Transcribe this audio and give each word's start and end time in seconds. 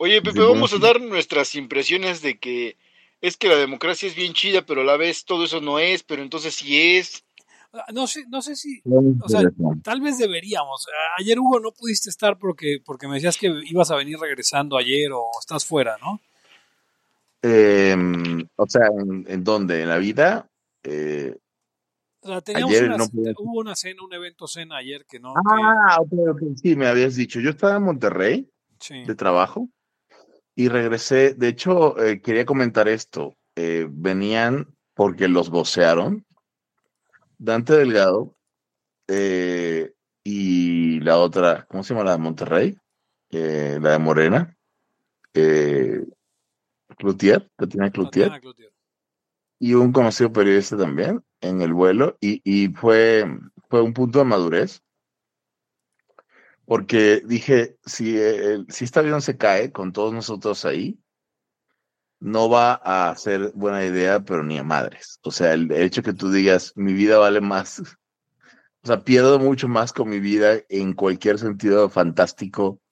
Oye, 0.00 0.22
Pepe, 0.22 0.40
vamos 0.40 0.72
a 0.72 0.78
dar 0.78 1.00
nuestras 1.00 1.56
impresiones 1.56 2.22
de 2.22 2.38
que 2.38 2.76
es 3.20 3.36
que 3.36 3.48
la 3.48 3.56
democracia 3.56 4.08
es 4.08 4.14
bien 4.14 4.32
chida, 4.32 4.64
pero 4.64 4.82
a 4.82 4.84
la 4.84 4.96
vez 4.96 5.24
todo 5.24 5.44
eso 5.44 5.60
no 5.60 5.80
es, 5.80 6.04
pero 6.04 6.22
entonces 6.22 6.54
sí 6.54 6.96
es. 6.96 7.24
Ah, 7.72 7.84
no 7.92 8.06
sé, 8.06 8.24
no 8.28 8.40
sé 8.40 8.54
si, 8.54 8.80
o 8.86 9.28
sea, 9.28 9.42
tal 9.82 10.00
vez 10.00 10.16
deberíamos. 10.16 10.86
Ayer 11.18 11.38
Hugo 11.38 11.58
no 11.58 11.72
pudiste 11.72 12.10
estar 12.10 12.38
porque, 12.38 12.78
porque 12.84 13.08
me 13.08 13.16
decías 13.16 13.36
que 13.36 13.52
ibas 13.64 13.90
a 13.90 13.96
venir 13.96 14.18
regresando 14.18 14.78
ayer 14.78 15.10
o 15.12 15.30
estás 15.40 15.66
fuera, 15.66 15.96
¿no? 16.00 16.20
Em, 17.42 18.46
o 18.54 18.66
sea, 18.66 18.86
¿en, 18.86 19.42
dónde? 19.42 19.82
¿En 19.82 19.88
la 19.88 19.98
vida? 19.98 20.48
Eh, 20.84 21.36
o 22.20 22.28
sea, 22.28 22.40
teníamos 22.40 22.80
una, 22.80 23.32
hubo 23.36 23.58
una 23.60 23.74
cena, 23.74 24.02
un 24.04 24.12
evento 24.12 24.46
cena 24.46 24.76
ayer 24.76 25.04
que 25.06 25.18
no. 25.18 25.34
Ah, 25.36 25.98
sí, 26.62 26.76
me 26.76 26.86
habías 26.86 27.16
dicho. 27.16 27.40
Yo 27.40 27.50
estaba 27.50 27.76
en 27.76 27.82
Monterrey 27.82 28.48
de 28.88 29.14
trabajo 29.16 29.68
y 30.58 30.68
regresé. 30.68 31.34
De 31.34 31.46
hecho, 31.46 31.96
eh, 32.02 32.20
quería 32.20 32.44
comentar 32.44 32.88
esto. 32.88 33.36
Eh, 33.54 33.86
venían 33.88 34.66
porque 34.92 35.28
los 35.28 35.50
vocearon 35.50 36.26
Dante 37.38 37.74
Delgado 37.74 38.36
eh, 39.06 39.92
y 40.24 40.98
la 40.98 41.18
otra, 41.18 41.64
¿cómo 41.68 41.84
se 41.84 41.94
llama 41.94 42.06
la 42.06 42.12
de 42.12 42.18
Monterrey? 42.18 42.76
La 43.30 43.92
de 43.92 43.98
Morena. 44.00 44.56
Cloutier, 46.96 47.48
Tatiana 47.54 47.92
Cloutier. 47.92 48.32
Y 49.60 49.74
un 49.74 49.92
conocido 49.92 50.32
periodista 50.32 50.76
también 50.76 51.22
en 51.40 51.62
el 51.62 51.72
vuelo 51.72 52.16
y, 52.20 52.40
y 52.42 52.66
fue, 52.74 53.24
fue 53.68 53.80
un 53.80 53.92
punto 53.92 54.18
de 54.18 54.24
madurez 54.24 54.82
porque 56.68 57.22
dije, 57.24 57.78
si, 57.86 58.18
si 58.68 58.84
este 58.84 58.98
avión 59.00 59.22
se 59.22 59.38
cae 59.38 59.72
con 59.72 59.90
todos 59.90 60.12
nosotros 60.12 60.66
ahí, 60.66 61.00
no 62.20 62.50
va 62.50 62.74
a 62.74 63.16
ser 63.16 63.52
buena 63.54 63.86
idea, 63.86 64.20
pero 64.20 64.42
ni 64.42 64.58
a 64.58 64.64
madres. 64.64 65.18
O 65.22 65.30
sea, 65.30 65.54
el 65.54 65.72
hecho 65.72 66.02
que 66.02 66.12
tú 66.12 66.30
digas, 66.30 66.74
mi 66.76 66.92
vida 66.92 67.16
vale 67.16 67.40
más, 67.40 67.80
o 67.80 68.86
sea, 68.86 69.02
pierdo 69.02 69.38
mucho 69.38 69.66
más 69.66 69.94
con 69.94 70.10
mi 70.10 70.20
vida 70.20 70.58
en 70.68 70.92
cualquier 70.92 71.38
sentido 71.38 71.88
fantástico 71.88 72.82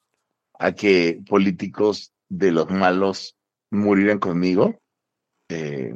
a 0.58 0.72
que 0.72 1.20
políticos 1.28 2.14
de 2.30 2.52
los 2.52 2.70
malos 2.70 3.36
murieran 3.70 4.18
conmigo. 4.18 4.80
Eh, 5.50 5.94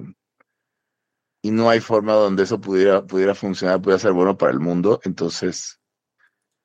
y 1.40 1.50
no 1.50 1.70
hay 1.70 1.80
forma 1.80 2.12
donde 2.12 2.42
eso 2.42 2.60
pudiera, 2.60 3.06
pudiera 3.06 3.34
funcionar, 3.34 3.80
pudiera 3.80 3.98
ser 3.98 4.12
bueno 4.12 4.36
para 4.36 4.52
el 4.52 4.60
mundo. 4.60 5.00
Entonces, 5.02 5.79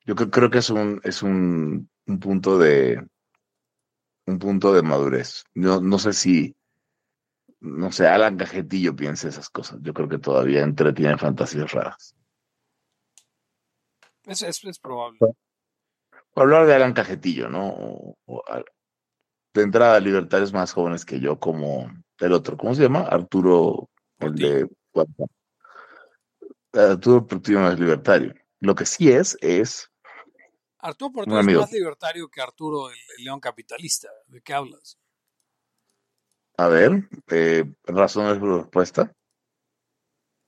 yo 0.06 0.14
creo, 0.14 0.50
que 0.50 0.58
es 0.58 0.70
un, 0.70 1.00
es 1.04 1.22
un, 1.22 1.90
un 2.06 2.20
punto 2.20 2.58
de, 2.58 3.04
un 4.26 4.38
punto 4.38 4.72
de 4.72 4.82
madurez. 4.82 5.44
No, 5.54 5.80
no 5.80 5.98
sé 5.98 6.12
si, 6.12 6.56
no 7.60 7.90
sé, 7.92 8.06
Alan 8.06 8.36
Cajetillo 8.36 8.94
piensa 8.94 9.28
esas 9.28 9.50
cosas. 9.50 9.78
Yo 9.82 9.92
creo 9.92 10.08
que 10.08 10.18
todavía 10.18 10.62
entretiene 10.62 11.18
fantasías 11.18 11.72
raras. 11.72 12.14
Es, 14.24 14.42
es, 14.42 14.78
probable. 14.78 15.18
Hablar 16.34 16.66
de 16.66 16.74
Alan 16.74 16.92
Cajetillo, 16.92 17.48
¿no? 17.48 18.16
de 19.54 19.62
entrada, 19.62 19.98
libertarios 20.00 20.52
más 20.52 20.72
jóvenes 20.72 21.04
que 21.04 21.18
yo, 21.18 21.38
como 21.38 21.90
el 22.18 22.32
otro, 22.32 22.56
¿cómo 22.56 22.74
se 22.74 22.82
llama? 22.82 23.00
Arturo, 23.00 23.88
el 24.18 24.34
de 24.34 24.68
Arturo 26.72 27.26
Portillo 27.26 27.60
no 27.60 27.70
es 27.70 27.78
libertario. 27.80 28.34
Lo 28.60 28.74
que 28.74 28.84
sí 28.86 29.10
es, 29.10 29.36
es 29.40 29.90
Arturo 30.86 31.12
Portillo 31.12 31.40
es 31.40 31.56
más 31.56 31.72
libertario 31.72 32.28
que 32.28 32.40
Arturo 32.40 32.90
el, 32.90 33.24
león 33.24 33.40
capitalista. 33.40 34.08
¿De 34.28 34.40
qué 34.40 34.54
hablas? 34.54 34.98
A 36.56 36.68
ver, 36.68 37.08
eh, 37.28 37.64
razones 37.84 38.40
de 38.40 38.58
respuesta. 38.58 39.12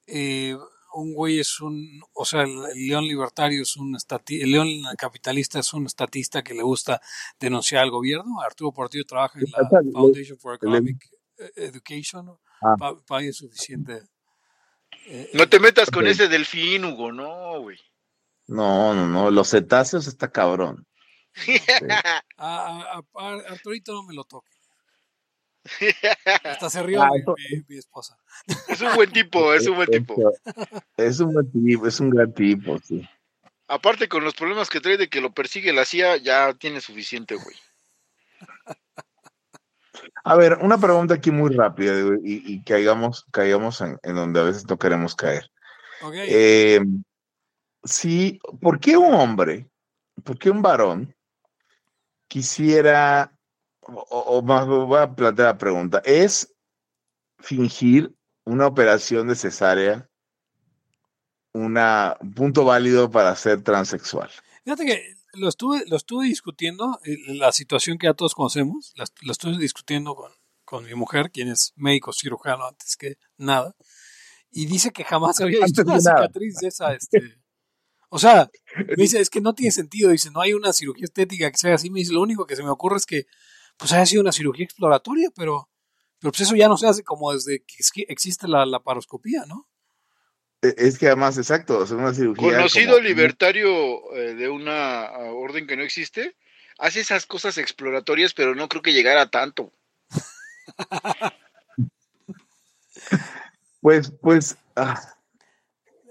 Eh, 0.06 0.56
un 0.94 1.12
güey 1.12 1.38
es 1.40 1.60
un, 1.60 2.00
o 2.14 2.24
sea, 2.24 2.42
el, 2.42 2.62
león 2.88 3.04
libertario 3.04 3.62
es 3.62 3.76
un 3.76 3.94
estati, 3.96 4.40
el 4.40 4.52
león 4.52 4.68
capitalista 4.96 5.58
es 5.58 5.72
un 5.74 5.86
estatista 5.86 6.42
que 6.42 6.54
le 6.54 6.62
gusta 6.62 7.00
denunciar 7.38 7.82
al 7.82 7.90
gobierno. 7.90 8.40
Arturo 8.40 8.72
Portillo 8.72 9.04
trabaja 9.04 9.38
en 9.38 9.46
la 9.50 9.68
Foundation 9.92 10.38
for 10.38 10.54
Economic 10.54 11.04
Education. 11.56 12.38
Ah. 12.62 12.94
Pague 13.06 13.32
suficiente. 13.32 14.02
Eh, 15.06 15.30
no 15.34 15.48
te 15.48 15.60
metas 15.60 15.90
con 15.90 16.06
ese 16.06 16.28
delfín, 16.28 16.84
Hugo, 16.84 17.12
no, 17.12 17.60
güey. 17.60 17.78
No, 18.48 18.94
no, 18.94 19.06
no, 19.06 19.30
los 19.30 19.50
cetáceos 19.50 20.06
está 20.06 20.30
cabrón. 20.32 20.86
a, 22.38 23.02
Arturito 23.14 23.92
no 23.92 24.02
me 24.04 24.14
lo 24.14 24.24
toque. 24.24 24.50
Hasta 26.44 26.70
se 26.70 26.82
rió 26.82 27.02
ah, 27.02 27.10
mi, 27.68 27.76
esposa. 27.76 28.16
Es 28.68 28.80
un 28.80 28.94
buen 28.94 29.12
tipo, 29.12 29.52
es 29.52 29.66
un 29.66 29.76
buen 29.76 29.90
tipo. 29.90 30.32
Es 30.96 31.20
un 31.20 31.34
buen 31.34 31.52
tipo, 31.52 31.86
es 31.86 32.00
un 32.00 32.10
gran 32.10 32.32
tipo, 32.32 32.78
sí. 32.78 33.06
Aparte 33.66 34.08
con 34.08 34.24
los 34.24 34.34
problemas 34.34 34.70
que 34.70 34.80
trae 34.80 34.96
de 34.96 35.08
que 35.08 35.20
lo 35.20 35.34
persigue 35.34 35.74
la 35.74 35.84
CIA, 35.84 36.16
ya 36.16 36.54
tiene 36.54 36.80
suficiente, 36.80 37.34
güey. 37.34 37.56
A 40.24 40.36
ver, 40.36 40.58
una 40.62 40.78
pregunta 40.78 41.14
aquí 41.14 41.30
muy 41.30 41.54
rápida 41.54 41.92
y, 42.22 42.62
caigamos, 42.62 43.26
caigamos 43.30 43.82
en, 43.82 43.98
donde 44.02 44.40
a 44.40 44.44
veces 44.44 44.66
no 44.66 44.78
queremos 44.78 45.14
caer. 45.14 45.50
Eh, 46.14 46.80
sí, 47.84 48.40
¿por 48.60 48.80
qué 48.80 48.96
un 48.96 49.14
hombre, 49.14 49.70
por 50.24 50.38
qué 50.38 50.50
un 50.50 50.62
varón 50.62 51.14
quisiera, 52.28 53.32
o, 53.80 54.42
más 54.42 54.66
voy 54.66 54.98
a 54.98 55.14
plantear 55.14 55.48
la 55.48 55.58
pregunta, 55.58 56.02
¿es 56.04 56.54
fingir 57.38 58.14
una 58.44 58.66
operación 58.66 59.28
de 59.28 59.34
cesárea 59.34 60.08
una, 61.52 62.16
un 62.20 62.34
punto 62.34 62.64
válido 62.64 63.10
para 63.10 63.34
ser 63.34 63.62
transexual? 63.62 64.30
Fíjate 64.64 64.84
que 64.84 65.14
lo 65.34 65.48
estuve, 65.48 65.84
lo 65.86 65.96
estuve 65.96 66.26
discutiendo, 66.26 66.98
eh, 67.04 67.16
la 67.34 67.52
situación 67.52 67.98
que 67.98 68.06
ya 68.06 68.14
todos 68.14 68.34
conocemos, 68.34 68.92
lo 69.22 69.32
estuve 69.32 69.56
discutiendo 69.58 70.14
con, 70.14 70.32
con 70.64 70.84
mi 70.84 70.94
mujer, 70.94 71.30
quien 71.30 71.48
es 71.48 71.72
médico 71.76 72.12
cirujano 72.12 72.66
antes 72.66 72.96
que 72.96 73.16
nada, 73.36 73.74
y 74.50 74.66
dice 74.66 74.90
que 74.92 75.04
jamás 75.04 75.40
había 75.40 75.60
visto 75.64 75.82
una 75.82 76.00
cicatriz 76.00 76.56
de 76.56 76.68
esa, 76.68 76.94
este, 76.94 77.37
o 78.08 78.18
sea, 78.18 78.50
me 78.96 79.02
dice, 79.02 79.20
es 79.20 79.30
que 79.30 79.40
no 79.40 79.54
tiene 79.54 79.72
sentido, 79.72 80.10
dice, 80.10 80.30
no 80.30 80.40
hay 80.40 80.52
una 80.52 80.72
cirugía 80.72 81.04
estética 81.04 81.50
que 81.50 81.58
sea 81.58 81.74
así, 81.74 81.90
me 81.90 82.00
dice, 82.00 82.12
lo 82.12 82.22
único 82.22 82.46
que 82.46 82.56
se 82.56 82.62
me 82.62 82.70
ocurre 82.70 82.96
es 82.96 83.06
que, 83.06 83.26
pues 83.76 83.92
haya 83.92 84.06
sido 84.06 84.22
una 84.22 84.32
cirugía 84.32 84.64
exploratoria, 84.64 85.30
pero, 85.36 85.68
pero 86.18 86.32
pues 86.32 86.40
eso 86.42 86.56
ya 86.56 86.68
no 86.68 86.76
se 86.76 86.88
hace 86.88 87.04
como 87.04 87.32
desde 87.32 87.60
que 87.60 88.04
existe 88.08 88.48
la, 88.48 88.66
la 88.66 88.80
paroscopía, 88.80 89.44
¿no? 89.46 89.68
E, 90.62 90.74
es 90.76 90.98
que 90.98 91.06
además, 91.06 91.38
exacto, 91.38 91.84
es 91.84 91.90
una 91.90 92.12
cirugía. 92.12 92.56
Conocido 92.56 93.00
libertario 93.00 94.12
eh, 94.14 94.34
de 94.34 94.48
una 94.48 95.04
ah, 95.04 95.32
orden 95.32 95.66
que 95.66 95.76
no 95.76 95.84
existe, 95.84 96.36
hace 96.78 97.00
esas 97.00 97.26
cosas 97.26 97.58
exploratorias, 97.58 98.34
pero 98.34 98.54
no 98.54 98.68
creo 98.68 98.82
que 98.82 98.92
llegara 98.92 99.30
tanto. 99.30 99.72
pues, 103.80 104.12
pues. 104.20 104.56
Ah. 104.74 105.17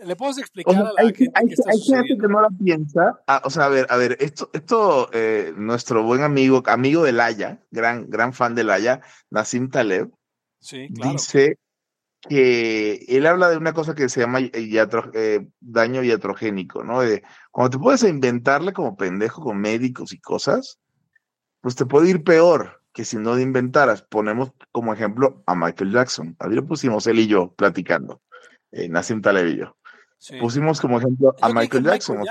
¿Le 0.03 0.15
puedo 0.15 0.31
explicar 0.37 0.75
a 0.75 0.83
la 0.83 0.91
hay, 0.97 1.13
gente 1.13 1.31
hay, 1.35 1.79
gente 1.79 2.17
que 2.19 2.27
no 2.27 2.41
la 2.41 2.49
piensa. 2.49 3.19
Ah, 3.27 3.41
o 3.43 3.49
sea, 3.49 3.65
a 3.65 3.69
ver, 3.69 3.87
a 3.89 3.97
ver, 3.97 4.17
esto, 4.19 4.49
esto 4.53 5.09
eh, 5.11 5.53
nuestro 5.55 6.03
buen 6.03 6.21
amigo, 6.21 6.61
amigo 6.67 7.03
de 7.03 7.13
Laya, 7.13 7.63
gran, 7.71 8.09
gran 8.09 8.33
fan 8.33 8.53
de 8.55 8.63
Laya, 8.63 9.01
Nassim 9.31 9.69
Taleb, 9.69 10.11
dice 10.89 11.57
que 12.21 13.05
él 13.07 13.25
habla 13.25 13.49
de 13.49 13.57
una 13.57 13.73
cosa 13.73 13.95
que 13.95 14.09
se 14.09 14.21
llama 14.21 14.39
eh, 14.41 15.47
daño 15.59 16.03
iatrogénico, 16.03 16.83
¿no? 16.83 17.01
De, 17.01 17.23
cuando 17.51 17.77
te 17.77 17.81
puedes 17.81 18.03
inventarle 18.03 18.73
como 18.73 18.97
pendejo 18.97 19.41
con 19.41 19.59
médicos 19.59 20.13
y 20.13 20.19
cosas, 20.19 20.79
pues 21.61 21.75
te 21.75 21.85
puede 21.85 22.09
ir 22.09 22.23
peor 22.23 22.81
que 22.93 23.05
si 23.05 23.17
no 23.17 23.39
inventaras. 23.39 24.01
Ponemos 24.01 24.51
como 24.71 24.93
ejemplo 24.93 25.43
a 25.45 25.55
Michael 25.55 25.91
Jackson. 25.91 26.35
Ahí 26.39 26.51
lo 26.51 26.65
pusimos 26.65 27.05
él 27.07 27.19
y 27.19 27.27
yo 27.27 27.53
platicando, 27.53 28.21
eh, 28.71 28.89
Nassim 28.89 29.21
Taleb 29.21 29.47
y 29.47 29.57
yo. 29.57 29.76
Pusimos 30.39 30.81
como 30.81 30.97
ejemplo 30.97 31.35
a 31.41 31.49
Michael 31.49 31.83
Jackson. 31.83 32.23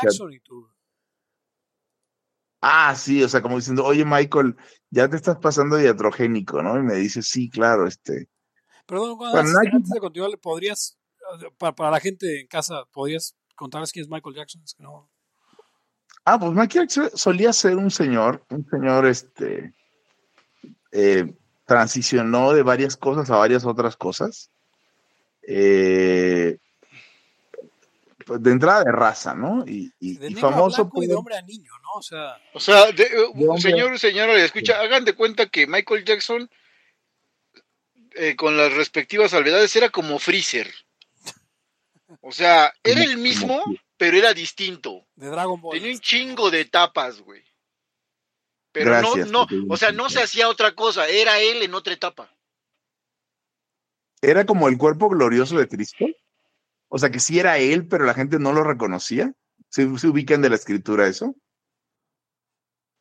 ah, 2.61 2.95
sí, 2.97 3.23
o 3.23 3.29
sea, 3.29 3.43
como 3.43 3.57
diciendo, 3.57 3.85
oye 3.85 4.05
Michael, 4.05 4.57
ya 4.91 5.09
te 5.09 5.17
estás 5.17 5.39
pasando 5.39 5.81
iatrogénico, 5.81 6.63
¿no? 6.63 6.79
Y 6.79 6.83
me 6.83 6.95
dice, 6.95 7.23
sí, 7.23 7.49
claro, 7.49 7.87
este 7.87 8.29
Perdón, 8.87 9.19
antes, 9.75 9.91
de 9.91 10.01
continuar, 10.01 10.39
¿podrías, 10.39 10.97
para, 11.59 11.91
la 11.91 12.01
gente 12.01 12.41
en 12.41 12.47
casa, 12.47 12.85
¿podrías 12.93 13.37
contarles 13.57 13.91
quién 13.91 14.05
es 14.05 14.09
Michael 14.09 14.37
Jackson? 14.37 14.63
Ah, 16.25 16.39
pues 16.39 16.53
Michael 16.53 16.87
Jackson 16.87 17.11
solía 17.15 17.53
ser 17.53 17.77
un 17.77 17.91
señor, 17.91 18.45
un 18.49 18.65
señor, 18.71 19.07
este, 19.07 19.75
eh, 20.93 21.35
transicionó 21.67 22.53
de 22.53 22.63
varias 22.63 22.97
cosas 22.97 23.29
a 23.29 23.37
varias 23.37 23.65
otras 23.65 23.97
cosas. 23.97 24.53
Eh, 25.43 26.59
de 28.27 28.51
entrada 28.51 28.83
de 28.85 28.93
raza, 28.93 29.35
¿no? 29.35 29.65
Y, 29.67 29.93
y, 30.01 30.17
De 30.19 30.29
y 30.29 30.35
famoso 30.35 30.85
blanco 30.85 31.03
y 31.03 31.07
de 31.07 31.13
por- 31.15 31.19
hombre 31.21 31.37
a 31.37 31.43
niño, 31.43 31.73
¿no? 31.83 31.91
O 31.95 32.03
sea, 32.03 32.37
O 32.55 32.61
sea, 32.61 32.87
de- 32.93 33.09
De 33.09 33.25
hombre. 33.49 33.61
señor, 33.61 33.99
señora, 33.99 34.35
escucha, 34.43 34.81
hagan 34.81 35.05
de 35.05 35.15
cuenta 35.15 35.47
que 35.47 35.67
Michael 35.67 36.05
Jackson, 36.05 36.51
eh, 38.17 38.35
con 38.37 38.57
las 38.57 38.73
respectivas 38.73 39.31
salvedades, 39.31 39.75
era 39.77 39.91
como 39.91 40.19
Freezer. 40.19 40.73
O 42.21 42.33
sea, 42.33 42.73
era 42.83 43.03
el 43.03 43.17
mismo, 43.19 43.63
pero 43.97 44.17
era 44.17 44.33
distinto. 44.35 45.07
de 45.15 45.29
Dragon 45.29 45.61
Ball. 45.61 45.79
Tenía 45.79 45.93
un 45.95 46.01
chingo 46.01 46.51
de 46.51 46.61
etapas, 46.63 47.21
güey. 47.21 47.43
Pero 48.73 48.91
Gracias, 48.91 49.31
no, 49.31 49.47
no, 49.51 49.73
o 49.73 49.77
sea, 49.77 49.91
no 49.93 50.11
se 50.11 50.21
hacía 50.23 50.49
otra 50.49 50.75
cosa, 50.75 51.09
era 51.09 51.39
él 51.41 51.63
en 51.63 51.75
otra 51.75 51.95
etapa. 51.95 52.31
era 54.21 54.45
como 54.45 54.69
el 54.69 54.77
cuerpo 54.77 55.09
glorioso 55.09 55.57
de 55.59 55.69
Cristo. 55.69 56.05
O 56.89 56.99
sea, 56.99 57.11
que 57.11 57.21
sí 57.21 57.39
era 57.39 57.59
él, 57.59 57.87
pero 57.89 58.05
la 58.05 58.15
gente 58.15 58.39
no 58.39 58.53
lo 58.53 58.63
reconocía. 58.65 59.33
¿Se, 59.69 59.99
se 59.99 60.09
ubican 60.09 60.41
de 60.43 60.51
la 60.51 60.57
escritura 60.57 61.07
eso? 61.09 61.35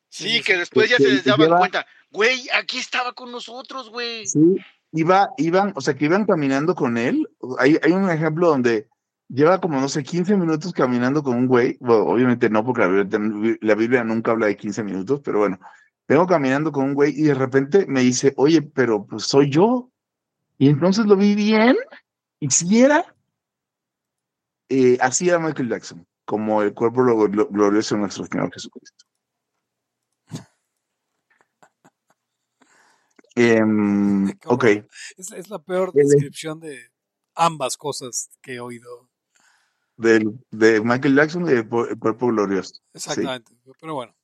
Sí, 0.09 0.41
que 0.41 0.57
después 0.57 0.89
ya 0.89 0.97
Que- 0.97 1.03
se 1.03 1.09
les 1.11 1.23
daban 1.25 1.47
lleva- 1.47 1.57
cuenta, 1.59 1.85
güey, 2.11 2.47
aquí 2.53 2.77
estaba 2.77 3.13
con 3.13 3.31
nosotros, 3.31 3.89
güey. 3.89 4.25
Sí. 4.25 4.57
Iba, 4.93 5.29
iban, 5.37 5.73
o 5.75 5.81
sea, 5.81 5.93
que 5.95 6.05
iban 6.05 6.25
caminando 6.25 6.73
con 6.73 6.97
él. 6.97 7.27
Hay, 7.59 7.77
hay 7.83 7.91
un 7.91 8.09
ejemplo 8.09 8.47
donde 8.47 8.87
lleva 9.27 9.59
como, 9.59 9.79
no 9.81 9.89
sé, 9.89 10.03
15 10.03 10.37
minutos 10.37 10.71
caminando 10.71 11.21
con 11.21 11.35
un 11.35 11.47
güey. 11.47 11.77
Bueno, 11.81 12.03
obviamente 12.05 12.49
no, 12.49 12.63
porque 12.63 12.81
la 12.81 12.87
Biblia, 12.87 13.57
la 13.61 13.75
Biblia 13.75 14.03
nunca 14.05 14.31
habla 14.31 14.45
de 14.47 14.55
15 14.55 14.83
minutos, 14.83 15.19
pero 15.23 15.39
bueno, 15.39 15.59
vengo 16.07 16.25
caminando 16.27 16.71
con 16.71 16.85
un 16.85 16.93
güey 16.93 17.11
y 17.13 17.23
de 17.23 17.33
repente 17.33 17.85
me 17.87 18.01
dice, 18.01 18.33
oye, 18.37 18.61
pero 18.61 19.05
pues 19.05 19.23
soy 19.23 19.49
yo. 19.49 19.91
Y 20.57 20.69
entonces 20.69 21.05
lo 21.07 21.17
vi 21.17 21.35
bien, 21.35 21.75
y 22.39 22.49
si 22.49 22.79
era, 22.79 23.13
eh, 24.69 24.97
así 25.01 25.29
era 25.29 25.39
Michael 25.39 25.69
Jackson, 25.69 26.07
como 26.25 26.61
el 26.61 26.73
cuerpo 26.73 27.01
glo- 27.01 27.29
glo- 27.29 27.47
glorioso 27.49 27.95
de 27.95 28.01
nuestro 28.01 28.25
Señor 28.25 28.51
Jesucristo. 28.53 29.05
Em, 33.35 34.29
ok. 34.45 34.63
Es, 35.17 35.31
es 35.31 35.49
la 35.49 35.59
peor 35.59 35.91
descripción 35.93 36.59
de 36.59 36.89
ambas 37.35 37.75
cosas 37.77 38.29
que 38.41 38.53
he 38.55 38.59
oído. 38.59 39.09
del, 39.97 40.39
de 40.51 40.81
Michael 40.81 41.15
Jackson 41.15 41.45
y 41.47 41.51
el, 41.51 41.67
cuerpo 41.67 42.27
glorioso. 42.27 42.75
Exactamente. 42.93 43.53
Pero 43.79 43.95
bueno. 43.95 44.15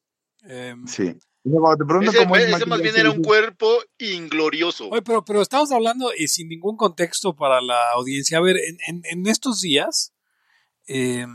em, 0.43 0.88
Sí. 0.88 1.17
O 1.43 1.49
sea, 1.49 1.59
cuando 1.59 1.77
te 1.77 1.85
preguntan 1.85 2.13
Ese, 2.15 2.23
cómo 2.23 2.35
es 2.38 2.53
ese 2.55 2.65
más 2.67 2.81
bien 2.81 2.95
era 2.95 3.09
un 3.09 3.21
cuerpo 3.23 3.79
inglorioso. 3.97 4.88
Oye, 4.89 5.01
pero, 5.01 5.25
pero 5.25 5.41
estamos 5.41 5.71
hablando 5.71 6.11
y 6.15 6.27
sin 6.27 6.47
ningún 6.47 6.77
contexto 6.77 7.35
para 7.35 7.59
la 7.61 7.91
audiencia. 7.95 8.38
A 8.38 8.41
ver, 8.41 8.57
en, 8.57 8.77
en- 8.88 9.01
en 9.05 9.27
estos 9.27 9.59
días, 9.61 10.13
eh, 10.87 11.25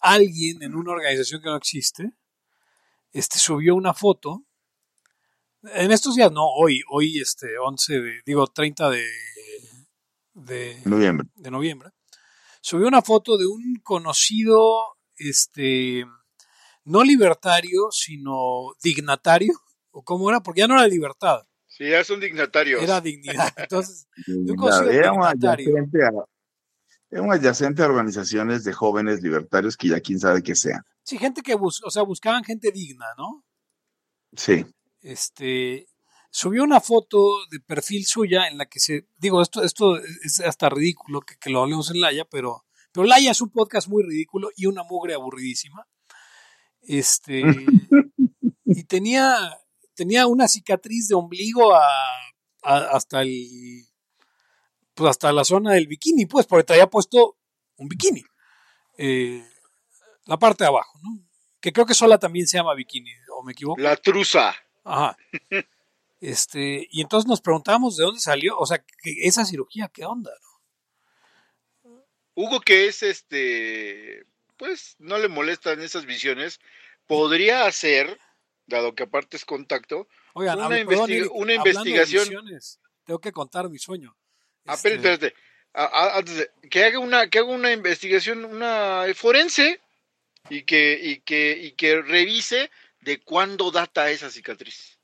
alguien 0.00 0.62
en 0.62 0.74
una 0.74 0.92
organización 0.92 1.40
que 1.42 1.48
no 1.48 1.56
existe, 1.56 2.12
este, 3.12 3.38
subió 3.38 3.74
una 3.74 3.94
foto. 3.94 4.44
En 5.62 5.90
estos 5.90 6.14
días, 6.14 6.32
no, 6.32 6.46
hoy, 6.46 6.80
hoy, 6.90 7.20
este, 7.20 7.58
11 7.58 8.00
de, 8.00 8.12
digo, 8.24 8.46
30 8.46 8.90
de, 8.90 9.04
de, 10.34 10.80
Noviembre. 10.84 11.28
de 11.34 11.50
noviembre, 11.50 11.90
subió 12.62 12.88
una 12.88 13.02
foto 13.02 13.36
de 13.36 13.46
un 13.46 13.76
conocido, 13.82 14.96
este, 15.16 16.04
no 16.84 17.02
libertario, 17.04 17.88
sino 17.90 18.72
dignatario, 18.82 19.52
o 19.90 20.02
cómo 20.02 20.30
era, 20.30 20.40
porque 20.40 20.60
ya 20.60 20.66
no 20.68 20.74
era 20.74 20.86
libertad, 20.86 21.42
Sí, 21.66 21.88
ya 21.88 22.04
son 22.04 22.20
dignatarios. 22.20 22.82
era 22.82 23.00
dignidad. 23.00 23.52
Entonces, 23.56 24.06
un 24.26 24.48
Era 24.90 25.12
un 25.12 25.18
dignatario. 25.20 25.70
adyacente 25.70 25.98
a, 26.04 26.08
era 26.08 26.24
un 27.10 27.32
adyacente 27.32 27.82
a 27.82 27.86
organizaciones 27.86 28.62
de 28.64 28.72
jóvenes 28.72 29.22
libertarios 29.22 29.76
que 29.76 29.88
ya 29.88 30.00
quién 30.00 30.20
sabe 30.20 30.42
qué 30.42 30.54
sean. 30.54 30.84
Sí, 31.02 31.18
gente 31.18 31.42
que 31.42 31.54
bus 31.56 31.82
o 31.84 31.90
sea, 31.90 32.02
buscaban 32.02 32.44
gente 32.44 32.70
digna, 32.70 33.06
¿no? 33.18 33.44
Sí. 34.36 34.64
Este 35.02 35.86
subió 36.30 36.62
una 36.62 36.80
foto 36.80 37.18
de 37.50 37.58
perfil 37.58 38.06
suya 38.06 38.46
en 38.46 38.58
la 38.58 38.66
que 38.66 38.78
se 38.78 39.08
digo 39.18 39.42
esto 39.42 39.64
esto 39.64 39.96
es 39.98 40.38
hasta 40.40 40.68
ridículo 40.68 41.20
que, 41.22 41.36
que 41.36 41.50
lo 41.50 41.62
hablemos 41.62 41.90
en 41.90 42.00
Laya, 42.00 42.24
pero 42.30 42.64
pero 42.92 43.06
Laya 43.06 43.32
es 43.32 43.40
un 43.40 43.50
podcast 43.50 43.88
muy 43.88 44.04
ridículo 44.04 44.50
y 44.56 44.66
una 44.66 44.84
mugre 44.84 45.14
aburridísima. 45.14 45.86
Este 46.82 47.42
y 48.64 48.84
tenía 48.84 49.36
tenía 49.94 50.26
una 50.28 50.46
cicatriz 50.48 51.08
de 51.08 51.14
ombligo 51.16 51.74
a, 51.74 51.84
a- 52.62 52.90
hasta 52.92 53.22
el 53.22 53.86
pues 55.00 55.08
hasta 55.12 55.32
la 55.32 55.44
zona 55.44 55.72
del 55.72 55.86
bikini, 55.86 56.26
pues, 56.26 56.44
porque 56.44 56.64
traía 56.64 56.86
puesto 56.86 57.38
un 57.78 57.88
bikini. 57.88 58.22
Eh, 58.98 59.42
la 60.26 60.38
parte 60.38 60.62
de 60.64 60.68
abajo, 60.68 60.98
¿no? 61.02 61.26
Que 61.58 61.72
creo 61.72 61.86
que 61.86 61.94
sola 61.94 62.18
también 62.18 62.46
se 62.46 62.58
llama 62.58 62.74
bikini, 62.74 63.10
o 63.34 63.42
me 63.42 63.52
equivoco. 63.52 63.80
La 63.80 63.96
truza. 63.96 64.54
Ajá. 64.84 65.16
Este, 66.22 66.86
y 66.90 67.00
entonces 67.00 67.26
nos 67.26 67.40
preguntábamos 67.40 67.96
de 67.96 68.04
dónde 68.04 68.20
salió, 68.20 68.58
o 68.58 68.66
sea, 68.66 68.84
que 68.84 69.14
esa 69.22 69.46
cirugía, 69.46 69.88
¿qué 69.88 70.04
onda? 70.04 70.30
no? 71.82 72.04
Hugo, 72.34 72.60
que 72.60 72.88
es 72.88 73.02
este, 73.02 74.26
pues 74.58 74.96
no 74.98 75.16
le 75.16 75.28
molestan 75.28 75.80
esas 75.80 76.04
visiones, 76.04 76.60
podría 77.06 77.64
hacer, 77.64 78.20
dado 78.66 78.94
que 78.94 79.04
aparte 79.04 79.38
es 79.38 79.46
contacto, 79.46 80.08
Oigan, 80.34 80.58
Una 80.58 80.66
una 80.68 81.54
investigación- 81.54 82.44
tengo 83.06 83.18
que 83.18 83.32
contar 83.32 83.70
mi 83.70 83.78
sueño. 83.78 84.14
Ah, 84.66 84.74
Este, 84.74 84.94
espérate, 84.94 85.26
espérate. 85.26 85.40
A- 85.72 86.18
a- 86.18 86.24
que 86.68 86.84
haga 86.84 86.98
una, 86.98 87.28
que 87.28 87.38
haga 87.38 87.48
una 87.48 87.72
investigación, 87.72 88.44
una 88.44 89.04
forense 89.14 89.80
y 90.48 90.62
que, 90.62 90.98
y 91.02 91.20
que, 91.20 91.58
y 91.58 91.72
que 91.72 92.02
revise 92.02 92.70
de 93.00 93.20
cuándo 93.20 93.70
data 93.70 94.10
esa 94.10 94.30
cicatriz. 94.30 94.98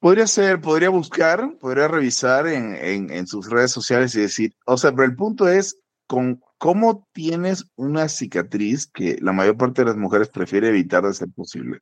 Podría 0.00 0.26
ser, 0.26 0.60
podría 0.60 0.90
buscar, 0.90 1.56
podría 1.58 1.88
revisar 1.88 2.46
en, 2.46 2.74
en, 2.76 3.10
en 3.10 3.26
sus 3.26 3.48
redes 3.48 3.72
sociales 3.72 4.14
y 4.14 4.20
decir, 4.20 4.54
o 4.66 4.76
sea, 4.76 4.90
pero 4.92 5.04
el 5.04 5.16
punto 5.16 5.48
es 5.48 5.78
con 6.06 6.42
cómo 6.58 7.08
tienes 7.12 7.66
una 7.76 8.08
cicatriz 8.08 8.86
que 8.86 9.16
la 9.20 9.32
mayor 9.32 9.56
parte 9.56 9.82
de 9.82 9.86
las 9.86 9.96
mujeres 9.96 10.28
prefiere 10.28 10.68
evitar 10.68 11.04
de 11.04 11.14
ser 11.14 11.28
posible, 11.34 11.80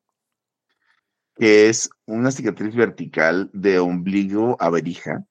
que 1.37 1.69
es 1.69 1.91
una 2.07 2.31
cicatriz 2.31 2.75
vertical 2.77 3.51
de 3.53 3.81
ombligo 3.81 4.57
a 4.61 4.71
verija, 4.71 5.25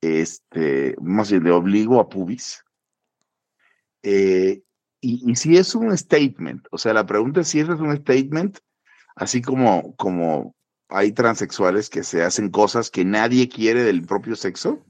este, 0.00 0.96
más 1.00 1.30
bien 1.30 1.44
de 1.44 1.50
ombligo 1.50 2.00
a 2.00 2.08
pubis. 2.08 2.64
Eh, 4.02 4.62
y, 5.00 5.30
y 5.30 5.36
si 5.36 5.56
es 5.56 5.74
un 5.74 5.96
statement, 5.96 6.66
o 6.70 6.78
sea, 6.78 6.92
la 6.94 7.06
pregunta 7.06 7.40
es 7.40 7.48
si 7.48 7.60
es 7.60 7.68
un 7.68 7.96
statement, 7.96 8.58
así 9.16 9.42
como, 9.42 9.94
como 9.96 10.54
hay 10.88 11.12
transexuales 11.12 11.88
que 11.88 12.02
se 12.02 12.22
hacen 12.22 12.50
cosas 12.50 12.90
que 12.90 13.04
nadie 13.04 13.48
quiere 13.48 13.82
del 13.82 14.06
propio 14.06 14.36
sexo, 14.36 14.84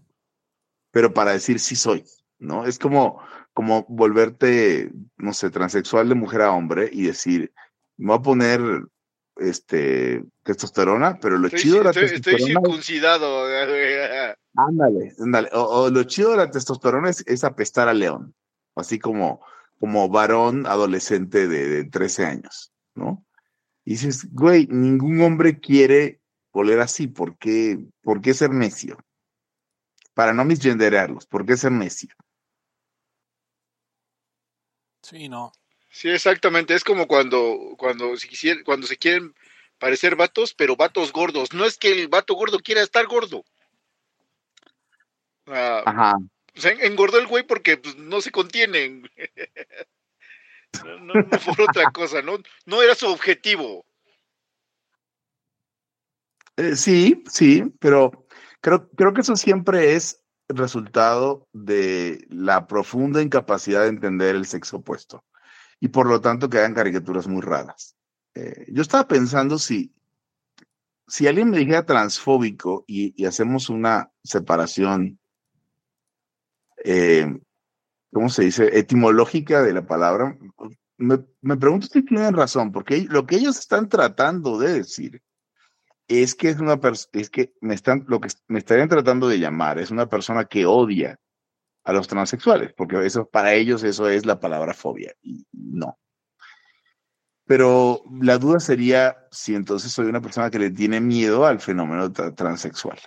pero 0.91 1.13
para 1.13 1.33
decir 1.33 1.61
sí 1.61 1.77
soy, 1.77 2.05
¿no? 2.39 2.65
Es 2.65 2.79
como, 2.79 3.21
como 3.53 3.85
volverte, 3.89 4.91
no 5.17 5.33
sé, 5.33 5.51
transexual 5.51 6.09
de 6.09 6.15
mujer 6.15 6.43
a 6.43 6.53
hombre 6.53 6.89
y 6.93 7.03
decir, 7.03 7.53
me 7.97 8.09
voy 8.09 8.19
a 8.19 8.23
poner 8.23 8.61
este 9.41 10.23
testosterona, 10.43 11.19
pero 11.21 11.39
lo 11.39 11.47
Estoy, 11.49 11.61
chido 11.61 11.79
de 11.79 11.85
la 11.85 11.91
estoy- 11.91 12.05
estoy 12.05 12.21
testosterona 12.35 12.61
circuncidado. 12.61 13.47
Ándale, 14.57 15.15
ándale. 15.19 15.49
O, 15.53 15.63
o 15.63 15.91
lo 15.91 16.03
chido 16.05 16.33
de 16.33 16.37
la 16.39 16.51
testosterona 16.51 17.09
es, 17.11 17.25
es 17.27 17.45
apestar 17.45 17.89
a 17.89 17.95
león, 17.95 18.35
así 18.75 18.99
como, 18.99 19.45
como 19.79 20.09
varón 20.09 20.67
adolescente 20.67 21.49
de, 21.49 21.69
de 21.69 21.85
13 21.85 22.27
años, 22.27 22.73
¿no? 22.95 23.25
Y 23.85 23.93
dices, 23.93 24.29
güey, 24.33 24.67
ningún 24.69 25.21
hombre 25.23 25.59
quiere 25.61 26.21
oler 26.53 26.81
así, 26.81 27.07
¿por 27.07 27.39
qué, 27.39 27.79
por 28.03 28.21
qué 28.21 28.35
ser 28.35 28.51
necio? 28.51 28.99
Para 30.15 30.35
no 30.35 30.45
misgenderarlos, 30.45 31.27
¿por 31.27 31.47
qué 31.47 31.57
ser 31.57 31.73
necio? 31.73 32.11
Sí, 35.03 35.29
no. 35.29 35.53
Sí, 35.91 36.09
exactamente. 36.09 36.75
Es 36.75 36.85
como 36.85 37.07
cuando, 37.07 37.75
cuando, 37.77 38.17
si 38.17 38.29
quisiera- 38.29 38.63
cuando 38.65 38.87
se 38.87 38.97
quieren 38.97 39.35
parecer 39.79 40.15
vatos, 40.17 40.55
pero 40.55 40.77
vatos 40.77 41.13
gordos. 41.13 41.53
No 41.53 41.65
es 41.65 41.77
que 41.77 41.91
el 41.91 42.09
vato 42.09 42.35
gordo 42.35 42.61
quiera 42.61 42.83
estar 42.83 43.07
gordo. 43.07 43.45
Ah, 45.47 45.83
Ajá. 45.85 46.17
o 46.57 46.61
sea, 46.61 46.71
engordó 46.73 47.19
el 47.19 47.27
güey 47.27 47.45
porque 47.45 47.77
pues, 47.77 47.97
no 47.97 48.21
se 48.21 48.31
contienen. 48.31 49.11
No, 50.85 50.99
no, 51.01 51.15
no 51.15 51.39
por 51.45 51.61
otra 51.63 51.91
cosa, 51.93 52.23
¿no? 52.23 52.39
No 52.65 52.81
era 52.81 52.95
su 52.95 53.07
objetivo. 53.09 53.85
Eh, 56.57 56.77
sí, 56.77 57.25
sí, 57.29 57.65
pero 57.81 58.27
creo, 58.61 58.89
creo 58.91 59.13
que 59.13 59.23
eso 59.23 59.35
siempre 59.35 59.95
es 59.97 60.23
resultado 60.49 61.49
de 61.53 62.25
la 62.31 62.69
profunda 62.69 63.21
incapacidad 63.21 63.83
de 63.83 63.89
entender 63.89 64.37
el 64.37 64.47
sexo 64.47 64.77
opuesto 64.77 65.25
y 65.81 65.89
por 65.89 66.07
lo 66.07 66.21
tanto 66.21 66.49
que 66.49 66.59
hagan 66.59 66.75
caricaturas 66.75 67.27
muy 67.27 67.41
raras. 67.41 67.97
Eh, 68.35 68.67
yo 68.69 68.83
estaba 68.83 69.09
pensando 69.09 69.59
si, 69.59 69.93
si 71.09 71.27
alguien 71.27 71.51
me 71.51 71.59
dijera 71.59 71.87
transfóbico 71.87 72.85
y, 72.87 73.25
hacemos 73.25 73.71
una 73.71 74.13
separación, 74.23 75.19
eh, 76.85 77.27
¿cómo 78.13 78.29
se 78.29 78.45
dice? 78.45 78.79
Etimológica 78.79 79.63
de 79.63 79.73
la 79.73 79.87
palabra. 79.87 80.39
Me, 80.99 81.19
me 81.41 81.57
pregunto 81.57 81.87
si 81.87 82.03
tienen 82.03 82.35
razón, 82.35 82.71
porque 82.73 83.07
lo 83.09 83.27
que 83.27 83.37
ellos 83.37 83.59
están 83.59 83.89
tratando 83.89 84.59
de 84.59 84.75
decir 84.75 85.23
es 86.09 86.35
que 86.35 86.51
es 86.51 86.59
una 86.61 86.79
es 87.13 87.31
que 87.31 87.55
me 87.61 87.75
están, 87.75 88.05
lo 88.07 88.21
que 88.21 88.29
me 88.49 88.59
estarían 88.59 88.89
tratando 88.89 89.29
de 89.29 89.39
llamar 89.39 89.79
es 89.79 89.91
una 89.91 90.09
persona 90.09 90.45
que 90.45 90.67
odia 90.67 91.19
a 91.85 91.93
los 91.93 92.09
transexuales, 92.09 92.73
porque 92.73 93.05
eso, 93.05 93.29
para 93.29 93.55
ellos 93.55 93.83
eso 93.83 94.09
es 94.09 94.27
la 94.27 94.39
palabra 94.39 94.75
fobia, 94.75 95.15
y 95.23 95.47
no. 95.53 95.99
Pero 97.47 98.05
la 98.21 98.39
duda 98.39 98.61
sería 98.61 99.27
si 99.31 99.55
entonces 99.55 99.91
soy 99.91 100.07
una 100.07 100.21
persona 100.21 100.51
que 100.51 100.59
le 100.59 100.71
tiene 100.71 101.01
miedo 101.01 101.47
al 101.47 101.61
fenómeno 101.61 102.13
transexual. 102.13 103.01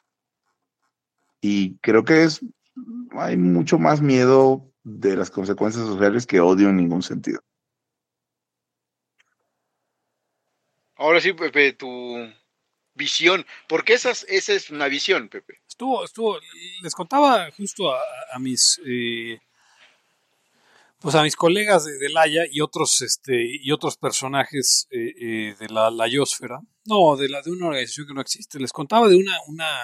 Y 1.40 1.78
creo 1.78 2.04
que 2.04 2.24
es, 2.24 2.42
hay 3.12 3.38
mucho 3.38 3.80
más 3.80 4.02
miedo 4.02 4.70
de 4.84 5.16
las 5.16 5.32
consecuencias 5.32 5.86
sociales 5.86 6.26
que 6.26 6.42
odio 6.42 6.70
en 6.70 6.76
ningún 6.76 7.04
sentido. 7.04 7.42
Ahora 10.96 11.22
sí, 11.22 11.34
Pepe, 11.34 11.74
tu 11.74 11.88
visión, 12.94 13.46
porque 13.68 13.94
esa 13.94 14.12
es 14.12 14.70
una 14.70 14.88
visión, 14.88 15.30
Pepe. 15.30 15.62
Estuvo, 15.84 16.06
estuvo, 16.06 16.40
les 16.82 16.96
contaba 16.96 17.52
justo 17.52 17.94
a, 17.94 18.40
mis 18.40 18.80
eh, 18.88 19.38
pues 20.98 21.14
a 21.14 21.24
mis 21.24 21.36
colegas 21.36 21.84
de, 21.84 22.08
Laia 22.08 22.46
y 22.50 22.62
otros 22.62 23.02
este 23.02 23.46
y 23.62 23.70
otros 23.74 23.98
personajes 23.98 24.88
eh, 24.92 25.14
eh, 25.20 25.56
de 25.60 25.68
la 25.68 25.92
Layosfera, 25.92 26.62
no, 26.86 27.18
de 27.18 27.28
la 27.28 27.42
de 27.42 27.52
una 27.52 27.68
organización 27.68 28.08
que 28.08 28.14
no 28.14 28.22
existe, 28.22 28.60
les 28.60 28.72
contaba 28.72 29.10
de 29.10 29.18
una, 29.18 29.38
una 29.48 29.78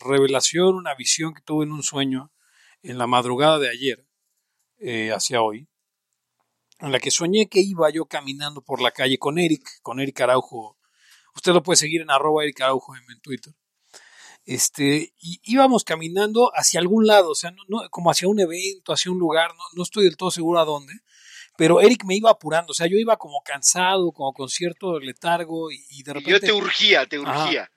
revelación, 0.00 0.74
una 0.74 0.94
visión 0.94 1.32
que 1.32 1.40
tuve 1.40 1.64
en 1.64 1.72
un 1.72 1.82
sueño 1.82 2.30
en 2.82 2.98
la 2.98 3.06
madrugada 3.06 3.58
de 3.58 3.70
ayer 3.70 4.06
hacia 5.14 5.40
hoy, 5.40 5.66
en 6.80 6.92
la 6.92 7.00
que 7.00 7.10
soñé 7.10 7.48
que 7.48 7.60
iba 7.60 7.88
yo 7.88 8.04
caminando 8.04 8.60
por 8.60 8.82
la 8.82 8.90
calle 8.90 9.16
con 9.16 9.38
Eric, 9.38 9.80
con 9.80 9.98
Eric 9.98 10.20
Araujo. 10.20 10.76
Usted 11.34 11.54
lo 11.54 11.62
puede 11.62 11.78
seguir 11.78 12.02
en 12.02 12.10
arroba 12.10 12.42
Eric 12.42 12.60
Araujo 12.60 12.94
en, 12.94 13.18
Twitter. 13.22 13.54
Este, 14.48 15.12
y 15.20 15.42
íbamos 15.44 15.84
caminando 15.84 16.50
hacia 16.54 16.80
algún 16.80 17.06
lado, 17.06 17.32
o 17.32 17.34
sea, 17.34 17.50
no, 17.68 17.82
como 17.90 18.10
hacia 18.10 18.28
un 18.28 18.40
evento, 18.40 18.94
hacia 18.94 19.12
un 19.12 19.18
lugar, 19.18 19.50
no, 19.74 19.82
estoy 19.82 20.04
del 20.04 20.16
todo 20.16 20.30
seguro 20.30 20.58
a 20.58 20.64
dónde, 20.64 20.94
pero 21.58 21.82
Eric 21.82 22.06
me 22.06 22.16
iba 22.16 22.30
apurando, 22.30 22.70
o 22.70 22.74
sea, 22.74 22.86
yo 22.86 22.96
iba 22.96 23.18
como 23.18 23.42
cansado, 23.42 24.10
como 24.10 24.32
con 24.32 24.48
cierto 24.48 24.98
letargo 25.00 25.70
y, 25.70 26.02
de 26.02 26.14
repente... 26.14 26.30
yo 26.30 26.40
te 26.40 26.52
urgía, 26.54 27.04
te 27.04 27.18
urgía. 27.18 27.70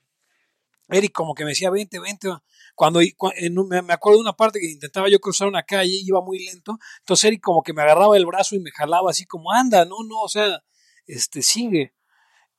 Eric 0.87 1.11
como 1.11 1.35
que 1.35 1.43
me 1.43 1.49
decía, 1.49 1.69
vente, 1.69 1.99
vente, 1.99 2.29
cuando, 2.73 3.01
me 3.01 3.93
acuerdo 3.93 4.19
de 4.19 4.21
una 4.21 4.37
parte 4.37 4.61
que 4.61 4.71
intentaba 4.71 5.09
yo 5.09 5.19
cruzar 5.19 5.49
una 5.49 5.63
calle, 5.63 5.99
iba 6.01 6.21
muy 6.21 6.39
lento, 6.39 6.79
entonces 6.99 7.25
Eric 7.25 7.41
como 7.41 7.63
que 7.63 7.73
me 7.73 7.81
agarraba 7.81 8.15
el 8.15 8.25
brazo 8.25 8.55
y 8.55 8.61
me 8.61 8.71
jalaba 8.71 9.11
así 9.11 9.25
como, 9.25 9.51
anda, 9.51 9.83
no, 9.83 9.97
no, 10.07 10.21
o 10.21 10.29
sea, 10.29 10.63
este, 11.05 11.41
sigue. 11.41 11.93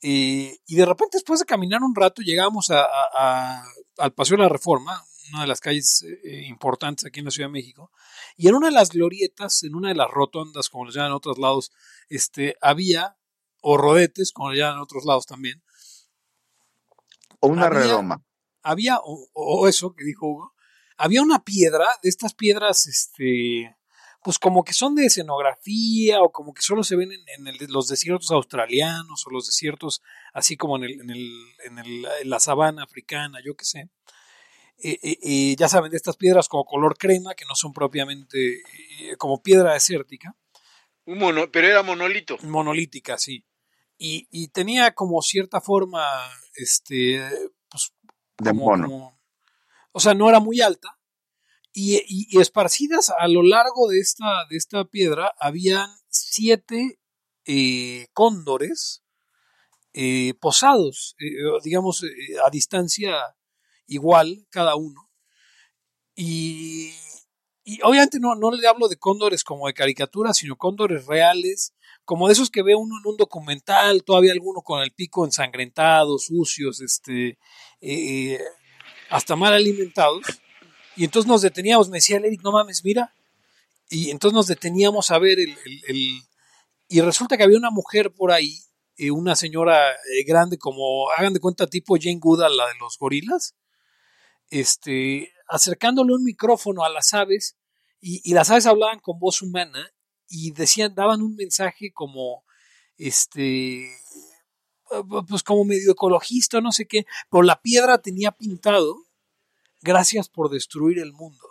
y 0.02 0.74
de 0.76 0.84
repente 0.84 1.16
después 1.16 1.40
de 1.40 1.46
caminar 1.46 1.80
un 1.82 1.94
rato 1.94 2.20
llegamos 2.20 2.70
a, 2.70 3.64
al 3.98 4.12
Paseo 4.12 4.36
de 4.36 4.44
la 4.44 4.48
Reforma, 4.48 5.04
una 5.32 5.42
de 5.42 5.46
las 5.46 5.60
calles 5.60 6.04
eh, 6.24 6.44
importantes 6.46 7.06
aquí 7.06 7.20
en 7.20 7.26
la 7.26 7.30
Ciudad 7.30 7.48
de 7.48 7.52
México, 7.52 7.90
y 8.36 8.48
en 8.48 8.54
una 8.54 8.68
de 8.68 8.74
las 8.74 8.90
glorietas, 8.90 9.62
en 9.62 9.74
una 9.74 9.88
de 9.88 9.94
las 9.94 10.10
rotondas, 10.10 10.68
como 10.68 10.86
les 10.86 10.94
llaman 10.94 11.10
en 11.10 11.16
otros 11.16 11.38
lados, 11.38 11.72
este, 12.08 12.56
había, 12.60 13.16
o 13.60 13.76
rodetes, 13.76 14.32
como 14.32 14.50
le 14.50 14.58
llaman 14.58 14.76
en 14.76 14.82
otros 14.82 15.04
lados 15.04 15.26
también. 15.26 15.62
O 17.40 17.48
una 17.48 17.68
redoma 17.68 18.22
había, 18.62 18.98
o, 19.02 19.68
eso 19.68 19.94
que 19.94 20.04
dijo 20.04 20.26
Hugo, 20.26 20.54
había 20.96 21.22
una 21.22 21.44
piedra, 21.44 21.86
de 22.02 22.08
estas 22.08 22.34
piedras, 22.34 22.86
este, 22.86 23.76
pues 24.22 24.38
como 24.38 24.64
que 24.64 24.72
son 24.72 24.94
de 24.94 25.06
escenografía 25.06 26.20
o 26.22 26.30
como 26.30 26.54
que 26.54 26.62
solo 26.62 26.84
se 26.84 26.96
ven 26.96 27.10
en, 27.12 27.72
los 27.72 27.88
desiertos 27.88 28.30
australianos 28.30 29.26
o 29.26 29.30
los 29.30 29.46
desiertos 29.46 30.00
así 30.32 30.56
como 30.56 30.76
en, 30.76 30.84
el, 30.84 31.00
en, 31.00 31.10
el, 31.10 31.32
en, 31.64 31.78
el, 31.78 32.06
en 32.22 32.30
la 32.30 32.40
sabana 32.40 32.84
africana, 32.84 33.40
yo 33.44 33.54
qué 33.54 33.64
sé. 33.64 33.90
Eh, 34.84 34.98
eh, 35.02 35.18
eh, 35.22 35.56
ya 35.56 35.68
saben, 35.68 35.90
de 35.90 35.96
estas 35.96 36.16
piedras 36.16 36.48
como 36.48 36.64
color 36.64 36.96
crema, 36.98 37.34
que 37.34 37.44
no 37.44 37.54
son 37.54 37.72
propiamente 37.72 38.62
como 39.16 39.42
piedra 39.42 39.74
desértica. 39.74 40.34
Un 41.04 41.18
mono, 41.18 41.50
pero 41.50 41.68
era 41.68 41.82
monolito. 41.82 42.36
Monolítica, 42.42 43.18
sí. 43.18 43.44
Y, 43.96 44.26
y 44.30 44.48
tenía 44.48 44.92
como 44.94 45.22
cierta 45.22 45.60
forma, 45.60 46.04
este, 46.54 47.22
pues 47.68 47.92
de 48.38 48.52
mono. 48.52 49.20
o 49.92 50.00
sea, 50.00 50.14
no 50.14 50.28
era 50.28 50.40
muy 50.40 50.60
alta. 50.60 50.98
Y, 51.74 52.38
esparcidas 52.38 53.10
a 53.18 53.28
lo 53.28 53.42
largo 53.42 53.88
de 53.88 53.98
esta, 53.98 54.44
de 54.50 54.56
esta 54.56 54.84
piedra 54.84 55.32
habían 55.38 55.88
siete 56.08 56.98
eh, 57.46 58.08
cóndores 58.12 59.02
eh, 59.94 60.34
posados, 60.40 61.16
eh, 61.18 61.32
digamos, 61.64 62.04
a 62.44 62.50
distancia 62.50 63.16
igual 63.86 64.46
cada 64.50 64.76
uno. 64.76 65.10
Y, 66.14 66.92
y 67.64 67.80
obviamente 67.82 68.20
no, 68.20 68.34
no 68.34 68.50
le 68.50 68.68
hablo 68.68 68.88
de 68.88 68.96
cóndores 68.96 69.42
como 69.42 69.66
de 69.66 69.72
caricatura, 69.72 70.34
sino 70.34 70.56
cóndores 70.56 71.06
reales, 71.06 71.74
como 72.04 72.26
de 72.26 72.34
esos 72.34 72.50
que 72.50 72.62
ve 72.62 72.74
uno 72.74 72.96
en 73.02 73.10
un 73.10 73.16
documental, 73.16 74.04
todavía 74.04 74.32
alguno 74.32 74.60
con 74.60 74.82
el 74.82 74.92
pico 74.92 75.24
ensangrentado, 75.24 76.18
sucios, 76.18 76.82
este, 76.82 77.38
hasta 79.08 79.36
mal 79.36 79.54
alimentados. 79.54 80.22
Y 80.96 81.04
entonces 81.04 81.28
nos 81.28 81.42
deteníamos, 81.42 81.88
me 81.88 81.98
decía 81.98 82.18
el 82.18 82.24
Eric, 82.24 82.42
no 82.42 82.52
mames, 82.52 82.84
mira. 82.84 83.14
Y 83.88 84.10
entonces 84.10 84.34
nos 84.34 84.46
deteníamos 84.46 85.10
a 85.10 85.18
ver 85.18 85.38
el, 85.38 86.22
y 86.88 87.00
resulta 87.00 87.36
que 87.36 87.42
había 87.42 87.58
una 87.58 87.70
mujer 87.70 88.12
por 88.12 88.32
ahí, 88.32 88.58
eh, 88.96 89.10
una 89.10 89.34
señora 89.34 89.92
eh, 89.92 90.24
grande, 90.26 90.58
como 90.58 91.10
hagan 91.16 91.32
de 91.32 91.40
cuenta, 91.40 91.66
tipo 91.66 91.96
Jane 91.98 92.18
Goodall, 92.20 92.56
la 92.56 92.66
de 92.66 92.74
los 92.78 92.98
gorilas, 92.98 93.54
este, 94.50 95.32
acercándole 95.48 96.14
un 96.14 96.24
micrófono 96.24 96.84
a 96.84 96.90
las 96.90 97.14
aves, 97.14 97.56
y, 98.00 98.20
y, 98.28 98.34
las 98.34 98.50
aves 98.50 98.66
hablaban 98.66 98.98
con 99.00 99.18
voz 99.18 99.40
humana, 99.40 99.90
y 100.28 100.50
decían, 100.52 100.94
daban 100.94 101.22
un 101.22 101.34
mensaje 101.34 101.92
como, 101.94 102.44
este, 102.96 103.88
pues 105.28 105.42
como 105.42 105.64
medio 105.64 105.92
ecologista, 105.92 106.60
no 106.60 106.72
sé 106.72 106.86
qué, 106.86 107.06
pero 107.30 107.42
la 107.42 107.60
piedra 107.60 107.98
tenía 107.98 108.32
pintado, 108.32 108.96
gracias 109.82 110.28
por 110.28 110.50
destruir 110.50 110.98
el 110.98 111.12
mundo. 111.12 111.46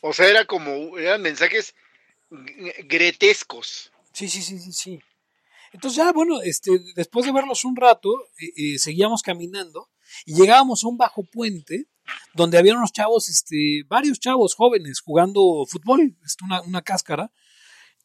O 0.00 0.12
sea, 0.12 0.28
era 0.28 0.44
como, 0.44 0.98
eran 0.98 1.22
mensajes 1.22 1.74
gretescos. 2.84 3.92
Sí, 4.12 4.28
sí, 4.28 4.42
sí, 4.42 4.58
sí, 4.58 4.72
sí. 4.72 5.00
Entonces 5.72 5.96
ya, 5.96 6.12
bueno, 6.12 6.40
este, 6.42 6.70
después 6.94 7.26
de 7.26 7.32
verlos 7.32 7.64
un 7.64 7.76
rato, 7.76 8.10
eh, 8.38 8.52
eh, 8.56 8.78
seguíamos 8.78 9.22
caminando 9.22 9.90
y 10.24 10.34
llegábamos 10.34 10.84
a 10.84 10.88
un 10.88 10.96
bajo 10.96 11.24
puente 11.24 11.88
donde 12.34 12.56
había 12.56 12.74
unos 12.74 12.92
chavos, 12.92 13.28
este, 13.28 13.82
varios 13.86 14.20
chavos 14.20 14.54
jóvenes 14.54 15.00
jugando 15.00 15.66
fútbol, 15.68 16.16
este, 16.24 16.44
una, 16.44 16.62
una 16.62 16.82
cáscara, 16.82 17.32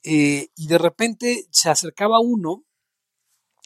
eh, 0.03 0.49
y 0.55 0.67
de 0.67 0.77
repente 0.77 1.45
se 1.51 1.69
acercaba 1.69 2.19
uno 2.19 2.65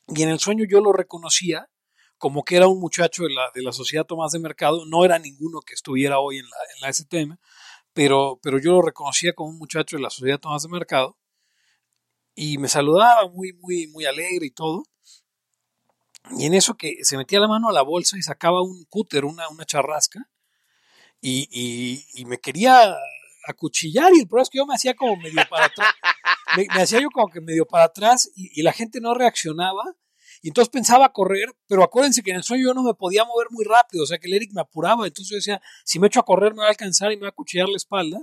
y 0.07 0.21
en 0.21 0.29
el 0.29 0.39
sueño 0.39 0.65
yo 0.69 0.81
lo 0.81 0.91
reconocía 0.91 1.69
como 2.17 2.43
que 2.43 2.55
era 2.55 2.67
un 2.67 2.79
muchacho 2.79 3.23
de 3.23 3.33
la, 3.33 3.51
de 3.53 3.61
la 3.61 3.71
Sociedad 3.71 4.05
Tomás 4.05 4.31
de 4.31 4.39
Mercado, 4.39 4.85
no 4.85 5.05
era 5.05 5.19
ninguno 5.19 5.61
que 5.61 5.73
estuviera 5.73 6.19
hoy 6.19 6.39
en 6.39 6.45
la, 6.49 6.57
en 6.75 6.81
la 6.81 6.93
STM, 6.93 7.37
pero, 7.93 8.39
pero 8.41 8.59
yo 8.59 8.71
lo 8.71 8.81
reconocía 8.81 9.33
como 9.33 9.49
un 9.49 9.57
muchacho 9.57 9.97
de 9.97 10.03
la 10.03 10.09
Sociedad 10.09 10.39
Tomás 10.39 10.63
de 10.63 10.69
Mercado 10.69 11.17
y 12.35 12.57
me 12.57 12.67
saludaba 12.67 13.27
muy, 13.29 13.53
muy, 13.53 13.87
muy 13.87 14.05
alegre 14.05 14.45
y 14.45 14.51
todo. 14.51 14.83
Y 16.37 16.45
en 16.45 16.53
eso 16.53 16.75
que 16.75 16.97
se 17.03 17.17
metía 17.17 17.39
la 17.39 17.47
mano 17.47 17.69
a 17.69 17.73
la 17.73 17.83
bolsa 17.83 18.17
y 18.17 18.21
sacaba 18.21 18.61
un 18.61 18.83
cúter, 18.85 19.25
una, 19.25 19.47
una 19.49 19.65
charrasca, 19.65 20.27
y, 21.21 22.03
y, 22.13 22.25
me 22.25 22.37
quería 22.37 22.95
acuchillar 23.47 24.11
y 24.13 24.19
el 24.19 24.27
problema 24.27 24.43
es 24.43 24.49
que 24.49 24.57
yo 24.59 24.65
me 24.65 24.75
hacía 24.75 24.95
como 24.95 25.15
medio 25.17 25.41
para 25.49 25.65
atrás, 25.65 25.93
me, 26.55 26.67
hacía 26.81 27.01
yo 27.01 27.09
como 27.09 27.29
que 27.29 27.41
medio 27.41 27.65
para 27.65 27.85
atrás 27.85 28.29
y, 28.35 28.61
la 28.61 28.73
gente 28.73 28.99
no 29.01 29.13
reaccionaba 29.15 29.83
y 30.45 30.49
entonces 30.49 30.69
pensaba 30.69 31.11
correr, 31.11 31.55
pero 31.65 31.81
acuérdense 31.81 32.21
que 32.21 32.29
en 32.29 32.37
el 32.37 32.43
sueño 32.43 32.65
yo 32.65 32.73
no 32.75 32.83
me 32.83 32.93
podía 32.93 33.25
mover 33.25 33.47
muy 33.49 33.65
rápido, 33.65 34.03
o 34.03 34.05
sea 34.05 34.19
que 34.19 34.27
el 34.27 34.35
Eric 34.35 34.51
me 34.53 34.61
apuraba, 34.61 35.07
entonces 35.07 35.31
yo 35.31 35.37
decía, 35.37 35.59
si 35.83 35.97
me 35.97 36.05
echo 36.05 36.19
a 36.19 36.23
correr 36.23 36.53
me 36.53 36.59
va 36.59 36.65
a 36.65 36.69
alcanzar 36.69 37.11
y 37.11 37.15
me 37.15 37.21
va 37.21 37.29
a 37.29 37.31
acuchillar 37.31 37.67
la 37.67 37.77
espalda. 37.77 38.19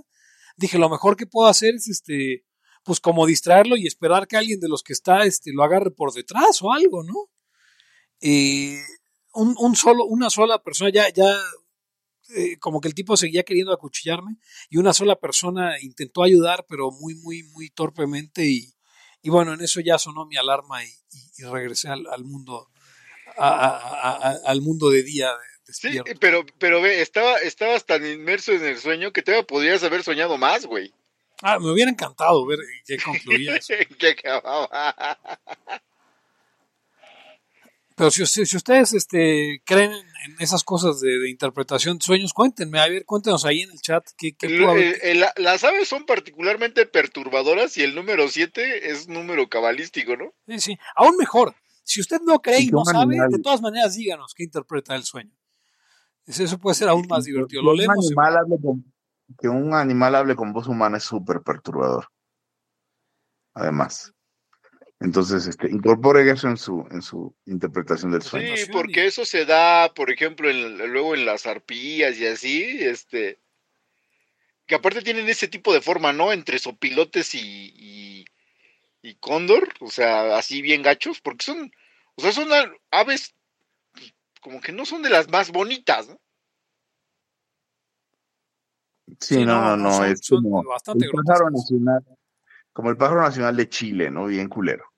Dije, 0.57 0.79
lo 0.79 0.89
mejor 0.89 1.17
que 1.17 1.27
puedo 1.27 1.49
hacer 1.49 1.75
es 1.75 1.89
este, 1.89 2.45
pues 2.85 3.01
como 3.01 3.27
distraerlo 3.27 3.77
y 3.77 3.89
esperar 3.89 4.29
que 4.29 4.37
alguien 4.37 4.61
de 4.61 4.69
los 4.69 4.85
que 4.85 4.93
está 4.93 5.25
este, 5.25 5.51
lo 5.53 5.65
agarre 5.65 5.91
por 5.91 6.13
detrás 6.13 6.63
o 6.63 6.73
algo, 6.73 7.03
¿no? 7.03 7.29
Eh, 8.21 8.79
un, 9.33 9.57
un, 9.59 9.75
solo, 9.75 10.05
una 10.05 10.31
sola 10.31 10.63
persona, 10.63 10.91
ya, 10.91 11.13
ya 11.13 11.27
eh, 12.37 12.57
como 12.61 12.81
que 12.81 12.87
el 12.87 12.95
tipo 12.95 13.17
seguía 13.17 13.43
queriendo 13.43 13.73
acuchillarme 13.73 14.37
y 14.71 14.77
una 14.77 14.93
sola 14.93 15.17
persona 15.17 15.73
intentó 15.81 16.23
ayudar, 16.23 16.67
pero 16.69 16.93
muy, 16.93 17.17
muy, 17.17 17.43
muy 17.43 17.69
torpemente 17.71 18.49
y, 18.49 18.73
y 19.23 19.31
bueno, 19.31 19.55
en 19.55 19.61
eso 19.61 19.81
ya 19.81 19.99
sonó 19.99 20.27
mi 20.27 20.37
alarma 20.37 20.85
y, 20.85 20.89
y, 21.39 21.45
regresé 21.45 21.89
al, 21.89 22.07
al 22.09 22.25
mundo, 22.25 22.69
a, 23.39 24.37
al 24.45 24.61
mundo 24.61 24.91
de 24.91 25.03
día. 25.03 25.31
Sí, 25.65 26.01
pero, 26.21 26.45
pero 26.59 26.83
ve, 26.83 27.01
estaba, 27.01 27.37
estabas 27.39 27.87
tan 27.87 28.05
inmerso 28.07 28.53
en 28.53 28.65
el 28.65 28.79
sueño 28.79 29.13
que 29.13 29.23
te 29.23 29.43
podrías 29.45 29.83
haber 29.85 30.03
soñado 30.03 30.37
más, 30.37 30.67
güey. 30.67 30.93
Ah, 31.41 31.59
me 31.59 31.71
hubiera 31.71 31.91
encantado 31.91 32.45
ver 32.47 32.59
qué 32.87 32.99
concluía 32.99 33.59
que 33.99 34.09
acababa. 34.09 35.19
Pero 38.03 38.11
si, 38.11 38.27
si- 38.27 38.47
si 38.47 38.57
ustedes 38.57 38.95
este, 38.95 39.63
creen 39.65 39.93
en 39.93 40.35
esas 40.41 40.65
cosas 40.65 40.99
de, 40.99 41.21
de 41.21 41.31
interpretación 41.31 41.99
de 41.99 42.05
sueños, 42.05 42.33
cuéntenme, 42.33 42.81
a 42.81 42.89
ver, 42.89 43.05
cuéntenos 43.05 43.45
ahí 43.45 43.61
en 43.61 43.71
el 43.71 43.81
chat 43.81 44.05
qué, 44.17 44.35
qué 44.35 44.47
El- 44.47 44.59
pudo 44.59 44.71
haber- 44.73 44.99
el- 45.05 45.23
el- 45.23 45.29
las 45.45 45.63
aves 45.63 45.87
son 45.87 46.05
particularmente 46.05 46.85
perturbadoras 46.87 47.77
y 47.77 47.83
el 47.85 47.95
número 47.95 48.27
7 48.27 48.91
es 48.91 49.07
número 49.07 49.49
cabalístico, 49.49 50.17
¿no? 50.17 50.33
Sí, 50.49 50.59
sí. 50.59 50.79
Aún 50.97 51.17
mejor, 51.17 51.55
si 51.85 52.01
usted 52.01 52.19
no 52.27 52.43
cree 52.43 52.63
Y 52.63 52.67
no 52.73 52.85
sabe, 52.85 53.15
animal- 53.15 53.31
de 53.31 53.39
todas 53.39 53.63
maneras 53.63 53.95
díganos 53.95 54.35
qué 54.35 54.43
interpreta 54.43 54.97
el 54.97 55.05
sueño. 55.05 55.31
Eso 56.27 56.43
eso 56.43 56.59
puede 56.59 56.75
ser 56.75 56.89
aún 56.89 57.07
más 57.09 57.23
divertido. 57.23 57.63
Lo 57.63 57.73
leemos. 57.73 58.05
y- 58.05 58.09
animal 58.09 58.37
hable 58.37 58.57
con- 58.61 58.93
que 59.41 59.49
un 59.49 59.75
animal 59.75 60.17
hable 60.17 60.35
con 60.35 60.53
voz 60.53 60.67
humana 60.67 60.97
es 60.97 61.05
súper 61.05 61.41
perturbador. 61.43 62.09
Además. 63.55 64.13
Entonces, 65.03 65.47
este, 65.47 65.69
incorpore 65.71 66.31
eso 66.31 66.49
en 66.49 66.57
su, 66.57 66.87
en 66.91 67.03
su 67.03 67.35
interpretación 67.47 68.13
del 68.13 68.23
sueño. 68.23 68.57
Sí, 68.57 68.71
porque 68.71 69.07
eso 69.07 69.25
se 69.25 69.45
da, 69.45 69.93
por 69.95 70.11
ejemplo, 70.11 70.49
en- 70.49 70.79
luego 70.93 71.15
en 71.15 71.27
las 71.27 71.47
arpías 71.47 72.17
y 72.19 72.27
así, 72.27 72.79
este, 72.81 73.41
que 74.67 74.77
aparte 74.77 75.03
tienen 75.03 75.29
ese 75.29 75.49
tipo 75.49 75.73
de 75.75 75.81
forma, 75.81 76.13
¿no? 76.13 76.33
Entre 76.33 76.59
sopilotes 76.59 77.35
y, 77.35 77.41
y, 77.41 78.25
y 79.03 79.15
cóndor, 79.17 79.69
o 79.81 79.91
sea, 79.91 80.37
así 80.37 80.63
bien 80.63 80.83
gachos, 80.83 81.21
porque 81.21 81.45
son, 81.45 81.73
o 82.15 82.23
sea, 82.23 82.31
son 82.33 82.53
a- 82.53 82.73
aves 82.93 83.35
pues, 83.93 84.15
como 84.41 84.61
que 84.61 84.71
no 84.73 84.85
son 84.87 85.03
de 85.03 85.11
las 85.11 85.29
más 85.29 85.51
bonitas, 85.51 86.09
¿no? 86.09 86.21
Sí, 89.19 89.35
Sí, 89.37 89.45
no, 89.45 89.77
no, 89.77 89.77
no, 89.77 89.93
son- 89.97 90.07
es 90.07 90.21
son 90.23 90.43
como 90.45 90.63
bastante 90.63 91.07
el 91.07 91.11
pájaro 91.11 91.51
nacional, 91.51 92.03
como 92.73 92.91
el 92.91 92.97
pájaro 92.97 93.23
nacional 93.23 93.57
de 93.57 93.69
Chile, 93.69 94.11
¿no? 94.13 94.27
Bien 94.27 94.49
culero. 94.49 94.92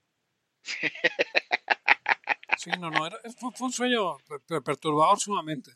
Sí, 2.59 2.71
no, 2.80 2.90
no, 2.90 3.11
fue, 3.54 3.66
un 3.66 3.73
sueño 3.73 4.16
per- 4.26 4.40
per- 4.40 4.62
perturbador 4.62 5.21
sumamente. 5.21 5.73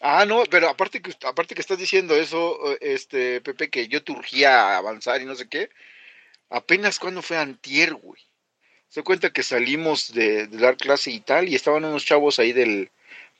Ah, 0.00 0.24
no, 0.26 0.42
pero 0.50 0.68
aparte 0.68 1.00
que 1.00 1.12
aparte 1.26 1.54
que 1.54 1.60
estás 1.62 1.78
diciendo 1.78 2.14
eso, 2.14 2.76
este 2.80 3.40
Pepe, 3.40 3.70
que 3.70 3.88
yo 3.88 4.02
te 4.04 4.12
urgía 4.12 4.74
a 4.74 4.76
avanzar 4.78 5.22
y 5.22 5.24
no 5.24 5.34
sé 5.34 5.48
qué, 5.48 5.70
apenas 6.50 6.98
cuando 6.98 7.22
fue 7.22 7.38
antier, 7.38 7.94
güey. 7.94 8.22
Se 8.88 9.02
cuenta 9.02 9.32
que 9.32 9.42
salimos 9.42 10.12
de, 10.14 10.46
dar 10.48 10.76
clase 10.76 11.10
y 11.10 11.20
tal, 11.20 11.48
y 11.48 11.54
estaban 11.56 11.84
unos 11.84 12.04
chavos 12.06 12.38
ahí 12.38 12.52
del, 12.52 12.90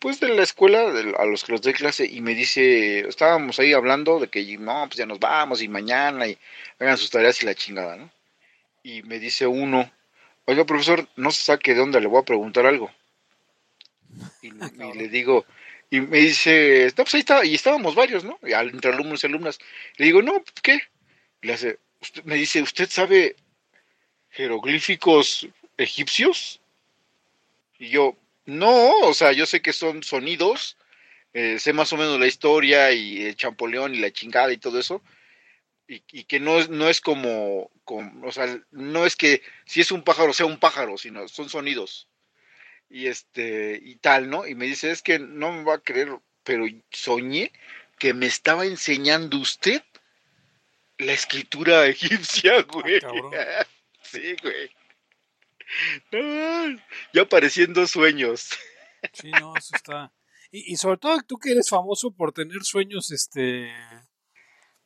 pues 0.01 0.21
de 0.21 0.29
la 0.31 0.43
escuela, 0.43 0.81
a 1.19 1.25
los 1.27 1.45
que 1.45 1.53
los 1.53 1.63
doy 1.63 1.75
clase, 1.75 2.07
y 2.07 2.21
me 2.23 2.35
dice, 2.35 3.01
estábamos 3.09 3.59
ahí 3.61 3.73
hablando 3.73 4.21
de 4.21 4.29
que 4.29 4.59
no, 4.59 4.87
pues 4.89 4.97
ya 4.99 5.07
nos 5.07 5.21
vamos, 5.21 5.63
y 5.63 5.69
mañana, 5.69 6.27
y 6.29 6.39
hagan 6.81 6.99
sus 6.99 7.11
tareas 7.11 7.43
y 7.43 7.47
la 7.47 7.55
chingada, 7.55 7.97
¿no? 7.97 8.11
Y 8.83 9.03
me 9.05 9.19
dice 9.21 9.47
uno, 9.47 9.91
oiga, 10.47 10.65
profesor, 10.65 11.09
no 11.17 11.31
se 11.31 11.43
saque 11.45 11.75
de 11.75 11.81
onda, 11.81 12.01
le 12.01 12.07
voy 12.09 12.21
a 12.21 12.25
preguntar 12.25 12.67
algo. 12.67 12.91
Y, 14.43 14.49
y 14.83 14.83
cabrón. 14.83 14.99
le 14.99 15.09
digo, 15.09 15.47
y 15.91 16.01
me 16.01 16.19
dice, 16.19 16.87
no, 16.97 17.05
pues 17.05 17.15
ahí 17.15 17.21
estaba, 17.21 17.45
y 17.45 17.55
estábamos 17.55 17.95
varios, 17.95 18.25
¿no? 18.25 18.39
Y 18.43 18.53
al- 18.53 18.71
Entre 18.71 18.93
alumnos 18.93 19.23
y 19.23 19.27
alumnas. 19.27 19.59
Le 19.97 20.07
digo, 20.07 20.23
no, 20.23 20.33
pues, 20.43 20.55
¿qué? 20.63 20.81
Y 21.43 21.47
le 21.49 21.53
hace, 21.55 21.79
usted, 22.01 22.25
me 22.25 22.37
dice, 22.37 22.63
¿usted 22.63 22.89
sabe 22.91 23.37
jeroglíficos 24.31 25.49
egipcios? 25.77 26.61
Y 27.79 27.89
yo, 27.89 28.17
no, 28.47 29.01
o 29.01 29.15
sea, 29.15 29.33
yo 29.33 29.47
sé 29.47 29.61
que 29.63 29.73
son 29.73 30.03
sonidos, 30.03 30.77
eh, 31.33 31.59
sé 31.59 31.73
más 31.73 31.93
o 31.93 31.97
menos 31.97 32.19
la 32.21 32.27
historia 32.27 32.93
y 32.93 33.23
el 33.25 33.37
champoleón 33.37 33.95
y 33.95 33.99
la 33.99 34.13
chingada 34.13 34.53
y 34.53 34.59
todo 34.59 34.79
eso, 34.79 35.03
y, 35.87 36.03
y 36.13 36.25
que 36.25 36.41
no 36.41 36.59
es, 36.59 36.69
no 36.69 36.89
es 36.89 37.01
como, 37.01 37.71
como, 37.85 38.27
o 38.27 38.33
sea, 38.33 38.61
no 38.71 39.07
es 39.07 39.17
que 39.17 39.43
si 39.67 39.81
es 39.81 39.93
un 39.93 40.03
pájaro 40.03 40.33
sea 40.33 40.47
un 40.47 40.59
pájaro, 40.59 40.97
sino 40.99 41.27
son 41.29 41.49
sonidos. 41.49 42.09
Y 42.89 43.07
este, 43.07 43.81
y 43.83 43.97
tal, 43.97 44.31
¿no? 44.31 44.47
Y 44.47 44.55
me 44.55 44.67
dice, 44.67 44.91
es 44.91 45.03
que 45.03 45.19
no 45.19 45.53
me 45.53 45.65
va 45.65 45.75
a 45.75 45.83
creer, 45.83 46.19
pero 46.43 46.67
soñé 46.91 47.53
que 47.99 48.15
me 48.15 48.27
estaba 48.27 48.67
enseñando 48.67 49.39
usted 49.39 49.83
la 50.99 51.13
escritura 51.13 51.87
egipcia, 51.87 52.63
güey. 52.63 53.01
cabrón. 53.01 53.33
sí, 54.03 54.37
güey. 54.43 54.71
No, 56.13 56.83
ya 57.13 57.23
apareciendo 57.23 57.87
sueños. 57.87 58.51
Sí, 59.13 59.31
no, 59.33 59.57
eso 59.57 59.75
está. 59.75 60.13
Y, 60.51 60.73
y 60.73 60.77
sobre 60.77 60.99
todo 60.99 61.21
tú 61.27 61.37
que 61.39 61.51
eres 61.51 61.69
famoso 61.69 62.13
por 62.13 62.33
tener 62.33 62.63
sueños, 62.63 63.11
este, 63.11 63.73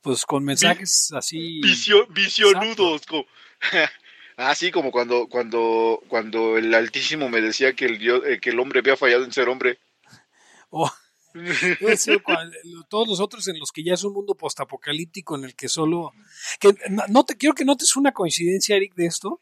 pues 0.00 0.24
con 0.24 0.44
mensajes 0.44 1.11
así. 1.12 1.61
Visio- 1.61 2.06
visionudos. 2.08 3.06
Como, 3.06 3.24
así 4.37 4.70
como 4.70 4.90
cuando, 4.90 5.28
cuando, 5.28 6.00
cuando 6.08 6.56
el 6.58 6.72
Altísimo 6.74 7.28
me 7.28 7.40
decía 7.40 7.74
que 7.74 7.87
el, 7.87 7.98
dio- 7.98 8.24
eh, 8.24 8.40
que 8.40 8.50
el 8.50 8.61
hombre 8.61 8.80
había 8.80 8.96
fallado 8.96 9.24
en 9.24 9.32
ser 9.32 9.48
hombre. 9.48 9.78
o- 10.70 10.90
debe 11.34 11.96
ser 11.96 12.22
cual- 12.22 12.52
lo- 12.64 12.84
todos 12.84 13.06
los 13.08 13.20
otros 13.20 13.46
en 13.48 13.58
los 13.58 13.70
que 13.72 13.84
ya 13.84 13.94
es 13.94 14.02
un 14.04 14.12
mundo 14.14 14.34
postapocalíptico 14.34 15.37
en 15.37 15.44
el 15.44 15.54
que 15.54 15.68
solo. 15.68 16.12
Que, 16.61 16.74
no- 17.08 17.24
te 17.24 17.37
quiero 17.37 17.54
que 17.54 17.64
notes 17.64 17.96
una 17.96 18.12
coincidencia, 18.12 18.76
Eric, 18.76 18.94
de 18.94 19.06
esto. 19.06 19.40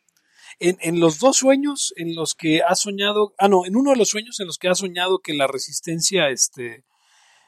En, 0.58 0.78
en 0.80 1.00
los 1.00 1.18
dos 1.18 1.36
sueños 1.36 1.92
en 1.96 2.14
los 2.14 2.34
que 2.34 2.62
has 2.62 2.80
soñado, 2.80 3.34
ah, 3.38 3.46
no, 3.48 3.66
en 3.66 3.76
uno 3.76 3.90
de 3.90 3.96
los 3.98 4.08
sueños 4.08 4.40
en 4.40 4.46
los 4.46 4.56
que 4.56 4.68
has 4.68 4.78
soñado 4.78 5.18
que 5.18 5.34
la 5.34 5.46
resistencia 5.46 6.30
este, 6.30 6.84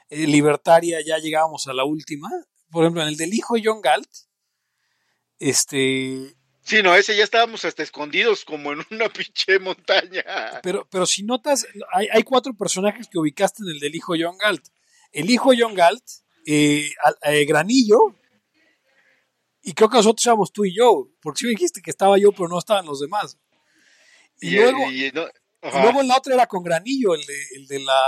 eh, 0.09 0.27
libertaria 0.27 0.99
ya 1.03 1.17
llegábamos 1.17 1.67
a 1.67 1.73
la 1.73 1.85
última, 1.85 2.29
por 2.71 2.83
ejemplo, 2.83 3.01
en 3.01 3.09
el 3.09 3.17
del 3.17 3.33
hijo 3.33 3.55
de 3.55 3.61
John 3.65 3.81
Galt, 3.81 4.09
este, 5.39 6.35
Sí, 6.61 6.83
no, 6.83 6.93
ese 6.93 7.15
ya 7.17 7.23
estábamos 7.23 7.65
hasta 7.65 7.81
escondidos 7.81 8.45
como 8.45 8.71
en 8.73 8.85
una 8.91 9.09
pinche 9.09 9.57
montaña. 9.59 10.23
pero, 10.61 10.87
pero 10.89 11.05
si 11.05 11.23
notas, 11.23 11.65
hay, 11.91 12.07
hay 12.11 12.23
cuatro 12.23 12.53
personajes 12.55 13.07
que 13.11 13.17
ubicaste 13.17 13.63
en 13.63 13.69
el 13.69 13.79
del 13.79 13.95
hijo 13.95 14.13
de 14.13 14.23
John 14.25 14.37
Galt. 14.37 14.67
El 15.11 15.29
hijo 15.29 15.51
de 15.51 15.57
John 15.61 15.73
Galt, 15.73 16.03
eh, 16.45 16.91
eh, 17.23 17.45
Granillo, 17.45 18.15
y 19.61 19.73
creo 19.73 19.89
que 19.89 19.97
nosotros 19.97 20.25
éramos 20.25 20.51
tú 20.53 20.65
y 20.65 20.75
yo, 20.75 21.09
porque 21.21 21.39
sí 21.39 21.45
me 21.45 21.51
dijiste 21.51 21.81
que 21.81 21.89
estaba 21.89 22.17
yo, 22.17 22.31
pero 22.31 22.47
no 22.47 22.59
estaban 22.59 22.85
los 22.85 22.99
demás. 22.99 23.37
Y, 24.39 24.51
luego, 24.51 24.91
y- 24.91 25.11
no, 25.11 25.23
y 25.23 25.31
ajá. 25.67 25.81
luego 25.83 26.01
en 26.01 26.07
la 26.07 26.17
otra 26.17 26.33
era 26.35 26.45
con 26.47 26.63
Granillo, 26.63 27.13
el 27.15 27.25
de, 27.25 27.43
el 27.55 27.67
de 27.67 27.79
la, 27.79 27.99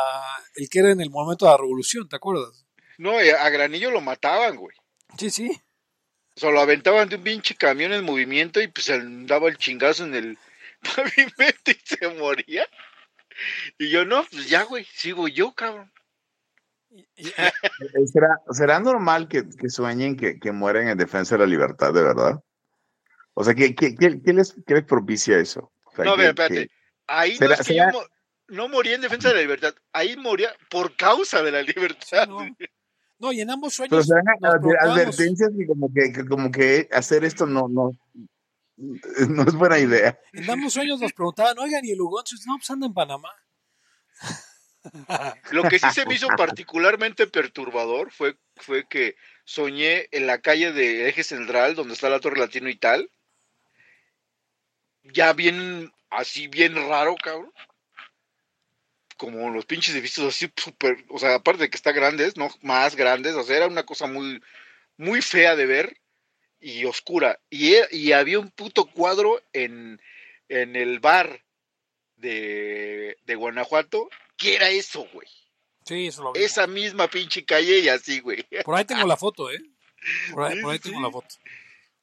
el 0.56 0.70
que 0.70 0.80
era 0.80 0.92
en 0.92 1.02
el 1.02 1.10
momento 1.10 1.46
de 1.46 1.52
la 1.52 1.58
revolución, 1.58 2.08
¿te 2.08 2.16
acuerdas? 2.16 2.66
No, 3.02 3.18
a 3.18 3.50
Granillo 3.50 3.90
lo 3.90 4.00
mataban, 4.02 4.58
güey. 4.58 4.76
Sí, 5.18 5.30
sí. 5.32 5.50
O 6.36 6.40
sea, 6.40 6.52
lo 6.52 6.62
aventaban 6.62 7.10
de 7.10 7.16
un 7.16 7.24
pinche 7.24 7.56
camión 7.56 7.92
en 7.94 8.04
movimiento 8.06 8.62
y 8.62 8.68
pues 8.68 8.90
él 8.90 9.26
daba 9.26 9.50
el 9.50 9.58
chingazo 9.58 10.06
en 10.06 10.14
el 10.16 10.38
pavimento 10.96 11.72
y 11.72 11.78
se 11.84 12.08
moría. 12.10 12.68
Y 13.80 13.90
yo, 13.90 14.06
no, 14.06 14.24
pues 14.32 14.48
ya, 14.48 14.64
güey, 14.64 14.86
sigo 14.94 15.28
yo, 15.28 15.54
cabrón. 15.54 15.92
Eh, 17.16 18.08
¿Será, 18.12 18.38
será 18.52 18.80
normal 18.80 19.28
que, 19.30 19.44
que 19.50 19.70
sueñen 19.70 20.18
que, 20.18 20.40
que 20.40 20.52
mueren 20.52 20.90
en 20.90 20.98
defensa 20.98 21.36
de 21.36 21.40
la 21.40 21.48
libertad, 21.48 21.94
de 21.94 22.04
verdad? 22.04 22.44
O 23.34 23.44
sea, 23.46 23.56
¿qué, 23.56 23.74
qué, 23.74 23.96
qué- 23.96 24.22
qué 24.24 24.34
les, 24.34 24.54
qué 24.68 24.74
les 24.76 24.84
propicia 24.84 25.38
eso? 25.40 25.72
O 25.86 25.96
sea, 25.96 26.04
No, 26.06 26.16
que- 26.16 26.22
ver, 26.22 26.30
espérate. 26.30 26.68
que- 26.68 26.74
Ahí 27.08 27.38
no 27.40 27.52
es 27.52 27.58
que 27.60 27.64
será- 27.64 27.92
yo 27.92 28.00
mo- 28.00 28.06
no 28.50 28.68
moría 28.68 28.96
en 28.96 29.02
defensa 29.02 29.30
de 29.30 29.36
la 29.36 29.42
libertad, 29.42 29.74
ahí 29.94 30.18
moría 30.18 30.54
por 30.70 30.96
causa 30.98 31.42
de 31.42 31.52
la 31.52 31.62
sí, 31.64 31.68
libertad. 31.74 32.28
no. 32.28 32.40
No, 33.22 33.32
y 33.32 33.40
en 33.40 33.52
ambos 33.52 33.76
sueños. 33.76 33.92
pero 33.92 34.04
serán 34.04 34.26
advertencias 34.82 35.52
y 35.56 35.68
como 35.68 35.94
que, 35.94 36.12
que 36.12 36.26
como 36.26 36.50
que 36.50 36.90
hacer 36.92 37.24
esto 37.24 37.46
no, 37.46 37.68
no, 37.70 37.92
no 39.30 39.44
es 39.44 39.54
buena 39.54 39.78
idea. 39.78 40.20
En 40.34 40.50
ambos 40.50 40.74
sueños 40.74 41.00
nos 41.00 41.14
preguntaban, 41.14 41.58
oigan, 41.60 41.86
¿y 41.86 41.92
el 41.92 42.02
Hugo? 42.02 42.20
Entonces, 42.20 42.48
no, 42.48 42.58
pues 42.58 42.72
anda 42.72 42.88
en 42.88 42.94
Panamá. 42.96 43.30
Lo 45.52 45.62
que 45.70 45.78
sí 45.78 45.86
se 45.94 46.08
me 46.08 46.16
hizo 46.16 46.28
particularmente 46.36 47.28
perturbador 47.28 48.12
fue, 48.12 48.38
fue 48.56 48.88
que 48.88 49.16
soñé 49.46 50.08
en 50.12 50.26
la 50.26 50.42
calle 50.42 50.72
de 50.72 51.08
Eje 51.08 51.24
Central, 51.24 51.76
donde 51.76 51.94
está 51.94 52.10
la 52.10 52.20
Torre 52.20 52.40
Latino 52.40 52.70
y 52.70 52.76
tal. 52.76 53.08
Ya 55.04 55.34
bien, 55.34 55.92
así 56.10 56.48
bien 56.48 56.74
raro, 56.74 57.16
cabrón. 57.22 57.54
Como 59.22 59.52
los 59.52 59.68
pinches 59.68 59.94
edificios 59.94 60.34
así 60.34 60.52
súper, 60.56 61.06
o 61.08 61.20
sea, 61.20 61.36
aparte 61.36 61.62
de 61.62 61.70
que 61.70 61.78
está 61.78 61.92
grandes, 61.92 62.38
no 62.38 62.50
más 62.64 62.96
grandes, 62.96 63.36
o 63.36 63.44
sea, 63.44 63.56
era 63.58 63.68
una 63.68 63.86
cosa 63.86 64.08
muy, 64.08 64.42
muy 64.98 65.22
fea 65.22 65.56
de 65.56 65.68
ver 65.68 66.02
y 66.60 66.86
oscura. 66.86 67.40
Y, 67.48 67.76
e- 67.76 67.88
y 67.92 68.14
había 68.14 68.40
un 68.40 68.50
puto 68.50 68.88
cuadro 68.88 69.40
en, 69.54 70.02
en 70.50 70.76
el 70.76 71.00
bar 71.00 71.46
de, 72.16 73.16
de 73.24 73.36
Guanajuato, 73.36 74.10
que 74.38 74.56
era 74.56 74.70
eso, 74.72 75.08
güey. 75.14 75.28
Sí, 75.86 76.08
eso 76.08 76.24
lo 76.24 76.34
vi. 76.34 76.42
Esa 76.42 76.66
misma 76.66 77.08
pinche 77.08 77.46
calle 77.46 77.78
y 77.78 77.90
así, 77.90 78.22
güey. 78.22 78.44
Por 78.66 78.76
ahí 78.76 78.86
tengo 78.86 79.06
la 79.06 79.18
foto, 79.18 79.52
¿eh? 79.52 79.62
Por 80.32 80.46
ahí, 80.46 80.56
Sí, 80.56 80.62
por 80.64 80.72
ahí 80.72 80.78
sí, 80.78 80.84
tengo 80.86 80.98
sí. 80.98 81.04
la 81.04 81.12
foto. 81.12 81.36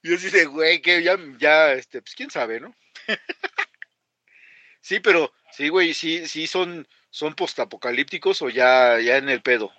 Y 0.05 0.11
yo 0.11 0.15
así 0.15 0.31
de, 0.31 0.45
güey, 0.45 0.81
que 0.81 1.03
ya, 1.03 1.19
ya, 1.41 1.73
este, 1.73 2.01
pues 2.01 2.15
quién 2.15 2.31
sabe, 2.31 2.61
¿no? 2.61 2.77
sí, 4.81 5.01
pero, 5.01 5.33
sí, 5.51 5.69
güey, 5.69 5.95
sí, 5.95 6.29
sí 6.29 6.47
son, 6.47 6.87
son 7.11 7.35
postapocalípticos 7.35 8.43
o 8.43 8.49
ya, 8.49 8.99
ya 9.01 9.17
en 9.17 9.29
el 9.29 9.43
pedo. 9.43 9.71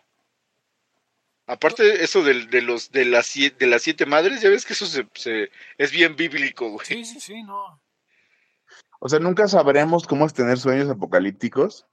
Aparte 1.46 2.04
eso 2.04 2.24
de, 2.24 2.46
de 2.46 2.62
los 2.62 2.92
de 2.92 3.06
las 3.06 3.26
siete, 3.26 3.66
de 3.66 3.72
las 3.72 3.82
siete 3.82 4.06
madres, 4.06 4.42
ya 4.42 4.50
ves 4.50 4.66
que 4.66 4.74
eso 4.74 4.86
se, 4.86 5.08
se- 5.16 5.50
es 5.78 5.92
bien 5.92 6.16
bíblico, 6.16 6.70
güey. 6.70 6.86
Sí, 6.86 7.06
sí, 7.06 7.20
sí, 7.20 7.44
no. 7.44 7.82
O 9.00 9.10
sea, 9.10 9.20
nunca 9.20 9.48
sabremos 9.48 10.06
cómo 10.06 10.26
es 10.26 10.34
tener 10.34 10.60
sueños 10.60 10.90
apocalípticos, 10.90 11.88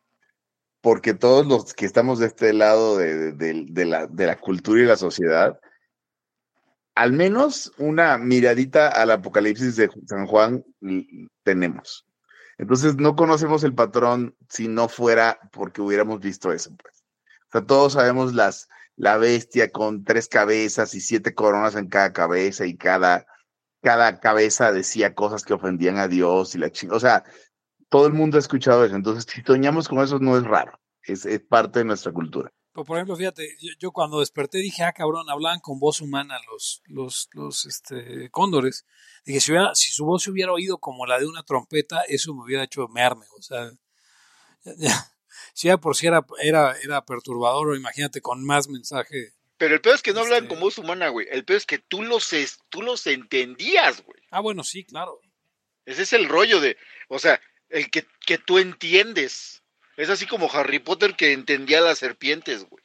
porque 0.83 1.15
todos 1.15 1.47
los 1.47 1.73
que 1.73 1.87
estamos 1.87 2.19
de 2.19 2.27
este 2.27 2.53
lado 2.53 2.99
de, 2.99 3.33
de- 3.33 3.65
de 3.69 3.85
la, 3.85 4.07
de 4.07 4.27
la 4.27 4.37
cultura 4.39 4.83
y 4.83 4.87
la 4.87 4.97
sociedad, 4.97 5.59
al 6.95 7.13
menos 7.13 7.73
una 7.79 8.17
miradita 8.19 8.89
al 8.89 9.11
apocalipsis 9.11 9.77
de 9.77 9.91
San 10.07 10.27
Juan 10.27 10.65
tenemos. 11.43 12.06
Entonces 12.59 12.97
no 12.97 13.17
conocemos 13.17 13.65
el 13.65 13.75
patrón 13.75 14.35
si 14.49 14.69
no 14.69 14.89
fuera 14.89 15.39
porque 15.53 15.83
hubiéramos 15.83 16.21
visto 16.21 16.53
eso. 16.53 16.75
Pues. 16.77 17.05
O 17.49 17.53
sea, 17.53 17.67
todos 17.67 17.93
sabemos 17.95 18.35
las, 18.35 18.69
la 18.97 19.19
bestia 19.19 19.71
con 19.71 20.05
tres 20.05 20.29
cabezas 20.29 20.95
y 20.95 21.01
siete 21.01 21.35
coronas 21.35 21.77
en 21.77 21.89
cada 21.89 22.13
cabeza 22.13 22.67
y 22.67 22.77
cada, 22.77 23.27
cada 23.83 24.21
cabeza 24.21 24.73
decía 24.73 25.15
cosas 25.15 25.45
que 25.45 25.55
ofendían 25.55 25.99
a 25.99 26.09
Dios 26.09 26.55
y 26.55 26.59
la 26.59 26.71
chingada. 26.71 26.97
O 26.97 27.01
sea, 27.01 27.25
todo 27.89 28.07
el 28.07 28.15
mundo 28.15 28.39
ha 28.39 28.41
escuchado 28.41 28.85
eso. 28.85 28.97
Entonces, 28.97 29.27
si 29.31 29.43
soñamos 29.43 29.89
con 29.89 30.01
eso, 30.01 30.19
no 30.19 30.37
es 30.37 30.45
raro. 30.45 30.81
Es, 31.03 31.27
es 31.27 31.41
parte 31.41 31.81
de 31.81 31.85
nuestra 31.85 32.13
cultura. 32.13 32.53
Pero, 32.77 32.85
por 32.85 32.99
ejemplo, 32.99 33.17
fíjate, 33.17 33.57
yo, 33.59 33.73
yo 33.79 33.91
cuando 33.91 34.21
desperté 34.21 34.59
dije, 34.59 34.83
ah, 34.85 34.93
cabrón, 34.93 35.31
hablaban 35.31 35.61
con 35.61 35.79
voz 35.81 36.03
humana 36.03 36.39
los, 36.53 36.83
los, 36.85 37.31
los 37.33 37.65
este, 37.65 38.29
cóndores. 38.31 38.85
Dije, 39.25 39.41
si, 39.41 39.51
hubiera- 39.53 39.75
si 39.75 39.91
su 39.93 40.05
voz 40.05 40.23
se 40.25 40.31
hubiera 40.31 40.53
oído 40.53 40.77
como 40.77 41.07
la 41.07 41.19
de 41.19 41.25
una 41.27 41.43
trompeta, 41.43 42.03
eso 42.03 42.35
me 42.35 42.43
hubiera 42.43 42.65
hecho 42.65 42.87
mearme. 42.89 43.25
O 43.39 43.41
sea, 43.41 43.71
ya- 44.63 44.75
ya. 44.77 45.11
si 45.55 45.69
ya 45.69 45.79
por 45.79 45.97
si 45.97 46.07
era, 46.07 46.27
era, 46.43 46.77
era 46.83 47.03
perturbador, 47.07 47.75
imagínate 47.79 48.21
con 48.21 48.45
más 48.45 48.69
mensaje. 48.69 49.33
Pero 49.57 49.75
el 49.77 49.81
peor 49.81 49.95
es 49.95 50.03
que 50.03 50.13
no 50.13 50.21
hablan 50.21 50.43
Este- 50.43 50.49
con 50.51 50.61
voz 50.61 50.77
humana, 50.77 51.09
güey. 51.09 51.27
El 51.31 51.47
peor 51.47 51.57
es 51.57 51.65
que 51.65 51.79
tú 51.79 52.03
los, 52.03 52.31
es- 52.35 52.59
tú 52.69 52.83
los 52.83 53.07
entendías, 53.07 54.05
güey. 54.05 54.21
Ah, 54.31 54.41
bueno, 54.41 54.63
sí, 54.65 54.85
claro. 54.85 55.19
Ese 55.87 56.03
es 56.03 56.13
el 56.13 56.29
rollo 56.29 56.61
de, 56.61 56.77
o 57.09 57.19
sea, 57.19 57.41
el 57.71 57.91
que, 57.91 58.07
que 58.27 58.37
tú 58.37 58.59
entiendes. 58.59 59.63
Es 59.97 60.11
así 60.11 60.27
como 60.27 60.53
Harry 60.53 60.79
Potter 60.79 61.15
que 61.17 61.33
entendía 61.33 61.79
a 61.79 61.83
las 61.83 61.99
serpientes, 61.99 62.69
güey. 62.69 62.85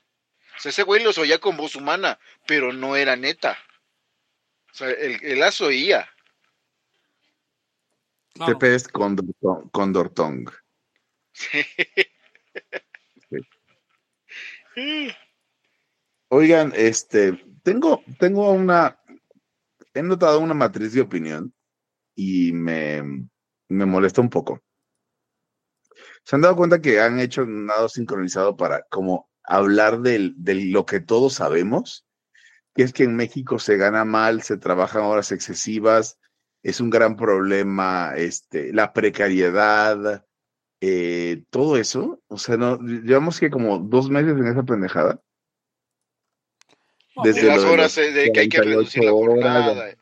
O 0.58 0.60
sea, 0.60 0.70
ese 0.70 0.84
güey 0.84 1.04
los 1.04 1.18
oía 1.18 1.40
con 1.40 1.58
voz 1.58 1.76
humana, 1.76 2.20
pero 2.48 2.72
no 2.72 2.96
era 2.96 3.16
neta. 3.16 3.58
O 4.72 4.76
sea, 4.76 4.90
él, 4.92 5.20
él 5.22 5.40
las 5.40 5.60
oía. 5.62 6.08
claro. 8.34 8.54
Pepe 8.54 8.76
es 8.76 8.88
Condor, 8.88 9.26
Condor 9.72 10.10
Tongue. 10.10 10.54
Oigan, 16.30 16.72
este, 16.76 17.34
tengo, 17.64 18.04
tengo 18.18 18.52
una, 18.52 18.98
he 19.94 20.02
notado 20.02 20.40
una 20.40 20.54
matriz 20.54 20.94
de 20.94 21.02
opinión 21.02 21.54
y 22.16 22.54
me, 22.54 23.28
me 23.68 23.86
molesta 23.86 24.22
un 24.22 24.30
poco. 24.30 24.62
¿Se 26.24 26.36
han 26.36 26.42
dado 26.42 26.56
cuenta 26.56 26.82
que 26.82 27.00
han 27.02 27.20
hecho 27.20 27.46
nada 27.46 27.90
sincronizado 27.90 28.56
para 28.56 28.84
como 28.90 29.30
hablar 29.44 30.02
del- 30.02 30.34
de 30.38 30.56
lo 30.66 30.86
que 30.86 31.00
todos 31.00 31.34
sabemos? 31.36 32.06
Que 32.76 32.84
es 32.84 32.94
que 32.94 33.04
en 33.04 33.16
México 33.16 33.60
se 33.60 33.78
gana 33.78 34.06
mal, 34.06 34.44
se 34.44 34.58
trabajan 34.58 35.04
horas 35.04 35.32
excesivas, 35.32 36.20
es 36.64 36.80
un 36.80 36.90
gran 36.90 37.18
problema, 37.18 38.14
este, 38.16 38.72
la 38.72 38.94
precariedad, 38.94 40.26
eh, 40.80 41.44
todo 41.50 41.76
eso. 41.78 42.22
O 42.28 42.38
sea, 42.38 42.56
no, 42.58 42.80
llevamos 42.80 43.40
que 43.40 43.50
como 43.50 43.80
dos 43.80 44.10
meses 44.10 44.34
en 44.38 44.48
esa 44.48 44.64
pendejada. 44.64 45.22
Desde 47.24 47.42
De 47.42 47.48
las 47.48 47.62
de 47.64 47.68
horas 47.70 47.98
las 47.98 48.06
eh, 48.08 48.12
de 48.12 48.32
que 48.32 48.40
hay 48.42 48.50
que 48.50 48.58
48 48.58 48.64
reducir 48.64 49.04
la 49.04 49.14
horas, 49.14 49.28
jornada. 49.28 49.96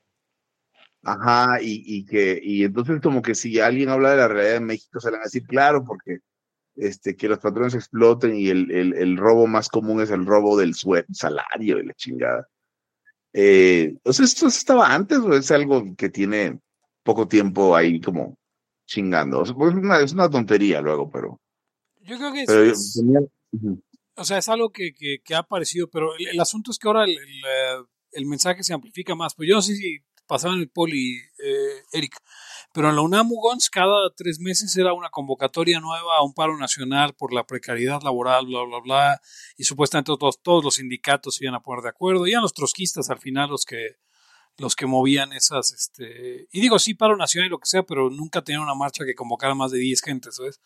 Ajá, 1.03 1.61
y, 1.61 1.83
y 1.85 2.05
que, 2.05 2.39
y 2.43 2.63
entonces 2.65 2.99
como 3.01 3.21
que 3.21 3.33
si 3.35 3.59
alguien 3.59 3.89
habla 3.89 4.11
de 4.11 4.17
la 4.17 4.27
realidad 4.27 4.53
de 4.55 4.59
México, 4.59 4.99
se 4.99 5.07
le 5.09 5.13
van 5.13 5.21
a 5.21 5.25
decir, 5.25 5.43
claro, 5.47 5.83
porque 5.85 6.19
este, 6.75 7.15
que 7.17 7.29
los 7.29 7.39
patrones 7.39 7.75
exploten 7.75 8.35
y 8.35 8.49
el, 8.49 8.71
el, 8.71 8.93
el 8.95 9.17
robo 9.17 9.47
más 9.47 9.69
común 9.69 10.01
es 10.01 10.11
el 10.11 10.25
robo 10.25 10.57
del 10.57 10.75
sueldo, 10.75 11.07
salario 11.13 11.79
y 11.79 11.85
la 11.87 11.93
chingada. 11.95 12.47
Eh, 13.33 13.95
o 14.03 14.13
sea, 14.13 14.25
¿esto 14.25 14.47
estaba 14.47 14.93
antes 14.93 15.19
o 15.19 15.33
es 15.35 15.51
algo 15.51 15.83
que 15.97 16.09
tiene 16.09 16.59
poco 17.03 17.27
tiempo 17.27 17.75
ahí 17.75 18.01
como 18.01 18.37
chingando? 18.87 19.41
O 19.41 19.45
sea, 19.45 19.55
pues 19.55 19.71
es, 19.73 19.77
una, 19.77 19.99
es 20.01 20.13
una 20.13 20.29
tontería 20.29 20.81
luego, 20.81 21.09
pero... 21.11 21.39
Yo 22.01 22.17
creo 22.17 22.33
que 22.33 22.41
es, 22.41 22.47
pero 22.47 22.65
yo 22.65 22.71
es- 22.71 22.93
tenía- 22.95 23.21
ujú. 23.51 23.81
o 24.15 24.23
sea, 24.25 24.37
es 24.37 24.49
algo 24.49 24.71
que, 24.71 24.93
que, 24.93 25.19
que 25.23 25.35
ha 25.35 25.39
aparecido, 25.39 25.87
pero 25.89 26.15
el, 26.15 26.27
el 26.27 26.39
asunto 26.39 26.71
es 26.71 26.79
que 26.79 26.87
ahora 26.87 27.03
el, 27.05 27.11
el, 27.11 27.17
eh, 27.17 27.83
el 28.13 28.25
mensaje 28.25 28.63
se 28.63 28.73
amplifica 28.73 29.15
más. 29.15 29.35
Pues 29.35 29.47
yo 29.49 29.55
no 29.55 29.61
sé 29.61 29.75
si 29.75 29.99
pasaba 30.29 30.53
en 30.53 30.59
el 30.59 30.69
poli, 30.69 31.17
eh, 31.43 31.83
Eric, 31.91 32.15
pero 32.71 32.89
en 32.89 32.95
la 32.95 33.01
UNAM 33.01 33.31
Ugons 33.31 33.71
cada 33.71 34.13
tres 34.15 34.39
meses 34.39 34.77
era 34.77 34.93
una 34.93 35.09
convocatoria 35.09 35.79
nueva 35.79 36.17
a 36.19 36.23
un 36.23 36.35
paro 36.35 36.55
nacional 36.55 37.15
por 37.15 37.33
la 37.33 37.47
precariedad 37.47 37.99
laboral, 38.03 38.45
bla, 38.45 38.63
bla, 38.63 38.79
bla, 38.79 39.21
y 39.57 39.63
supuestamente 39.63 40.13
todos, 40.19 40.39
todos 40.43 40.63
los 40.63 40.75
sindicatos 40.75 41.41
iban 41.41 41.55
a 41.55 41.61
poner 41.61 41.81
de 41.81 41.89
acuerdo, 41.89 42.27
y 42.27 42.31
eran 42.31 42.43
los 42.43 42.53
trotskistas 42.53 43.09
al 43.09 43.19
final 43.19 43.49
los 43.49 43.65
que 43.65 43.97
los 44.57 44.75
que 44.75 44.85
movían 44.85 45.31
esas, 45.33 45.71
este, 45.71 46.47
y 46.51 46.61
digo, 46.61 46.77
sí, 46.79 46.93
paro 46.93 47.15
nacional 47.15 47.47
y 47.47 47.49
lo 47.49 47.59
que 47.59 47.65
sea, 47.65 47.83
pero 47.83 48.09
nunca 48.09 48.43
tenían 48.43 48.61
una 48.61 48.75
marcha 48.75 49.05
que 49.05 49.15
convocara 49.15 49.55
más 49.55 49.71
de 49.71 49.79
10 49.79 50.01
gentes, 50.01 50.35
¿sabes? 50.35 50.59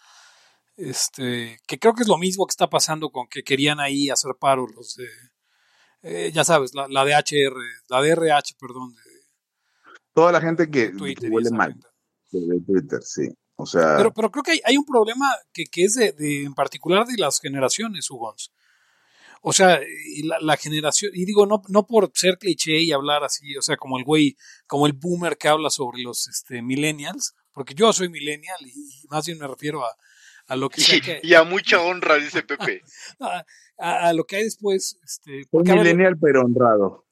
Este, 0.76 1.60
que 1.68 1.78
creo 1.78 1.94
que 1.94 2.02
es 2.02 2.08
lo 2.08 2.18
mismo 2.18 2.48
que 2.48 2.52
está 2.52 2.70
pasando 2.70 3.12
con 3.12 3.28
que 3.28 3.44
querían 3.44 3.80
ahí 3.80 4.10
hacer 4.10 4.32
paro 4.40 4.66
los 4.68 4.96
de, 4.96 5.08
eh, 6.04 6.32
ya 6.34 6.44
sabes, 6.44 6.74
la, 6.74 6.88
la 6.90 7.06
de 7.06 7.14
HR, 7.14 7.56
la 7.88 8.02
de 8.02 8.10
RH, 8.10 8.56
perdón, 8.60 8.94
de, 8.94 9.03
Toda 10.14 10.32
la 10.32 10.42
gente 10.42 10.70
que, 10.70 10.90
Twitter. 10.90 11.30
que 11.30 11.36
huele 11.36 11.50
mal 11.52 11.76
de, 12.32 12.62
Twitter, 12.66 13.02
sí. 13.04 13.30
O 13.56 13.66
sea, 13.66 13.96
Pero, 13.98 14.12
pero 14.14 14.32
creo 14.32 14.44
que 14.44 14.52
hay, 14.52 14.62
hay 14.66 14.78
un 14.78 14.86
problema 14.86 15.28
que, 15.54 15.66
que 15.66 15.84
es 15.84 15.94
de, 15.96 16.12
de- 16.14 16.44
en 16.44 16.54
particular 16.56 17.06
de 17.06 17.18
las 17.18 17.40
generaciones, 17.40 18.10
Hugons. 18.10 18.52
O 19.42 19.54
sea, 19.54 19.80
y 19.84 20.24
la, 20.24 20.40
la 20.40 20.56
generación, 20.58 21.12
y 21.14 21.26
digo, 21.26 21.46
no, 21.46 21.62
no 21.68 21.86
por 21.86 22.10
ser 22.16 22.38
cliché 22.38 22.80
y 22.80 22.92
hablar 22.94 23.24
así, 23.24 23.56
o 23.58 23.62
sea, 23.62 23.76
como 23.78 23.98
el 23.98 24.04
güey, 24.06 24.36
como 24.68 24.88
el 24.88 24.94
boomer 24.94 25.38
que 25.38 25.50
habla 25.50 25.70
sobre 25.70 26.02
los 26.02 26.28
este, 26.28 26.62
millennials, 26.62 27.36
porque 27.52 27.74
yo 27.76 27.92
soy 27.94 28.10
millennial 28.10 28.58
y, 28.62 28.70
y 29.04 29.08
más 29.10 29.26
bien 29.28 29.38
me 29.38 29.48
refiero 29.48 29.86
a, 29.86 29.96
a 30.48 30.56
lo 30.56 30.70
que, 30.70 30.82
sea 30.82 31.00
que- 31.02 31.20
Y, 31.22 31.34
a 31.36 31.44
mucha 31.44 31.82
honra, 31.82 32.16
dice 32.16 32.42
Pepe. 32.42 32.82
a, 33.20 33.46
a- 33.78 34.08
a 34.10 34.14
lo 34.14 34.24
que 34.24 34.38
hay 34.38 34.44
después. 34.46 34.98
Este, 35.04 35.44
millennial 35.52 36.18
pero 36.20 36.42
honrado. 36.44 37.06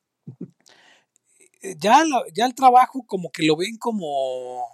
Eh, 1.61 1.75
ya, 1.79 2.03
la- 2.05 2.23
ya 2.33 2.45
el 2.45 2.55
trabajo 2.55 3.03
como 3.07 3.31
que 3.31 3.43
lo 3.45 3.55
ven 3.57 3.77
como, 3.77 4.67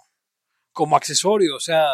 como 0.72 0.96
accesorio, 0.96 1.56
o 1.56 1.60
sea, 1.60 1.84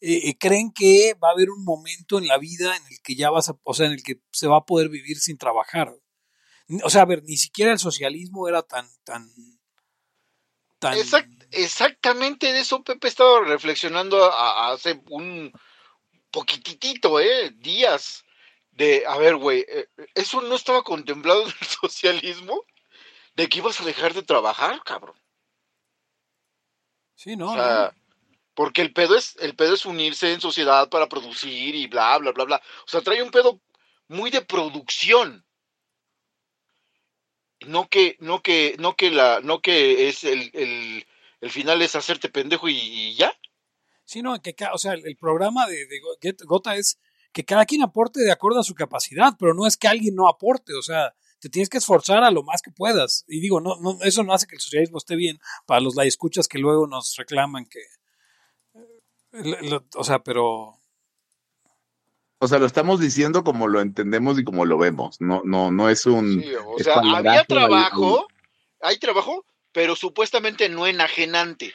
eh, 0.00 0.28
eh, 0.28 0.38
creen 0.38 0.72
que 0.72 1.14
va 1.22 1.28
a 1.30 1.32
haber 1.32 1.50
un 1.50 1.64
momento 1.64 2.18
en 2.18 2.26
la 2.28 2.38
vida 2.38 2.76
en 2.76 2.82
el 2.86 3.00
que 3.02 3.16
ya 3.16 3.30
vas 3.30 3.48
a, 3.50 3.58
o 3.64 3.74
sea, 3.74 3.86
en 3.86 3.92
el 3.92 4.02
que 4.02 4.20
se 4.32 4.46
va 4.48 4.58
a 4.58 4.64
poder 4.66 4.88
vivir 4.88 5.18
sin 5.18 5.38
trabajar. 5.38 5.94
O 6.84 6.90
sea, 6.90 7.02
a 7.02 7.06
ver, 7.06 7.22
ni 7.24 7.36
siquiera 7.36 7.72
el 7.72 7.78
socialismo 7.78 8.48
era 8.48 8.62
tan, 8.62 8.86
tan, 9.04 9.28
tan. 10.78 10.94
Exact- 10.98 11.46
exactamente 11.50 12.52
de 12.52 12.60
eso 12.60 12.82
Pepe 12.82 13.08
estaba 13.08 13.40
reflexionando 13.44 14.30
hace 14.32 15.00
un 15.10 15.52
poquitito, 16.30 17.20
¿eh? 17.20 17.50
Días. 17.56 18.24
De, 18.70 19.04
a 19.06 19.18
ver, 19.18 19.36
güey, 19.36 19.66
¿eso 20.14 20.40
no 20.42 20.54
estaba 20.54 20.82
contemplado 20.84 21.42
en 21.42 21.48
el 21.48 21.66
socialismo? 21.80 22.62
¿De 23.38 23.48
que 23.48 23.58
ibas 23.58 23.80
a 23.80 23.84
dejar 23.84 24.14
de 24.14 24.24
trabajar, 24.24 24.82
cabrón? 24.84 25.14
Sí, 27.14 27.36
no, 27.36 27.52
O 27.52 27.54
sea, 27.54 27.94
porque 28.52 28.82
el 28.82 28.92
pedo 28.92 29.16
es, 29.16 29.36
el 29.38 29.54
pedo 29.54 29.74
es 29.74 29.86
unirse 29.86 30.32
en 30.32 30.40
sociedad 30.40 30.88
para 30.90 31.08
producir 31.08 31.72
y 31.76 31.86
bla, 31.86 32.18
bla, 32.18 32.32
bla, 32.32 32.44
bla. 32.44 32.62
O 32.84 32.88
sea, 32.88 33.00
trae 33.00 33.22
un 33.22 33.30
pedo 33.30 33.60
muy 34.08 34.30
de 34.32 34.42
producción. 34.42 35.46
No 37.60 37.88
que, 37.88 38.16
no 38.18 38.42
que, 38.42 38.74
no 38.80 38.96
que 38.96 39.12
la, 39.12 39.38
no 39.40 39.60
que 39.60 40.08
es 40.08 40.24
el, 40.24 40.50
el, 40.52 41.06
el 41.40 41.50
final 41.50 41.80
es 41.80 41.94
hacerte 41.94 42.28
pendejo 42.28 42.68
y, 42.68 42.76
y 42.76 43.14
ya. 43.14 43.32
Sí, 44.04 44.20
no, 44.20 44.40
que, 44.42 44.52
o 44.72 44.78
sea, 44.78 44.94
el, 44.94 45.16
programa 45.16 45.68
de, 45.68 45.86
de 45.86 46.00
Get- 46.20 46.42
Gota 46.44 46.74
es 46.74 46.98
que 47.32 47.44
cada 47.44 47.66
quien 47.66 47.82
aporte 47.82 48.20
de 48.20 48.32
acuerdo 48.32 48.58
a 48.58 48.64
su 48.64 48.74
capacidad, 48.74 49.34
pero 49.38 49.54
no 49.54 49.64
es 49.64 49.76
que 49.76 49.86
alguien 49.86 50.16
no 50.16 50.28
aporte, 50.28 50.74
o 50.74 50.82
sea, 50.82 51.14
te 51.40 51.48
tienes 51.48 51.68
que 51.68 51.78
esforzar 51.78 52.22
a 52.24 52.30
lo 52.30 52.42
más 52.42 52.62
que 52.62 52.70
puedas. 52.70 53.24
Y 53.28 53.40
digo, 53.40 53.60
no, 53.60 53.76
no 53.80 53.98
eso 54.02 54.22
no 54.24 54.32
hace 54.32 54.46
que 54.46 54.56
el 54.56 54.60
socialismo 54.60 54.98
esté 54.98 55.16
bien 55.16 55.38
para 55.66 55.80
los 55.80 55.96
escuchas 55.98 56.48
que 56.48 56.58
luego 56.58 56.86
nos 56.86 57.14
reclaman 57.16 57.66
que, 57.66 57.80
eh, 58.74 59.42
lo- 59.44 59.60
lo- 59.62 59.84
o 59.94 60.04
sea, 60.04 60.20
pero 60.22 60.74
O 62.40 62.46
sea, 62.46 62.58
lo 62.60 62.66
estamos 62.66 63.00
diciendo 63.00 63.42
como 63.42 63.66
lo 63.66 63.80
entendemos 63.80 64.38
y 64.38 64.44
como 64.44 64.64
lo 64.64 64.78
vemos. 64.78 65.20
No, 65.20 65.42
no, 65.44 65.72
no 65.72 65.88
es 65.90 66.06
un. 66.06 66.40
Sí, 66.40 66.54
o 66.54 66.78
sea, 66.78 66.94
había 67.16 67.44
trabajo, 67.44 68.28
hay 68.80 68.98
trabajo, 68.98 69.44
pero 69.72 69.96
supuestamente 69.96 70.68
no 70.68 70.86
enajenante. 70.86 71.74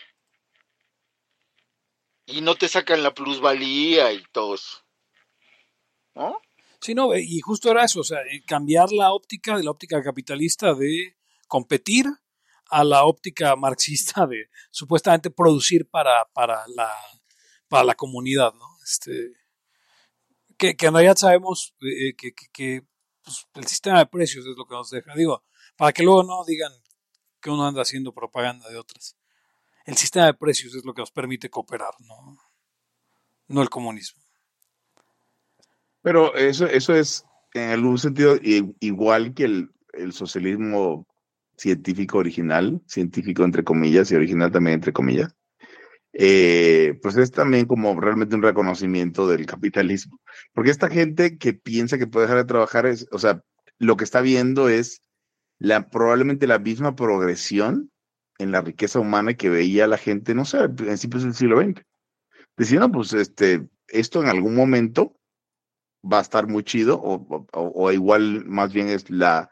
Y 2.25 2.39
no 2.39 2.55
te 2.55 2.69
sacan 2.69 3.03
la 3.03 3.13
plusvalía 3.13 4.13
y 4.13 4.23
todo 4.31 4.55
eso. 4.55 4.77
¿No? 6.15 6.37
Sí, 6.83 6.93
no, 6.93 7.15
y 7.15 7.39
justo 7.39 7.71
era 7.71 7.85
eso, 7.85 8.01
o 8.01 8.03
sea, 8.03 8.19
cambiar 8.45 8.91
la 8.91 9.13
óptica 9.13 9.55
de 9.55 9.63
la 9.63 9.71
óptica 9.71 10.03
capitalista 10.03 10.73
de 10.73 11.15
competir 11.47 12.05
a 12.69 12.83
la 12.83 13.05
óptica 13.05 13.55
marxista 13.55 14.27
de 14.27 14.49
supuestamente 14.69 15.29
producir 15.29 15.89
para, 15.89 16.11
para, 16.33 16.67
la, 16.67 16.91
para 17.69 17.85
la 17.85 17.95
comunidad, 17.95 18.53
¿no? 18.55 18.65
Este, 18.83 19.31
que, 20.57 20.75
que 20.75 20.87
en 20.87 20.93
realidad 20.93 21.15
sabemos 21.15 21.73
eh, 21.81 22.15
que, 22.17 22.33
que, 22.51 22.85
pues, 23.23 23.47
el 23.53 23.65
sistema 23.65 23.99
de 23.99 24.07
precios 24.07 24.45
es 24.45 24.57
lo 24.57 24.65
que 24.65 24.75
nos 24.75 24.89
deja. 24.89 25.15
Digo, 25.15 25.45
para 25.77 25.93
que 25.93 26.03
luego 26.03 26.23
no 26.23 26.43
digan 26.45 26.73
que 27.39 27.49
uno 27.49 27.65
anda 27.65 27.81
haciendo 27.83 28.13
propaganda 28.13 28.69
de 28.69 28.77
otras. 28.77 29.15
El 29.85 29.95
sistema 29.95 30.25
de 30.25 30.33
precios 30.33 30.75
es 30.75 30.83
lo 30.83 30.93
que 30.93 31.01
nos 31.01 31.11
permite 31.11 31.49
cooperar, 31.49 31.93
¿no? 31.99 32.37
No 33.47 33.61
el 33.61 33.69
comunismo. 33.69 34.22
Pero 36.03 36.35
eso, 36.35 36.67
eso 36.67 36.93
es 36.93 37.25
en 37.53 37.71
algún 37.71 37.97
sentido 37.97 38.37
igual 38.79 39.33
que 39.33 39.45
el, 39.45 39.71
el 39.93 40.13
socialismo 40.13 41.07
científico 41.57 42.17
original, 42.17 42.81
científico 42.85 43.43
entre 43.43 43.63
comillas 43.63 44.11
y 44.11 44.15
original 44.15 44.51
también 44.51 44.75
entre 44.75 44.93
comillas. 44.93 45.35
Eh, 46.15 46.99
pues 47.01 47.17
es 47.17 47.31
también 47.31 47.65
como 47.65 47.99
realmente 47.99 48.35
un 48.35 48.43
reconocimiento 48.43 49.27
del 49.27 49.45
capitalismo. 49.45 50.19
Porque 50.53 50.71
esta 50.71 50.89
gente 50.89 51.37
que 51.37 51.53
piensa 51.53 51.97
que 51.97 52.07
puede 52.07 52.27
dejar 52.27 52.39
de 52.39 52.47
trabajar, 52.47 52.85
es, 52.85 53.07
o 53.11 53.17
sea, 53.17 53.41
lo 53.79 53.97
que 53.97 54.03
está 54.03 54.21
viendo 54.21 54.69
es 54.69 55.01
la, 55.57 55.89
probablemente 55.89 56.45
la 56.45 56.59
misma 56.59 56.95
progresión 56.95 57.91
en 58.37 58.51
la 58.51 58.61
riqueza 58.61 58.99
humana 58.99 59.35
que 59.35 59.49
veía 59.49 59.87
la 59.87 59.97
gente, 59.97 60.35
no 60.35 60.45
sé, 60.45 60.57
a 60.57 60.69
principios 60.69 61.23
del 61.23 61.33
siglo 61.33 61.61
XX. 61.61 61.83
Diciendo, 62.57 62.91
pues, 62.91 63.13
este, 63.13 63.67
esto 63.87 64.21
en 64.21 64.29
algún 64.29 64.55
momento 64.55 65.15
va 66.03 66.19
a 66.19 66.21
estar 66.21 66.47
muy 66.47 66.63
chido, 66.63 66.99
o, 67.01 67.47
o 67.51 67.91
igual 67.91 68.45
más 68.45 68.73
bien 68.73 68.89
es 68.89 69.09
la, 69.09 69.49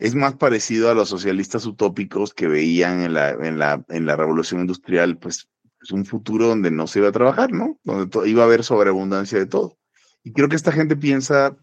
es 0.00 0.14
más 0.14 0.34
parecido 0.34 0.90
a 0.90 0.94
los 0.94 1.10
socialistas 1.10 1.66
utópicos 1.66 2.32
que 2.32 2.48
veían 2.48 3.02
en 3.02 3.12
la, 3.12 3.30
en 3.30 3.58
la, 3.58 3.84
en 3.90 4.06
la 4.06 4.16
revolución 4.16 4.62
industrial, 4.62 5.18
pues 5.18 5.46
es 5.82 5.90
un 5.90 6.06
futuro 6.06 6.46
donde 6.48 6.70
no 6.70 6.86
se 6.86 7.00
iba 7.00 7.08
a 7.08 7.12
trabajar, 7.12 7.52
¿no? 7.52 7.78
Donde 7.84 8.28
iba 8.28 8.42
a 8.42 8.46
haber 8.46 8.64
sobreabundancia 8.64 9.38
de 9.38 9.44
todo. 9.44 9.76
Y 10.24 10.32
creo 10.32 10.48
que 10.48 10.56
esta 10.56 10.72
gente 10.72 10.96
piensa, 10.96 11.54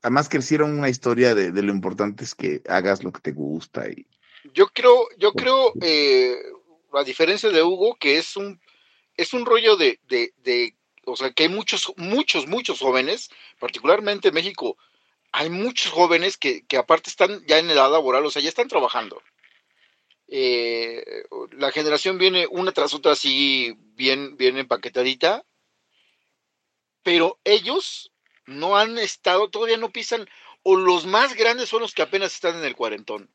además 0.00 0.28
que 0.28 0.38
hicieron 0.38 0.78
una 0.78 0.88
historia 0.88 1.34
de, 1.34 1.50
lo 1.60 1.72
importante 1.72 2.22
es 2.22 2.36
que 2.36 2.62
hagas 2.68 3.02
lo 3.02 3.10
que 3.10 3.20
te 3.20 3.32
gusta. 3.32 3.88
Y... 3.88 4.06
Yo 4.54 4.68
creo, 4.68 5.08
yo 5.18 5.32
creo, 5.32 5.72
eh, 5.80 6.36
a 6.92 7.02
diferencia 7.02 7.50
de 7.50 7.64
Hugo, 7.64 7.96
que 7.98 8.18
es 8.18 8.36
un, 8.36 8.60
es 9.16 9.34
un 9.34 9.44
rollo 9.44 9.76
de, 9.76 9.98
de, 10.08 10.32
de, 10.44 10.75
o 11.06 11.16
sea, 11.16 11.30
que 11.30 11.44
hay 11.44 11.48
muchos, 11.48 11.92
muchos, 11.96 12.46
muchos 12.46 12.80
jóvenes, 12.80 13.30
particularmente 13.58 14.28
en 14.28 14.34
México, 14.34 14.76
hay 15.32 15.48
muchos 15.50 15.92
jóvenes 15.92 16.36
que, 16.36 16.64
aparte 16.76 17.10
están 17.10 17.44
ya 17.46 17.58
en 17.58 17.70
edad 17.70 17.90
laboral, 17.90 18.26
o 18.26 18.30
sea, 18.30 18.42
ya 18.42 18.48
están 18.48 18.68
trabajando. 18.68 19.22
Eh, 20.28 21.24
la 21.52 21.70
generación 21.70 22.18
viene 22.18 22.46
una 22.48 22.72
tras 22.72 22.92
otra 22.92 23.12
así 23.12 23.74
bien, 23.94 24.36
bien 24.36 24.58
empaquetadita, 24.58 25.44
pero 27.02 27.38
ellos 27.44 28.10
no 28.46 28.76
han 28.76 28.98
estado, 28.98 29.48
todavía 29.48 29.76
no 29.76 29.92
pisan, 29.92 30.28
o 30.64 30.76
los 30.76 31.06
más 31.06 31.34
grandes 31.34 31.68
son 31.68 31.82
los 31.82 31.94
que 31.94 32.02
apenas 32.02 32.34
están 32.34 32.56
en 32.56 32.64
el 32.64 32.74
cuarentón. 32.74 33.30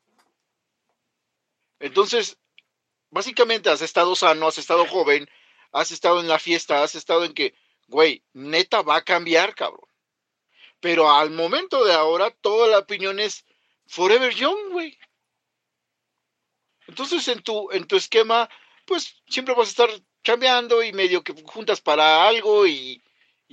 Entonces, 1.80 2.36
básicamente 3.10 3.70
has 3.70 3.80
estado 3.80 4.14
sano, 4.14 4.46
has 4.46 4.58
estado 4.58 4.86
joven, 4.86 5.28
has 5.72 5.90
estado 5.90 6.20
en 6.20 6.28
la 6.28 6.38
fiesta, 6.38 6.82
has 6.82 6.94
estado 6.94 7.24
en 7.24 7.32
que, 7.32 7.54
güey, 7.88 8.22
neta 8.32 8.82
va 8.82 8.96
a 8.96 9.04
cambiar, 9.04 9.54
cabrón. 9.54 9.88
Pero 10.80 11.10
al 11.10 11.30
momento 11.30 11.84
de 11.84 11.92
ahora, 11.92 12.30
toda 12.30 12.66
la 12.66 12.78
opinión 12.78 13.20
es 13.20 13.44
Forever 13.86 14.34
Young, 14.34 14.70
güey. 14.72 14.98
Entonces, 16.88 17.26
en 17.28 17.42
tu, 17.42 17.70
en 17.70 17.86
tu 17.86 17.96
esquema, 17.96 18.48
pues 18.84 19.22
siempre 19.28 19.54
vas 19.54 19.68
a 19.68 19.70
estar 19.70 19.90
chambeando 20.24 20.82
y 20.82 20.92
medio 20.92 21.22
que 21.22 21.34
juntas 21.44 21.80
para 21.80 22.26
algo 22.26 22.66
y, 22.66 23.02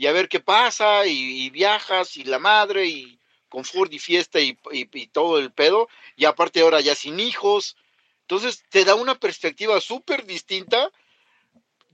a 0.07 0.11
ver 0.11 0.29
qué 0.29 0.39
pasa 0.39 1.05
y, 1.05 1.49
viajas 1.49 2.17
y 2.17 2.23
la 2.23 2.39
madre 2.39 2.85
y 2.85 3.19
confort 3.49 3.91
y 3.93 3.99
fiesta 3.99 4.39
y, 4.39 4.57
y, 4.71 5.07
todo 5.07 5.39
el 5.39 5.51
pedo. 5.51 5.89
Y 6.15 6.25
aparte 6.25 6.61
ahora 6.61 6.81
ya 6.81 6.95
sin 6.95 7.19
hijos. 7.19 7.77
Entonces 8.21 8.63
te 8.69 8.85
da 8.85 8.95
una 8.95 9.15
perspectiva 9.15 9.79
súper 9.81 10.25
distinta 10.25 10.91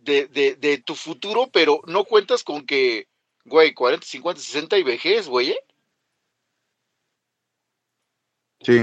de, 0.06 0.28
de, 0.28 0.56
de, 0.56 0.78
tu 0.78 0.96
futuro, 0.96 1.50
pero 1.52 1.82
no 1.88 2.06
cuentas 2.06 2.44
con 2.44 2.66
que 2.66 3.10
Güey, 3.46 3.76
40, 3.76 4.06
50, 4.06 4.42
60 4.42 4.78
y 4.80 4.84
vejez, 4.84 5.28
güey. 5.28 5.52
¿eh? 5.52 5.60
Sí. 8.62 8.80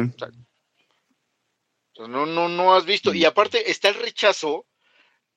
no, 1.99 2.27
no, 2.27 2.49
no 2.49 2.75
has 2.75 2.85
visto. 2.87 3.13
Y 3.13 3.25
aparte 3.25 3.73
está 3.73 3.89
el 3.89 3.97
rechazo, 3.97 4.67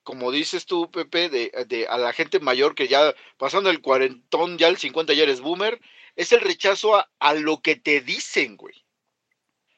como 0.03 0.31
dices 0.31 0.67
tú, 0.67 0.91
Pepe, 0.91 1.29
de, 1.29 1.65
de, 1.67 1.87
a 1.87 1.97
la 1.97 2.13
gente 2.13 2.39
mayor 2.39 2.75
que 2.75 2.87
ya 2.87 3.15
pasando 3.37 3.71
el 3.71 3.81
cuarentón, 3.81 4.59
ya 4.59 4.67
el 4.67 4.77
50 4.77 5.13
ya 5.13 5.23
eres 5.23 5.41
boomer. 5.41 5.81
Es 6.15 6.31
el 6.31 6.41
rechazo 6.41 6.95
a, 6.95 7.09
a 7.17 7.33
lo 7.33 7.61
que 7.61 7.75
te 7.75 8.01
dicen, 8.01 8.55
güey. 8.57 8.84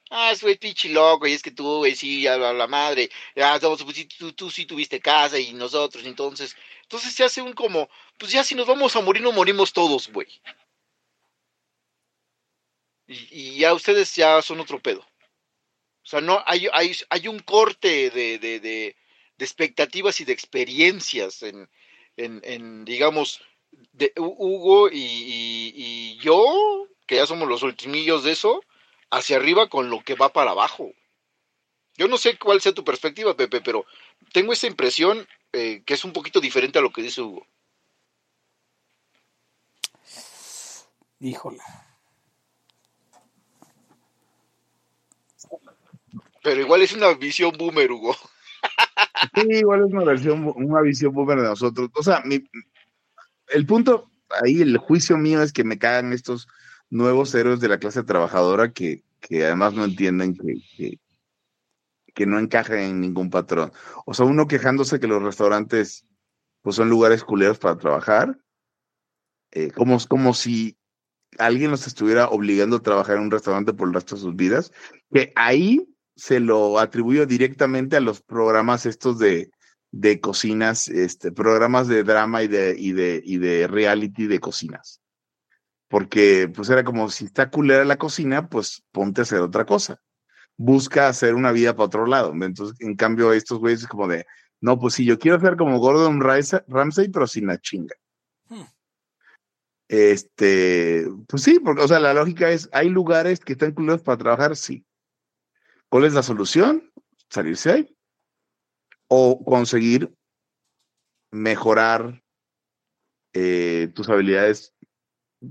Ah, 0.09 0.31
es 0.31 0.41
güey 0.41 0.57
pinche 0.57 0.89
loco, 0.89 1.27
y 1.27 1.33
es 1.33 1.41
que 1.43 1.51
tú, 1.51 1.79
güey, 1.79 1.95
sí, 1.95 2.25
a 2.27 2.37
la, 2.37 2.67
madre, 2.67 3.09
ya, 3.35 3.59
pues, 3.59 4.07
tú, 4.17 4.31
tú, 4.33 4.49
sí 4.49 4.65
tuviste 4.65 5.01
casa 5.01 5.37
y 5.39 5.53
nosotros, 5.53 6.05
entonces, 6.05 6.55
entonces 6.83 7.13
se 7.13 7.23
hace 7.25 7.41
un 7.41 7.53
como, 7.53 7.89
pues 8.17 8.31
ya 8.31 8.43
si 8.43 8.55
nos 8.55 8.67
vamos 8.67 8.95
a 8.95 9.01
morir, 9.01 9.21
no 9.21 9.33
morimos 9.33 9.73
todos, 9.73 10.07
güey. 10.11 10.27
Y, 13.07 13.57
ya 13.59 13.73
ustedes 13.73 14.15
ya 14.15 14.41
son 14.41 14.59
otro 14.59 14.79
pedo. 14.81 15.01
O 15.01 16.09
sea, 16.09 16.21
no, 16.21 16.41
hay, 16.45 16.67
hay, 16.73 16.95
hay 17.09 17.27
un 17.27 17.39
corte 17.39 18.09
de, 18.09 18.39
de, 18.39 18.59
de, 18.59 18.95
expectativas 19.39 20.19
y 20.21 20.25
de 20.25 20.33
experiencias 20.33 21.43
en, 21.43 21.69
en, 22.17 22.41
en 22.43 22.85
digamos, 22.85 23.41
de 23.91 24.13
Hugo 24.17 24.89
y, 24.89 24.97
y 25.75 26.17
yo, 26.19 26.87
que 27.05 27.15
ya 27.17 27.27
somos 27.27 27.47
los 27.49 27.63
ultimillos 27.63 28.23
de 28.23 28.31
eso, 28.31 28.61
hacia 29.09 29.37
arriba 29.37 29.69
con 29.69 29.89
lo 29.89 30.01
que 30.01 30.15
va 30.15 30.29
para 30.29 30.51
abajo. 30.51 30.91
Yo 31.95 32.07
no 32.07 32.17
sé 32.17 32.37
cuál 32.37 32.61
sea 32.61 32.73
tu 32.73 32.83
perspectiva, 32.83 33.35
Pepe, 33.35 33.61
pero 33.61 33.85
tengo 34.31 34.53
esa 34.53 34.67
impresión 34.67 35.27
eh, 35.53 35.81
que 35.85 35.93
es 35.95 36.05
un 36.05 36.13
poquito 36.13 36.39
diferente 36.39 36.77
a 36.77 36.81
lo 36.81 36.91
que 36.91 37.01
dice 37.01 37.21
Hugo. 37.21 37.47
Híjole. 41.19 41.59
Pero 46.43 46.61
igual 46.61 46.81
es 46.81 46.93
una 46.93 47.13
visión 47.13 47.51
boomer, 47.57 47.91
Hugo. 47.91 48.15
Sí, 49.33 49.47
igual 49.49 49.85
es 49.85 49.91
una, 49.91 50.11
visión, 50.11 50.53
una 50.55 50.81
visión 50.81 51.13
boomer 51.13 51.39
de 51.39 51.47
nosotros. 51.47 51.89
O 51.95 52.03
sea, 52.03 52.23
el 53.47 53.65
punto 53.65 54.09
ahí, 54.43 54.61
el 54.61 54.77
juicio 54.77 55.17
mío 55.17 55.41
es 55.41 55.51
que 55.51 55.63
me 55.63 55.79
cagan 55.79 56.13
estos 56.13 56.47
nuevos 56.89 57.33
héroes 57.35 57.59
de 57.59 57.67
la 57.67 57.79
clase 57.79 58.03
trabajadora 58.03 58.71
que, 58.71 59.03
que 59.19 59.45
además 59.45 59.73
no 59.73 59.85
entienden 59.85 60.35
que, 60.35 60.99
que, 62.13 62.25
no 62.25 62.39
encajan 62.39 62.79
en 62.79 63.01
ningún 63.01 63.29
patrón. 63.29 63.71
O 64.05 64.13
sea, 64.13 64.25
uno 64.25 64.47
quejándose 64.47 64.99
que 64.99 65.07
los 65.07 65.21
restaurantes 65.21 66.05
pues 66.61 66.75
son 66.75 66.89
lugares 66.89 67.23
culeros 67.23 67.59
para 67.59 67.77
trabajar, 67.77 68.37
eh, 69.51 69.71
como, 69.71 69.97
como 70.07 70.33
si 70.33 70.77
alguien 71.37 71.71
los 71.71 71.87
estuviera 71.87 72.27
obligando 72.29 72.77
a 72.77 72.81
trabajar 72.81 73.17
en 73.17 73.23
un 73.23 73.31
restaurante 73.31 73.73
por 73.73 73.87
el 73.87 73.93
resto 73.93 74.15
de 74.15 74.21
sus 74.21 74.35
vidas, 74.35 74.71
que 75.13 75.31
ahí 75.35 75.87
se 76.15 76.39
lo 76.39 76.79
atribuyo 76.79 77.25
directamente 77.25 77.95
a 77.95 78.01
los 78.01 78.21
programas 78.21 78.85
estos 78.85 79.19
de, 79.19 79.51
de 79.91 80.19
cocinas, 80.19 80.87
este, 80.87 81.31
programas 81.31 81.87
de 81.87 82.03
drama 82.03 82.43
y 82.43 82.47
de, 82.47 82.75
y 82.77 82.91
de, 82.91 83.21
y 83.23 83.37
de 83.37 83.67
reality 83.67 84.25
de 84.25 84.39
cocinas 84.39 85.01
porque 85.87 86.51
pues 86.53 86.69
era 86.69 86.83
como 86.83 87.09
si 87.09 87.25
está 87.25 87.49
culera 87.49 87.85
la 87.85 87.97
cocina, 87.97 88.49
pues 88.49 88.83
ponte 88.91 89.21
a 89.21 89.23
hacer 89.23 89.39
otra 89.39 89.65
cosa. 89.65 90.01
Busca 90.57 91.07
hacer 91.07 91.35
una 91.35 91.51
vida 91.51 91.75
para 91.75 91.85
otro 91.85 92.05
lado. 92.05 92.33
Entonces, 92.33 92.75
en 92.79 92.95
cambio, 92.95 93.31
estos 93.31 93.59
güeyes 93.59 93.81
es 93.81 93.87
como 93.87 94.07
de, 94.07 94.25
no, 94.59 94.79
pues 94.79 94.95
sí, 94.95 95.05
yo 95.05 95.19
quiero 95.19 95.37
hacer 95.37 95.55
como 95.55 95.79
Gordon 95.79 96.19
Ramsay, 96.19 97.09
pero 97.09 97.27
sin 97.27 97.47
la 97.47 97.59
chinga. 97.59 97.95
Hmm. 98.49 98.63
Este, 99.87 101.07
pues 101.27 101.43
sí, 101.43 101.59
porque, 101.59 101.83
o 101.83 101.87
sea, 101.87 101.99
la 101.99 102.13
lógica 102.13 102.49
es, 102.49 102.69
hay 102.73 102.89
lugares 102.89 103.39
que 103.39 103.53
están 103.53 103.73
culeros 103.73 104.01
para 104.01 104.17
trabajar, 104.17 104.55
sí. 104.55 104.85
¿Cuál 105.89 106.05
es 106.05 106.13
la 106.13 106.23
solución? 106.23 106.91
Salirse 107.29 107.71
ahí. 107.71 107.97
O 109.07 109.43
conseguir 109.45 110.13
mejorar 111.31 112.21
eh, 113.33 113.89
tus 113.93 114.09
habilidades 114.09 114.73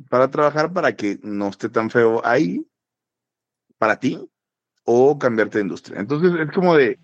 para 0.08 0.30
trabajar 0.30 0.72
para 0.72 0.96
que 0.96 1.18
no 1.22 1.48
esté 1.48 1.68
tan 1.68 1.90
feo 1.90 2.24
ahí 2.24 2.66
para 3.78 3.98
ti 3.98 4.18
o 4.84 5.18
cambiarte 5.18 5.58
de 5.58 5.64
industria. 5.64 6.00
Entonces 6.00 6.32
es 6.40 6.50
como 6.52 6.76
de, 6.76 6.98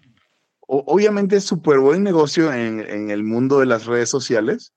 obviamente 0.61 1.37
es 1.37 1.45
súper 1.45 1.79
buen 1.79 2.03
negocio 2.03 2.53
en, 2.53 2.81
en, 2.81 3.11
el 3.11 3.25
mundo 3.25 3.61
de 3.61 3.67
las 3.67 3.87
redes 3.87 4.09
sociales, 4.09 4.73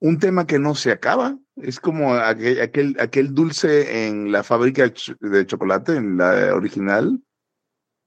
un 0.00 0.18
tema 0.18 0.46
que 0.46 0.58
no 0.58 0.74
se 0.74 0.92
acaba, 0.92 1.38
Es 1.56 1.78
como 1.78 2.14
aquel, 2.14 2.60
aquel, 2.60 2.96
aquel 2.98 3.34
dulce 3.34 4.06
en 4.06 4.32
la 4.32 4.42
fábrica 4.42 4.82
de 4.82 4.94
ch- 4.94 5.18
de 5.18 5.46
chocolate, 5.46 5.96
en 5.96 6.16
la 6.16 6.54
original, 6.54 7.22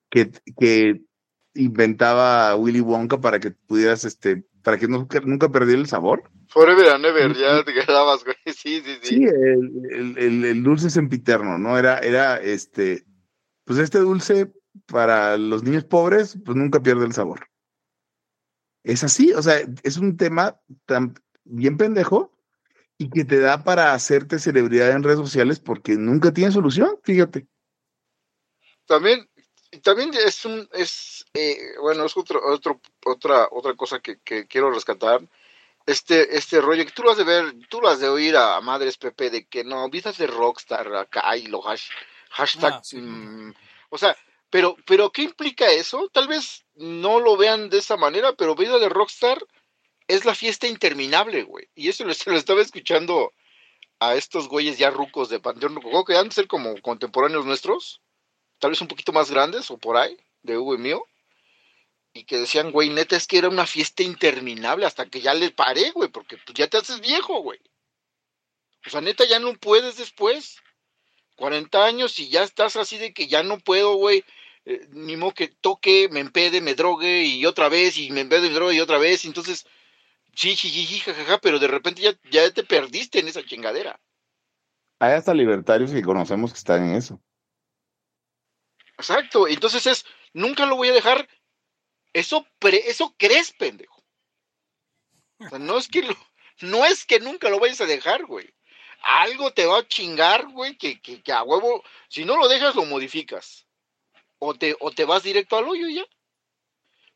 que, 0.09 0.31
que 0.59 1.03
inventaba 1.53 2.55
Willy 2.55 2.81
Wonka 2.81 3.21
para 3.21 3.39
que 3.39 3.51
pudieras, 3.51 4.05
este, 4.05 4.43
para 4.63 4.77
que 4.77 4.87
que 4.87 5.21
nunca 5.21 5.49
perdiera 5.49 5.81
el 5.81 5.87
sabor. 5.87 6.23
Forever 6.47 6.89
and 6.89 7.05
ever, 7.05 7.33
ya 7.35 7.63
te 7.63 7.73
quedabas, 7.73 8.23
güey. 8.23 8.35
Sí, 8.45 8.81
sí, 8.81 8.97
sí. 9.01 9.15
Sí, 9.17 9.23
el, 9.25 9.87
el, 9.91 10.17
el- 10.17 10.45
el 10.45 10.63
dulce 10.63 10.89
sempiterno, 10.89 11.57
¿no? 11.57 11.77
Era, 11.77 11.99
era 11.99 12.37
este, 12.41 13.05
pues 13.65 13.79
este 13.79 13.99
dulce 13.99 14.51
para 14.87 15.37
los 15.37 15.63
niños 15.63 15.83
pobres, 15.83 16.37
pues 16.43 16.57
nunca 16.57 16.81
pierde 16.81 17.05
el 17.05 17.13
sabor. 17.13 17.47
Es 18.83 19.03
así, 19.03 19.31
o 19.33 19.41
sea, 19.41 19.57
es 19.83 19.97
un 19.97 20.17
tema 20.17 20.59
tan 20.85 21.13
bien 21.45 21.77
pendejo 21.77 22.33
y 22.97 23.09
que 23.09 23.23
te 23.25 23.39
da 23.39 23.63
para 23.63 23.93
hacerte 23.93 24.39
celebridad 24.39 24.91
en 24.91 25.03
redes 25.03 25.19
sociales 25.19 25.59
porque 25.59 25.95
nunca 25.95 26.31
tiene 26.33 26.51
solución, 26.51 26.97
fíjate. 27.03 27.47
También, 28.85 29.27
también 29.81 30.11
es 30.13 30.45
un, 30.45 30.69
es, 30.73 31.25
eh, 31.33 31.57
bueno, 31.81 32.05
es 32.05 32.15
otro, 32.17 32.41
otro, 32.45 32.79
otra, 33.05 33.47
otra 33.51 33.73
cosa 33.75 33.99
que, 33.99 34.19
que 34.19 34.47
quiero 34.47 34.71
rescatar. 34.71 35.21
Este, 35.85 36.37
este 36.37 36.61
rollo 36.61 36.85
que 36.85 36.91
tú 36.91 37.03
lo 37.03 37.11
has 37.11 37.17
de 37.17 37.25
ver, 37.25 37.53
tú 37.69 37.81
lo 37.81 37.89
has 37.89 37.99
de 37.99 38.07
oír 38.07 38.37
a 38.37 38.61
Madres 38.61 38.97
Pepe 38.97 39.29
de 39.29 39.45
que 39.45 39.63
no, 39.63 39.89
vistas 39.89 40.17
de 40.17 40.27
Rockstar 40.27 40.95
acá 40.95 41.35
y 41.35 41.47
lo 41.47 41.67
hash, 41.67 41.89
hashtag, 42.29 42.73
Ah, 42.73 42.81
sí. 42.83 42.97
mm, 42.97 43.53
o 43.89 43.97
sea, 43.97 44.15
pero, 44.49 44.77
pero 44.85 45.11
¿qué 45.11 45.23
implica 45.23 45.69
eso? 45.71 46.09
Tal 46.13 46.27
vez 46.27 46.63
no 46.75 47.19
lo 47.19 47.35
vean 47.35 47.69
de 47.69 47.79
esa 47.79 47.97
manera, 47.97 48.33
pero 48.33 48.55
vida 48.55 48.77
de 48.79 48.87
Rockstar 48.87 49.43
es 50.07 50.25
la 50.25 50.35
fiesta 50.35 50.67
interminable, 50.67 51.43
güey. 51.43 51.67
Y 51.75 51.89
eso 51.89 52.05
lo, 52.05 52.13
se 52.13 52.29
lo 52.31 52.37
estaba 52.37 52.61
escuchando 52.61 53.33
a 53.99 54.15
estos 54.15 54.47
güeyes 54.47 54.77
ya 54.77 54.89
rucos 54.89 55.29
de 55.29 55.39
Panteón 55.39 55.79
que 56.05 56.17
han 56.17 56.29
de 56.29 56.35
ser 56.35 56.47
como 56.47 56.79
contemporáneos 56.81 57.45
nuestros, 57.45 58.02
tal 58.63 58.69
vez 58.69 58.79
un 58.79 58.87
poquito 58.87 59.11
más 59.11 59.29
grandes 59.29 59.69
o 59.71 59.77
por 59.77 59.97
ahí, 59.97 60.15
de 60.41 60.57
Hugo 60.57 60.75
y 60.75 60.77
mío, 60.77 61.05
y 62.13 62.23
que 62.23 62.37
decían, 62.37 62.71
güey, 62.71 62.89
neta, 62.89 63.17
es 63.17 63.27
que 63.27 63.37
era 63.37 63.49
una 63.49 63.65
fiesta 63.65 64.03
interminable 64.03 64.85
hasta 64.85 65.05
que 65.05 65.19
ya 65.19 65.33
le 65.33 65.51
paré, 65.51 65.91
güey, 65.91 66.07
porque 66.07 66.37
pues, 66.37 66.57
ya 66.57 66.69
te 66.69 66.77
haces 66.77 67.01
viejo, 67.01 67.41
güey. 67.41 67.59
O 68.87 68.89
sea, 68.89 69.01
neta, 69.01 69.25
ya 69.25 69.39
no 69.39 69.53
puedes 69.55 69.97
después. 69.97 70.61
40 71.35 71.83
años 71.83 72.17
y 72.19 72.29
ya 72.29 72.43
estás 72.43 72.77
así 72.77 72.97
de 72.97 73.13
que 73.13 73.27
ya 73.27 73.43
no 73.43 73.59
puedo, 73.59 73.95
güey. 73.95 74.23
Eh, 74.63 74.87
ni 74.91 75.17
modo 75.17 75.33
que 75.33 75.49
toque, 75.49 76.07
me 76.09 76.21
empede, 76.21 76.61
me 76.61 76.73
drogue 76.73 77.25
y 77.25 77.45
otra 77.45 77.67
vez, 77.67 77.97
y 77.97 78.11
me 78.11 78.21
empede, 78.21 78.47
me 78.47 78.55
drogue 78.55 78.75
y 78.75 78.79
otra 78.79 78.97
vez. 78.97 79.25
entonces, 79.25 79.67
sí, 80.33 80.55
sí, 80.55 80.99
jajaja, 80.99 81.39
pero 81.39 81.59
de 81.59 81.67
repente 81.67 82.01
ya, 82.01 82.13
ya 82.31 82.49
te 82.49 82.63
perdiste 82.63 83.19
en 83.19 83.27
esa 83.27 83.43
chingadera. 83.43 83.99
Hay 84.99 85.11
hasta 85.11 85.33
libertarios 85.33 85.91
que 85.91 86.01
conocemos 86.01 86.53
que 86.53 86.59
están 86.59 86.87
en 86.87 86.95
eso. 86.95 87.21
Exacto, 89.03 89.49
entonces 89.49 89.85
es, 89.85 90.05
nunca 90.31 90.65
lo 90.65 90.77
voy 90.77 90.87
a 90.87 90.93
dejar. 90.93 91.27
Eso, 92.13 92.47
pre- 92.57 92.89
eso 92.89 93.13
crees, 93.17 93.51
pendejo. 93.51 94.01
O 95.39 95.49
sea, 95.49 95.59
no 95.59 95.77
es 95.77 95.89
que 95.89 96.03
lo, 96.03 96.15
no 96.61 96.85
es 96.85 97.03
que 97.05 97.19
nunca 97.19 97.49
lo 97.49 97.59
vayas 97.59 97.81
a 97.81 97.85
dejar, 97.85 98.25
güey. 98.25 98.53
Algo 99.01 99.51
te 99.51 99.65
va 99.65 99.79
a 99.79 99.87
chingar, 99.87 100.47
güey, 100.47 100.77
que, 100.77 101.01
que, 101.01 101.21
que 101.21 101.33
a 101.33 101.43
huevo, 101.43 101.83
si 102.07 102.23
no 102.23 102.37
lo 102.37 102.47
dejas, 102.47 102.75
lo 102.75 102.85
modificas. 102.85 103.67
O 104.39 104.53
te, 104.53 104.73
o 104.79 104.91
te 104.91 105.03
vas 105.03 105.23
directo 105.23 105.57
al 105.57 105.67
hoyo 105.67 105.89
ya. 105.89 106.05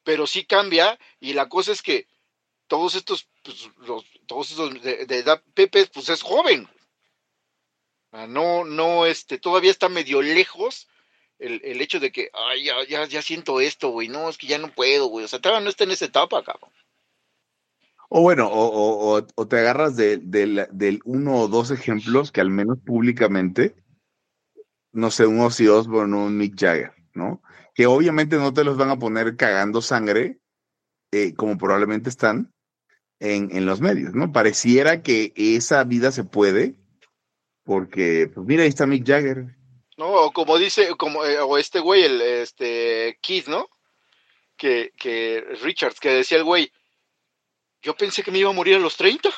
Pero 0.03 0.27
sí 0.27 0.43
cambia, 0.45 0.99
y 1.21 1.31
la 1.33 1.47
cosa 1.47 1.71
es 1.71 1.81
que 1.81 2.05
todos 2.67 2.95
estos, 2.95 3.29
pues, 3.43 3.69
los, 3.77 4.03
todos 4.25 4.51
estos 4.51 4.81
de, 4.81 5.05
de 5.05 5.17
edad, 5.19 5.41
Pepe, 5.53 5.85
pues 5.87 6.09
es 6.09 6.21
joven. 6.21 6.67
No, 8.11 8.65
no, 8.65 9.05
este, 9.05 9.37
todavía 9.37 9.71
está 9.71 9.87
medio 9.87 10.21
lejos 10.21 10.89
el, 11.39 11.61
el 11.63 11.81
hecho 11.81 11.99
de 11.99 12.11
que, 12.11 12.29
ay, 12.33 12.65
ya, 12.87 13.05
ya, 13.05 13.21
siento 13.21 13.59
esto, 13.59 13.89
güey, 13.89 14.07
no, 14.07 14.29
es 14.29 14.37
que 14.37 14.47
ya 14.47 14.57
no 14.57 14.73
puedo, 14.73 15.07
güey, 15.07 15.25
o 15.25 15.27
sea, 15.27 15.39
todavía 15.39 15.63
no 15.63 15.69
está 15.69 15.83
en 15.83 15.91
esa 15.91 16.05
etapa, 16.05 16.43
cabrón. 16.43 16.71
O 18.09 18.21
bueno, 18.21 18.47
o, 18.47 19.17
o- 19.17 19.27
o- 19.35 19.47
te 19.47 19.59
agarras 19.59 19.95
de, 19.97 20.17
del 20.17 21.01
uno 21.03 21.35
o 21.41 21.47
dos 21.49 21.71
ejemplos 21.71 22.31
que 22.31 22.39
al 22.39 22.49
menos 22.49 22.79
públicamente, 22.79 23.75
no 24.93 25.11
sé, 25.11 25.25
un 25.25 25.41
Ozzy 25.41 25.67
Osbourne 25.67 26.15
o 26.15 26.25
un 26.25 26.37
Mick 26.37 26.55
Jagger, 26.57 26.93
¿no? 27.13 27.41
Que 27.75 27.85
obviamente 27.85 28.37
no 28.37 28.53
te 28.53 28.63
los 28.63 28.77
van 28.77 28.89
a 28.91 28.97
poner 28.97 29.35
cagando 29.35 29.81
sangre, 29.81 30.39
eh, 31.11 31.33
como 31.35 31.57
probablemente 31.57 32.09
están 32.09 32.53
en, 33.19 33.53
en 33.55 33.65
los 33.65 33.81
medios, 33.81 34.13
¿no? 34.15 34.31
Pareciera 34.31 35.01
que 35.03 35.33
esa 35.35 35.83
vida 35.83 36.11
se 36.13 36.23
puede, 36.23 36.75
porque, 37.65 38.31
pues 38.33 38.47
mira, 38.47 38.63
ahí 38.63 38.69
está 38.69 38.87
Mick 38.87 39.05
Jagger. 39.05 39.56
No, 39.97 40.07
o 40.25 40.31
como 40.31 40.57
dice, 40.57 40.95
como, 40.95 41.25
eh, 41.25 41.39
o 41.39 41.57
este 41.57 41.79
güey, 41.79 42.03
el, 42.03 42.21
este, 42.21 43.17
Keith, 43.21 43.47
¿no? 43.47 43.69
Que, 44.55 44.91
que, 44.97 45.41
Richards, 45.61 45.99
que 45.99 46.09
decía 46.09 46.37
el 46.37 46.43
güey, 46.43 46.71
yo 47.81 47.95
pensé 47.95 48.23
que 48.23 48.31
me 48.31 48.39
iba 48.39 48.49
a 48.49 48.53
morir 48.53 48.75
a 48.75 48.79
los 48.79 48.95
30. 48.97 49.29
O 49.29 49.33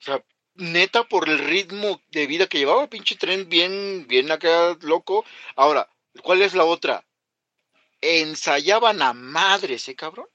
sea, 0.00 0.24
neta, 0.54 1.04
por 1.04 1.28
el 1.28 1.38
ritmo 1.38 2.00
de 2.08 2.26
vida 2.26 2.46
que 2.48 2.58
llevaba, 2.58 2.88
pinche 2.88 3.16
tren 3.16 3.48
bien, 3.48 4.06
bien 4.08 4.30
acá, 4.32 4.76
loco. 4.80 5.24
Ahora, 5.54 5.88
¿cuál 6.22 6.42
es 6.42 6.54
la 6.54 6.64
otra? 6.64 7.06
Ensayaban 8.00 9.02
a 9.02 9.12
madres, 9.12 9.88
¿eh, 9.88 9.94
cabrón? 9.94 10.28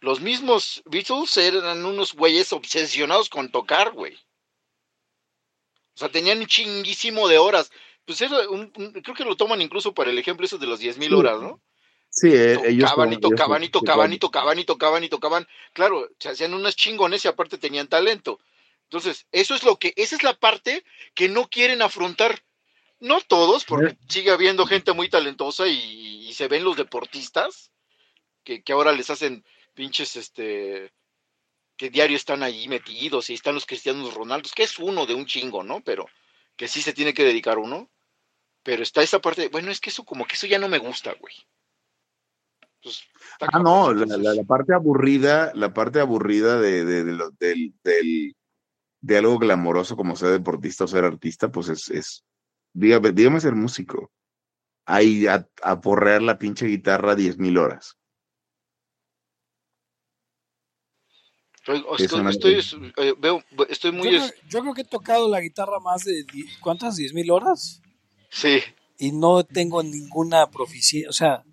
Los 0.00 0.20
mismos 0.20 0.82
Beatles 0.86 1.36
eran 1.36 1.84
unos 1.84 2.14
güeyes 2.14 2.52
obsesionados 2.52 3.28
con 3.28 3.50
tocar, 3.50 3.92
güey. 3.92 4.16
O 5.98 6.00
sea, 6.00 6.10
tenían 6.10 6.38
un 6.38 6.46
chinguísimo 6.46 7.26
de 7.26 7.38
horas. 7.38 7.72
Pues 8.04 8.20
era 8.20 8.48
un, 8.48 8.72
un- 8.76 8.92
creo 9.02 9.16
que 9.16 9.24
lo 9.24 9.36
toman 9.36 9.60
incluso 9.60 9.92
para 9.92 10.12
el 10.12 10.18
ejemplo 10.18 10.46
eso 10.46 10.56
de 10.56 10.68
las 10.68 10.78
10.000 10.78 11.08
Sí. 11.08 11.14
horas, 11.16 11.40
¿no? 11.40 11.60
Sí, 12.08 12.28
eh, 12.32 12.52
ellos 12.66 12.88
Tocaban 12.88 13.12
y 13.12 13.16
tocaban 13.18 13.64
y 13.64 13.68
tocaban 13.68 14.12
y 14.12 14.18
tocaban 14.18 14.58
y 14.60 14.64
tocaban 14.64 15.02
y 15.04 15.08
tocaban. 15.08 15.48
Claro, 15.72 16.08
se 16.20 16.28
hacían 16.28 16.54
unas 16.54 16.76
chingones 16.76 17.24
y 17.24 17.28
aparte 17.28 17.58
tenían 17.58 17.88
talento. 17.88 18.38
Entonces, 18.84 19.26
eso 19.32 19.56
es 19.56 19.64
lo 19.64 19.76
que, 19.76 19.92
esa 19.96 20.14
es 20.14 20.22
la 20.22 20.34
parte 20.34 20.84
que 21.14 21.28
no 21.28 21.48
quieren 21.48 21.82
afrontar. 21.82 22.40
No 23.00 23.20
todos, 23.20 23.64
porque 23.64 23.96
sigue 24.08 24.30
habiendo 24.30 24.66
gente 24.66 24.92
muy 24.92 25.08
talentosa 25.08 25.66
y, 25.66 26.28
y 26.28 26.32
se 26.32 26.46
ven 26.46 26.62
los 26.62 26.76
deportistas 26.76 27.72
que, 28.44 28.62
que 28.62 28.72
ahora 28.72 28.92
les 28.92 29.10
hacen 29.10 29.44
pinches, 29.74 30.14
este, 30.14 30.92
que 31.78 31.88
diario 31.90 32.16
están 32.16 32.42
ahí 32.42 32.68
metidos 32.68 33.30
y 33.30 33.34
están 33.34 33.54
los 33.54 33.64
cristianos 33.64 34.12
Ronaldos, 34.12 34.52
que 34.52 34.64
es 34.64 34.78
uno 34.78 35.06
de 35.06 35.14
un 35.14 35.24
chingo, 35.26 35.62
¿no? 35.62 35.80
Pero 35.80 36.06
que 36.56 36.68
sí 36.68 36.82
se 36.82 36.92
tiene 36.92 37.14
que 37.14 37.24
dedicar 37.24 37.56
uno. 37.58 37.88
Pero 38.64 38.82
está 38.82 39.00
esa 39.02 39.20
parte, 39.20 39.42
de, 39.42 39.48
bueno, 39.48 39.70
es 39.70 39.80
que 39.80 39.88
eso 39.90 40.04
como 40.04 40.26
que 40.26 40.34
eso 40.34 40.46
ya 40.48 40.58
no 40.58 40.68
me 40.68 40.78
gusta, 40.78 41.14
güey. 41.20 41.34
Pues, 42.82 43.02
Ah, 43.40 43.60
no, 43.60 43.94
la, 43.94 44.16
la- 44.16 44.34
la 44.34 44.42
parte 44.44 44.74
aburrida, 44.74 45.52
la 45.54 45.72
parte 45.72 46.00
aburrida 46.00 46.60
de, 46.60 46.84
de, 46.84 47.04
de 47.04 47.12
lo- 47.12 47.30
del, 47.38 47.72
del- 47.84 48.34
de 49.00 49.16
algo 49.18 49.38
glamoroso 49.38 49.96
como 49.96 50.16
ser 50.16 50.30
deportista 50.30 50.84
o 50.84 50.88
ser 50.88 51.04
artista, 51.04 51.50
pues 51.52 51.68
es, 51.68 51.88
es 51.90 52.24
dígame, 52.72 53.12
dígame 53.12 53.40
ser 53.40 53.54
músico. 53.54 54.10
Ahí 54.84 55.26
a, 55.28 55.46
a 55.62 55.80
porrear 55.80 56.22
la 56.22 56.38
pinche 56.38 56.66
guitarra 56.66 57.14
diez 57.14 57.38
mil 57.38 57.56
horas. 57.58 57.96
Estoy, 61.98 62.54
estoy, 62.54 62.92
eh, 62.96 63.14
veo, 63.18 63.42
estoy 63.68 63.92
muy... 63.92 64.10
Yo 64.10 64.18
creo, 64.18 64.30
yo 64.48 64.60
creo 64.62 64.74
que 64.74 64.80
he 64.82 64.84
tocado 64.86 65.28
la 65.28 65.40
guitarra 65.40 65.78
más 65.80 66.04
de, 66.04 66.24
¿cuántas? 66.60 66.96
¿Diez 66.96 67.12
mil 67.12 67.30
horas? 67.30 67.82
sí, 68.30 68.60
Y 68.98 69.12
no 69.12 69.44
tengo 69.44 69.82
ninguna 69.82 70.50
proficiencia, 70.50 71.08
o 71.10 71.12
sea, 71.12 71.44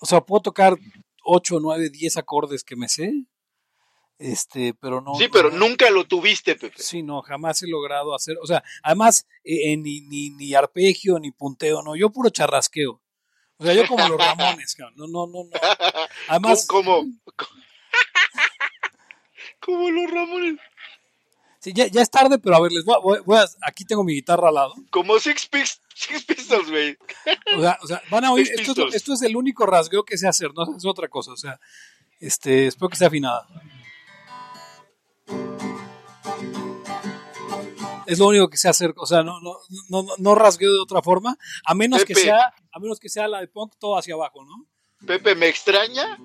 o 0.00 0.06
sea, 0.06 0.20
puedo 0.20 0.42
tocar 0.42 0.76
8, 1.24 1.58
9, 1.60 1.90
10 1.90 2.16
acordes 2.16 2.64
que 2.64 2.76
me 2.76 2.88
sé, 2.88 3.12
este, 4.18 4.74
pero 4.74 5.00
no. 5.00 5.14
sí, 5.14 5.28
pero 5.32 5.50
no- 5.50 5.58
nunca 5.68 5.90
lo 5.90 6.04
tuviste, 6.06 6.54
Pepe. 6.56 6.82
Sí, 6.82 7.02
no, 7.02 7.22
jamás 7.22 7.62
he 7.62 7.68
logrado 7.68 8.14
hacer, 8.14 8.36
o 8.42 8.46
sea, 8.46 8.62
además, 8.82 9.26
eh, 9.44 9.72
eh, 9.72 9.76
ni, 9.76 10.00
ni, 10.02 10.30
ni 10.30 10.54
arpegio, 10.54 11.18
ni 11.18 11.30
punteo, 11.32 11.82
no, 11.82 11.96
yo 11.96 12.10
puro 12.10 12.30
charrasqueo. 12.30 13.00
O 13.58 13.64
sea, 13.64 13.74
yo 13.74 13.86
como 13.86 14.08
los 14.08 14.18
Ramones, 14.24 14.74
cabrón. 14.74 14.94
no, 14.96 15.06
no, 15.06 15.26
no, 15.26 15.44
no. 15.44 15.50
Además, 16.28 16.66
como, 16.66 17.02
como 17.36 17.50
los 19.66 20.10
Ramones, 20.10 20.58
sí, 21.60 21.72
ya, 21.74 21.86
ya 21.86 22.02
es 22.02 22.10
tarde, 22.10 22.38
pero 22.38 22.56
a 22.56 22.60
ver, 22.60 22.72
les 22.72 22.84
voy, 22.84 22.94
a- 22.94 22.98
voy- 22.98 23.20
voy 23.24 23.38
a, 23.38 23.44
aquí 23.62 23.84
tengo 23.84 24.02
mi 24.04 24.14
guitarra 24.14 24.48
al 24.48 24.54
lado. 24.54 24.74
como 24.90 25.18
Six, 25.18 25.46
Pis- 25.48 25.80
Six 25.94 26.24
Pistols, 26.24 26.70
güey. 26.70 26.96
O 27.56 27.60
sea, 27.60 27.78
o 27.82 27.86
sea, 27.86 28.02
van 28.10 28.24
a 28.24 28.32
oír, 28.32 28.48
esto, 28.58 28.88
esto 28.88 29.12
es 29.14 29.22
el 29.22 29.36
único 29.36 29.66
rasgueo 29.66 30.02
que 30.04 30.16
sé 30.18 30.26
hacer, 30.28 30.50
no 30.54 30.76
es 30.76 30.84
otra 30.86 31.08
cosa, 31.08 31.32
o 31.32 31.36
sea, 31.36 31.60
este, 32.20 32.66
espero 32.66 32.88
que 32.88 32.94
esté 32.94 33.06
afinada. 33.06 33.46
Es 38.06 38.18
lo 38.18 38.26
único 38.26 38.48
que 38.50 38.56
sé 38.56 38.68
hacer, 38.68 38.92
o 38.96 39.06
sea, 39.06 39.22
no, 39.22 39.40
no, 39.40 39.56
no, 39.88 40.04
no- 40.18 40.34
rasgueo 40.34 40.72
de 40.72 40.80
otra 40.80 41.00
forma, 41.00 41.36
a 41.64 41.74
menos 41.74 42.04
que 42.04 42.14
sea, 42.14 42.52
a 42.72 42.78
menos 42.80 42.98
que 42.98 43.08
sea 43.08 43.28
la 43.28 43.40
de 43.40 43.46
punk 43.48 43.74
todo 43.78 43.96
hacia 43.96 44.14
abajo, 44.14 44.44
¿no? 44.44 44.66
Pepe, 45.06 45.34
me 45.36 45.46
extraña 45.48 46.18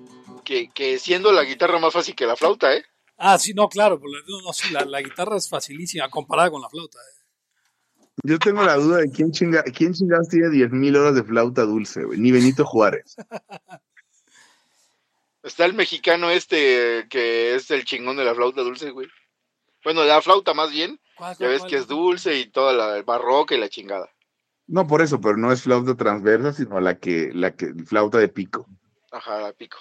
que, 0.44 0.68
que 0.70 0.98
siendo 0.98 1.30
la 1.32 1.44
guitarra 1.44 1.78
más 1.78 1.92
fácil 1.92 2.14
que 2.16 2.26
la 2.26 2.34
flauta, 2.36 2.74
¿eh? 2.74 2.84
Ah, 3.16 3.38
sí, 3.38 3.54
no, 3.54 3.68
claro, 3.68 4.00
no, 4.02 4.42
no, 4.42 4.52
sí, 4.52 4.70
la, 4.72 4.84
la 4.84 5.00
guitarra 5.00 5.36
es 5.36 5.48
facilísima 5.48 6.08
comparada 6.10 6.50
con 6.50 6.60
la 6.60 6.68
flauta. 6.68 6.98
eh. 6.98 8.04
Yo 8.24 8.38
tengo 8.38 8.62
la 8.62 8.76
duda 8.76 8.98
de 8.98 9.10
quién, 9.10 9.30
chinga, 9.32 9.62
quién 9.62 9.92
chingados 9.92 10.28
tiene 10.28 10.48
10.000 10.48 10.96
horas 10.96 11.14
de 11.14 11.22
flauta 11.22 11.62
dulce, 11.62 12.04
güey. 12.04 12.18
Ni 12.18 12.32
Benito 12.32 12.64
Juárez. 12.64 13.16
Está 15.42 15.64
el 15.64 15.74
mexicano 15.74 16.30
este 16.30 17.06
que 17.08 17.54
es 17.54 17.70
el 17.70 17.84
chingón 17.84 18.16
de 18.16 18.24
la 18.24 18.34
flauta 18.34 18.62
dulce, 18.62 18.90
güey. 18.90 19.06
Bueno, 19.84 20.00
de 20.02 20.08
la 20.08 20.20
flauta 20.22 20.54
más 20.54 20.72
bien. 20.72 20.98
¿Cuál, 21.16 21.36
Ya 21.38 21.46
ves 21.48 21.60
cuál? 21.60 21.70
que 21.70 21.76
es 21.76 21.86
dulce 21.86 22.36
y 22.38 22.50
toda 22.50 22.72
la 22.72 23.02
barroca 23.02 23.54
y 23.54 23.60
la 23.60 23.68
chingada. 23.68 24.10
No 24.66 24.86
por 24.88 25.02
eso, 25.02 25.20
pero 25.20 25.36
no 25.36 25.52
es 25.52 25.62
flauta 25.62 25.94
transversa, 25.94 26.52
sino 26.52 26.80
la 26.80 26.98
que, 26.98 27.30
la 27.32 27.54
que, 27.54 27.72
flauta 27.86 28.18
de 28.18 28.28
pico. 28.28 28.66
Ajá, 29.12 29.40
la 29.40 29.52
pico. 29.52 29.78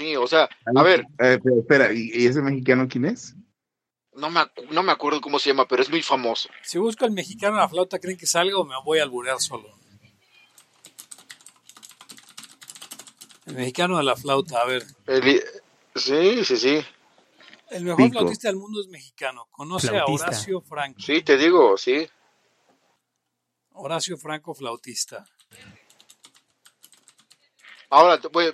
Sí, 0.00 0.16
o 0.16 0.26
sea, 0.26 0.48
a 0.74 0.82
ver, 0.82 1.04
Eh, 1.18 1.38
pero 1.44 1.60
espera, 1.60 1.92
¿y, 1.92 2.24
ese 2.26 2.40
mexicano 2.40 2.88
quién 2.88 3.04
es? 3.04 3.34
no 4.14 4.30
me, 4.30 4.40
no 4.70 4.82
me 4.82 4.92
acuerdo 4.92 5.20
cómo 5.20 5.38
se 5.38 5.50
llama, 5.50 5.66
pero 5.68 5.82
es 5.82 5.90
muy 5.90 6.00
famoso. 6.02 6.48
Si 6.62 6.78
busco 6.78 7.04
el 7.04 7.10
mexicano 7.10 7.56
en 7.56 7.60
la 7.60 7.68
flauta, 7.68 7.98
¿creen 7.98 8.16
que 8.16 8.26
salga 8.26 8.56
o 8.56 8.64
me 8.64 8.74
voy 8.82 8.98
a 8.98 9.02
alburear 9.02 9.38
solo? 9.40 9.68
El 13.46 13.54
mexicano 13.56 13.98
de 13.98 14.04
la 14.04 14.16
flauta, 14.16 14.60
a 14.60 14.64
ver. 14.66 14.84
El- 15.06 15.42
sí, 15.94 16.44
sí, 16.44 16.56
sí. 16.56 16.80
El 17.70 17.84
mejor 17.84 17.98
Pico. 18.04 18.10
flautista 18.20 18.48
del 18.48 18.56
mundo 18.56 18.80
es 18.80 18.88
mexicano. 18.88 19.48
Conoce 19.50 19.88
Flautista. 19.88 20.24
a 20.26 20.28
Horacio 20.28 20.60
Franco. 20.62 21.00
Sí, 21.00 21.22
te 21.22 21.36
digo, 21.36 21.76
sí. 21.76 22.08
Horacio 23.72 24.16
Franco, 24.16 24.54
flautista. 24.54 25.24
Ahora, 27.90 28.18
voy- 28.32 28.52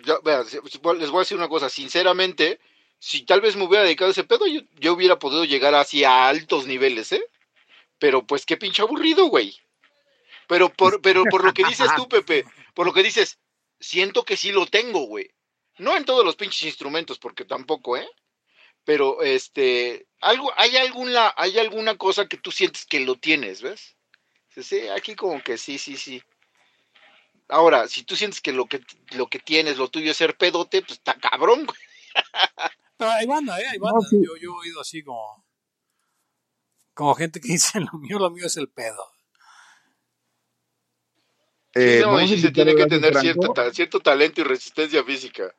si- 0.49 0.57
les 0.99 1.11
voy 1.11 1.19
a 1.19 1.21
decir 1.21 1.37
una 1.37 1.49
cosa, 1.49 1.69
sinceramente, 1.69 2.59
si 2.99 3.23
tal 3.25 3.41
vez 3.43 3.55
me 3.57 3.65
hubiera 3.65 3.85
dedicado 3.85 4.09
a 4.09 4.13
ese 4.13 4.25
pedo, 4.25 4.47
yo, 4.47 4.63
yo 4.81 4.95
hubiera 4.95 5.19
podido 5.19 5.45
llegar 5.45 5.75
así 5.75 6.05
a 6.05 6.29
altos 6.29 6.67
niveles, 6.67 7.13
¿eh? 7.13 7.23
Pero 7.99 8.27
pues 8.27 8.47
qué 8.47 8.57
pinche 8.57 8.83
aburrido, 8.83 9.27
güey. 9.27 9.57
Pero 10.49 10.73
por, 10.73 11.01
pero 11.03 11.25
por 11.25 11.45
lo 11.45 11.53
que 11.53 11.65
dices 11.65 11.87
tú, 11.97 12.09
Pepe, 12.09 12.45
por 12.75 12.87
lo 12.87 12.93
que 12.93 13.03
dices, 13.03 13.39
siento 13.79 14.25
que 14.25 14.37
sí 14.37 14.53
lo 14.53 14.67
tengo, 14.67 15.01
güey. 15.01 15.31
No 15.79 15.97
en 15.97 16.05
todos 16.05 16.25
los 16.25 16.37
pinches 16.37 16.63
instrumentos, 16.63 17.19
porque 17.19 17.45
tampoco, 17.45 17.97
¿eh? 17.97 18.09
Pero, 18.85 19.23
este, 19.23 20.07
algo, 20.21 20.53
hay 20.57 20.77
alguna, 20.77 21.35
hay 21.37 21.59
alguna 21.59 21.99
cosa 21.99 22.27
que 22.29 22.37
tú 22.37 22.53
sientes 22.53 22.87
que 22.87 23.01
lo 23.01 23.17
tienes, 23.17 23.61
¿ves? 23.61 23.97
Sí, 24.49 24.89
aquí 24.89 25.15
como 25.15 25.43
que 25.43 25.59
sí, 25.59 25.77
sí, 25.77 25.97
sí. 25.97 26.23
Ahora, 27.49 27.87
si 27.89 28.03
tú 28.03 28.17
sientes 28.17 28.41
que 28.41 28.53
lo 28.53 28.67
que 28.67 28.81
lo 29.13 29.29
que 29.29 29.39
tienes, 29.39 29.79
lo 29.79 29.89
tuyo 29.89 30.11
es 30.11 30.17
ser 30.17 30.37
pedote, 30.37 30.81
pues 30.83 30.93
está 30.93 31.15
cabrón, 31.15 31.65
güey. 31.67 31.79
Pero 32.97 33.11
hay 33.11 33.27
banda, 33.27 33.61
¿eh? 33.61 33.67
Hay 33.73 33.79
banda. 33.79 34.01
sí. 34.09 34.17
yo, 34.25 34.37
yo 34.37 34.51
he 34.51 34.67
oído 34.67 34.81
así 34.81 35.03
como... 35.05 35.45
Como 36.95 37.15
gente 37.15 37.41
que 37.41 37.49
dice, 37.53 37.79
lo 37.81 37.93
mío, 37.99 38.19
lo 38.19 38.31
mío 38.31 38.47
es 38.47 38.57
el 38.57 38.69
pedo. 38.69 39.05
Eh, 41.75 41.99
Sí, 41.99 42.05
no, 42.05 42.21
y 42.21 42.41
se 42.41 42.51
tiene 42.51 42.73
a 42.73 42.75
que 42.75 42.87
tener 42.87 43.15
cierto, 43.19 43.53
ta- 43.53 43.71
cierto 43.73 44.01
talento 44.01 44.41
y 44.41 44.45
resistencia 44.45 45.05
física. 45.05 45.55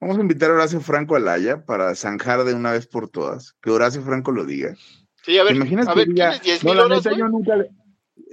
Vamos 0.00 0.16
a 0.18 0.20
invitar 0.20 0.50
a 0.50 0.54
Horacio 0.54 0.80
Franco 0.80 1.16
a 1.16 1.18
Laya 1.18 1.64
para 1.64 1.92
zanjar 1.96 2.44
de 2.44 2.54
una 2.54 2.70
vez 2.70 2.86
por 2.86 3.08
todas. 3.10 3.54
Que 3.60 3.70
Horacio 3.70 4.02
Franco 4.02 4.30
lo 4.30 4.44
diga. 4.44 4.76
Sí, 5.24 5.36
a 5.36 5.42
ver, 5.42 5.52
¿Te 5.52 5.56
imaginas 5.56 5.88
a 5.88 5.92
que 5.92 5.98
ver, 5.98 6.08
diga, 6.08 6.30
¿tienes 6.38 6.62
10 6.62 6.64
no, 6.64 6.70
mil 6.70 6.80
horas, 6.80 6.98
neta, 6.98 7.10
güey? 7.10 7.18
yo 7.20 7.28
nunca 7.28 7.56
le, 7.56 7.70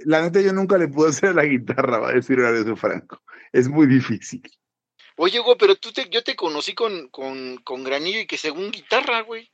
la 0.04 0.22
neta, 0.22 0.40
yo 0.40 0.52
nunca 0.52 0.78
le 0.78 0.88
pude 0.88 1.08
hacer 1.10 1.34
la 1.34 1.44
guitarra, 1.44 1.98
va 1.98 2.10
a 2.10 2.14
decir 2.14 2.38
Horacio 2.38 2.76
Franco. 2.76 3.22
Es 3.52 3.68
muy 3.68 3.86
difícil. 3.86 4.42
Oye, 5.16 5.38
güey, 5.38 5.56
pero 5.58 5.76
tú 5.76 5.92
te, 5.92 6.08
yo 6.10 6.22
te 6.22 6.36
conocí 6.36 6.74
con, 6.74 7.08
con, 7.08 7.56
con 7.58 7.84
granillo 7.84 8.20
y 8.20 8.26
que 8.26 8.36
según 8.36 8.70
guitarra, 8.70 9.22
güey. 9.22 9.50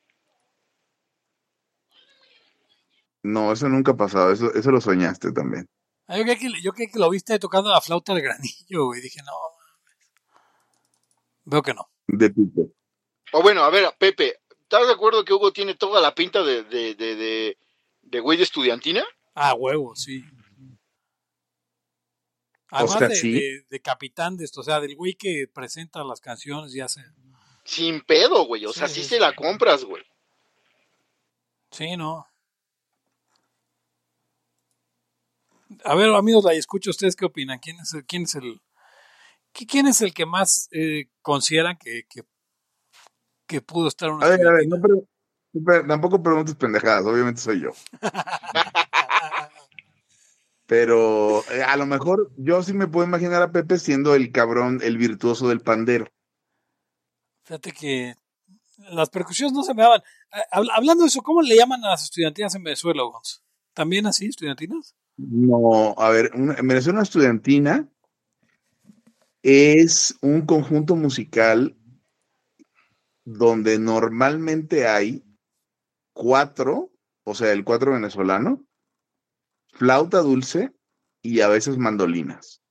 No, 3.22 3.52
eso 3.52 3.68
nunca 3.68 3.92
ha 3.92 3.96
pasado. 3.96 4.32
Eso, 4.32 4.52
eso 4.52 4.70
lo 4.72 4.80
soñaste 4.80 5.30
también. 5.32 5.68
Ah, 6.08 6.18
Yo 6.18 6.24
creí, 6.24 6.36
que, 6.36 6.50
yo 6.60 6.72
que 6.72 6.88
lo 6.94 7.08
viste 7.10 7.38
tocando 7.38 7.70
la 7.70 7.80
flauta 7.80 8.12
del 8.12 8.24
granillo, 8.24 8.86
güey. 8.86 9.00
Dije, 9.00 9.20
no. 9.24 9.32
Veo 11.44 11.62
que 11.62 11.74
no. 11.74 11.88
De 12.08 12.30
pico. 12.30 12.72
O 13.32 13.42
bueno, 13.42 13.62
a 13.62 13.70
ver, 13.70 13.88
Pepe, 13.98 14.40
¿estás 14.60 14.86
de 14.86 14.92
acuerdo 14.92 15.24
que 15.24 15.32
Hugo 15.32 15.52
tiene 15.52 15.74
toda 15.74 16.00
la 16.00 16.14
pinta 16.14 16.42
de, 16.42 16.64
de, 16.64 16.94
de, 16.94 17.16
de, 17.16 17.58
de 18.02 18.20
güey 18.20 18.36
de 18.36 18.44
estudiantina? 18.44 19.04
Ah, 19.34 19.54
huevo, 19.54 19.94
sí. 19.96 20.24
Además 22.70 22.98
sea, 22.98 23.08
de, 23.08 23.14
sí. 23.16 23.32
de- 23.32 23.66
de 23.68 23.80
capitán 23.80 24.36
de 24.36 24.44
esto, 24.44 24.60
o 24.60 24.64
sea, 24.64 24.80
del 24.80 24.96
güey 24.96 25.14
que 25.14 25.46
presenta 25.52 26.02
las 26.04 26.20
canciones 26.20 26.74
y 26.74 26.80
hace. 26.80 27.02
Sin 27.64 28.00
pedo, 28.02 28.46
güey. 28.46 28.64
O 28.66 28.72
sea, 28.72 28.88
Sí, 28.88 29.02
se 29.04 29.20
la 29.20 29.34
compras, 29.34 29.84
güey. 29.84 30.02
Sí, 31.70 31.96
no. 31.96 32.26
A 35.84 35.94
ver, 35.94 36.10
amigos, 36.10 36.44
la 36.44 36.52
escucho. 36.54 36.90
¿Ustedes 36.90 37.16
qué 37.16 37.24
opinan? 37.24 37.58
¿Quién 37.58 37.78
es 37.80 37.94
el, 37.94 38.04
quién 38.04 38.22
es 38.24 38.34
el, 38.34 38.60
qui- 39.54 39.66
quién 39.68 39.86
es 39.86 40.00
el 40.02 40.12
que 40.12 40.26
más 40.26 40.68
eh, 40.72 41.08
consideran 41.22 41.76
que, 41.78 42.04
que, 42.08 42.22
que 43.46 43.60
pudo 43.62 43.88
estar 43.88 44.10
una 44.10 44.26
A 44.26 44.28
ver, 44.30 44.46
a 44.46 44.52
ver, 44.52 44.66
no, 44.68 44.76
pero, 44.80 45.02
pero 45.64 45.86
tampoco 45.86 46.22
preguntes 46.22 46.54
pendejadas. 46.54 47.04
Obviamente 47.06 47.40
soy 47.40 47.60
yo. 47.62 47.70
Pero 50.72 51.40
eh, 51.52 51.62
a 51.62 51.76
lo 51.76 51.84
mejor 51.84 52.32
yo 52.38 52.62
sí 52.62 52.72
me 52.72 52.86
puedo 52.86 53.06
imaginar 53.06 53.42
a 53.42 53.52
Pepe 53.52 53.76
siendo 53.76 54.14
el 54.14 54.32
cabrón, 54.32 54.80
el 54.82 54.96
virtuoso 54.96 55.46
del 55.50 55.60
pandero. 55.60 56.06
Fíjate 57.44 57.72
que 57.72 58.14
las 58.90 59.10
percusiones 59.10 59.52
no 59.52 59.64
se 59.64 59.74
me 59.74 59.82
daban. 59.82 60.00
Habla- 60.50 60.72
Hablando 60.74 61.02
de 61.04 61.08
eso, 61.08 61.20
¿cómo 61.20 61.42
le 61.42 61.56
llaman 61.56 61.84
a 61.84 61.88
las 61.90 62.04
estudiantinas 62.04 62.54
en 62.54 62.62
Venezuela, 62.62 63.02
Gonz? 63.02 63.42
¿También 63.74 64.06
así, 64.06 64.24
estudiantinas? 64.28 64.94
No, 65.18 65.94
a 65.98 66.08
ver, 66.08 66.30
una, 66.32 66.54
en 66.54 66.66
Venezuela 66.66 67.00
una 67.00 67.02
estudiantina 67.02 67.86
es 69.42 70.16
un 70.22 70.46
conjunto 70.46 70.96
musical 70.96 71.76
donde 73.26 73.78
normalmente 73.78 74.88
hay 74.88 75.22
cuatro, 76.14 76.90
o 77.24 77.34
sea, 77.34 77.52
el 77.52 77.62
cuatro 77.62 77.92
venezolano, 77.92 78.64
flauta 79.82 80.18
dulce 80.18 80.70
y 81.22 81.40
a 81.40 81.48
veces 81.48 81.76
mandolinas. 81.76 82.62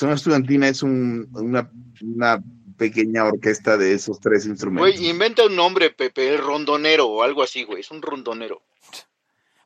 Una 0.00 0.14
estudiantina 0.14 0.68
es 0.68 0.84
un- 0.84 1.28
una, 1.32 1.68
una 2.02 2.40
pequeña 2.78 3.24
orquesta 3.24 3.76
de 3.76 3.94
esos 3.94 4.20
tres 4.20 4.46
instrumentos. 4.46 4.96
Güey, 4.96 5.10
inventa 5.10 5.44
un 5.44 5.56
nombre, 5.56 5.90
Pepe, 5.90 6.28
el 6.34 6.38
rondonero 6.38 7.06
o 7.08 7.22
algo 7.24 7.42
así, 7.42 7.64
güey. 7.64 7.80
Es 7.80 7.90
un 7.90 8.00
rondonero. 8.00 8.62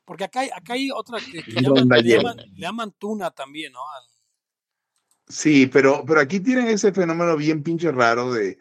Porque 0.05 0.23
acá 0.23 0.39
hay, 0.39 0.49
acá 0.49 0.73
hay 0.73 0.89
otra 0.89 1.19
que, 1.19 1.43
que 1.43 1.59
Un 1.59 1.63
llaman, 1.65 1.87
le, 1.87 2.03
llaman, 2.15 2.37
le 2.37 2.59
llaman 2.59 2.91
tuna 2.97 3.29
también, 3.29 3.71
¿no? 3.73 3.87
Al- 3.87 4.07
Sí, 5.27 5.67
pero, 5.67 6.03
pero 6.07 6.19
aquí 6.19 6.39
tienen 6.39 6.67
ese 6.69 6.91
fenómeno 6.91 7.37
bien 7.37 7.61
pinche 7.61 7.91
raro 7.91 8.33
de 8.33 8.57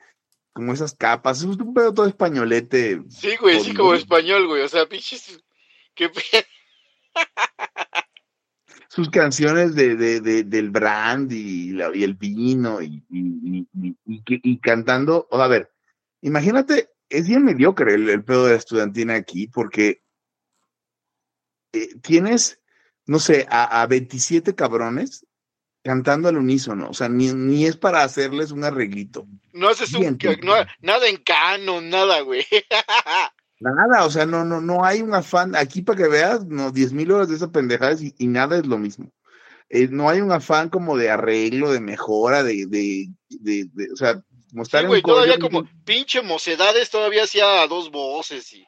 como 0.53 0.75
esas 0.75 0.95
capas, 0.95 1.39
es 1.39 1.45
un 1.45 1.73
pedo 1.73 1.95
todo 1.95 2.07
españolete. 2.07 3.01
Sí, 3.09 3.37
güey, 3.41 3.61
sí, 3.61 3.73
como 3.73 3.95
español, 3.95 4.47
güey. 4.47 4.61
O 4.61 4.69
sea, 4.69 4.87
pinches. 4.87 5.41
¿Qué 5.95 6.11
pe- 6.11 6.21
Sus 8.89 9.11
canciones 9.11 9.75
de, 9.75 9.97
de, 9.97 10.21
de- 10.21 10.45
del 10.45 10.71
brand 10.71 11.31
y, 11.31 11.71
la- 11.73 11.95
y 11.95 12.03
el 12.05 12.15
vino 12.15 12.81
y, 12.83 13.05
y, 13.11 13.67
y- 14.05 14.59
cantando. 14.61 15.29
O, 15.31 15.41
a 15.41 15.47
ver, 15.49 15.71
imagínate, 16.23 16.91
es 17.09 17.29
bien 17.29 17.45
mediocre 17.45 17.95
el, 17.95 18.09
el 18.09 18.25
pedo 18.25 18.47
de 18.47 18.53
la 18.53 18.59
estudiantina 18.59 19.15
aquí 19.15 19.47
porque 19.47 20.03
eh, 21.73 21.95
tienes, 22.03 22.61
no 23.07 23.19
sé, 23.19 23.47
a, 23.51 23.83
a 23.83 23.87
27 23.87 24.55
cabrones 24.55 25.27
cantando 25.85 26.29
al 26.29 26.37
unísono. 26.39 26.89
O 26.91 26.95
sea, 26.95 27.09
ni, 27.09 27.33
ni 27.33 27.67
es 27.67 27.77
para 27.77 28.03
hacerles 28.03 28.51
un 28.51 28.65
arreglito. 28.65 29.29
No 29.53 29.69
haces 29.69 29.93
un. 29.95 30.19
No- 30.43 30.55
nada 30.81 31.09
en 31.09 31.17
canon, 31.19 31.89
nada, 31.89 32.21
güey. 32.23 32.45
Nada, 33.61 34.05
o 34.07 34.11
sea, 34.11 34.25
no, 34.25 34.45
no, 34.45 34.61
no 34.61 34.85
hay 34.85 35.03
un 35.03 35.15
afán, 35.15 35.57
aquí 35.57 35.83
para 35.83 35.99
que 35.99 36.09
veas, 36.09 36.47
no, 36.47 36.71
diez 36.71 36.93
mil 36.93 37.11
horas 37.11 37.29
de 37.29 37.35
esa 37.37 37.51
pendejada 37.51 37.95
y, 38.01 38.15
y 38.19 38.27
nada 38.29 38.57
es 38.59 38.67
lo 38.67 38.79
mismo. 38.79 39.11
Eh, 39.69 39.89
no 39.91 40.09
hay 40.09 40.21
un 40.21 40.31
afán 40.33 40.69
como 40.69 40.97
de 40.97 41.11
arreglo, 41.11 41.73
de 41.73 41.81
mejora, 41.81 42.43
de, 42.43 42.67
de, 42.67 43.09
de, 43.29 43.69
de- 43.73 43.93
o 43.93 43.97
sea, 43.97 44.23
como 44.51 44.63
estar 44.63 44.81
Sí, 44.81 44.85
en 44.85 44.89
güey, 44.89 44.99
un 45.01 45.03
coro. 45.03 45.15
todavía 45.17 45.39
como 45.39 45.69
pinche 45.85 46.23
mocedades, 46.23 46.89
todavía 46.89 47.25
hacía 47.25 47.67
dos 47.67 47.91
voces 47.91 48.53
y. 48.53 48.67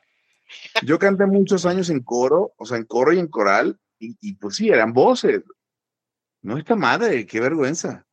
Yo 0.82 0.99
canté 0.99 1.24
muchos 1.26 1.64
años 1.66 1.88
en 1.88 2.01
coro, 2.01 2.53
o 2.59 2.66
sea, 2.66 2.76
en 2.76 2.84
coro 2.84 3.12
y 3.12 3.18
en 3.20 3.28
coral, 3.28 3.78
y, 3.99 4.16
y 4.20 4.34
pues 4.34 4.57
sí, 4.57 4.68
eran 4.68 4.93
voces. 4.93 5.43
No 6.43 6.59
esta 6.59 6.74
madre, 6.74 7.26
qué 7.26 7.38
vergüenza. 7.38 8.07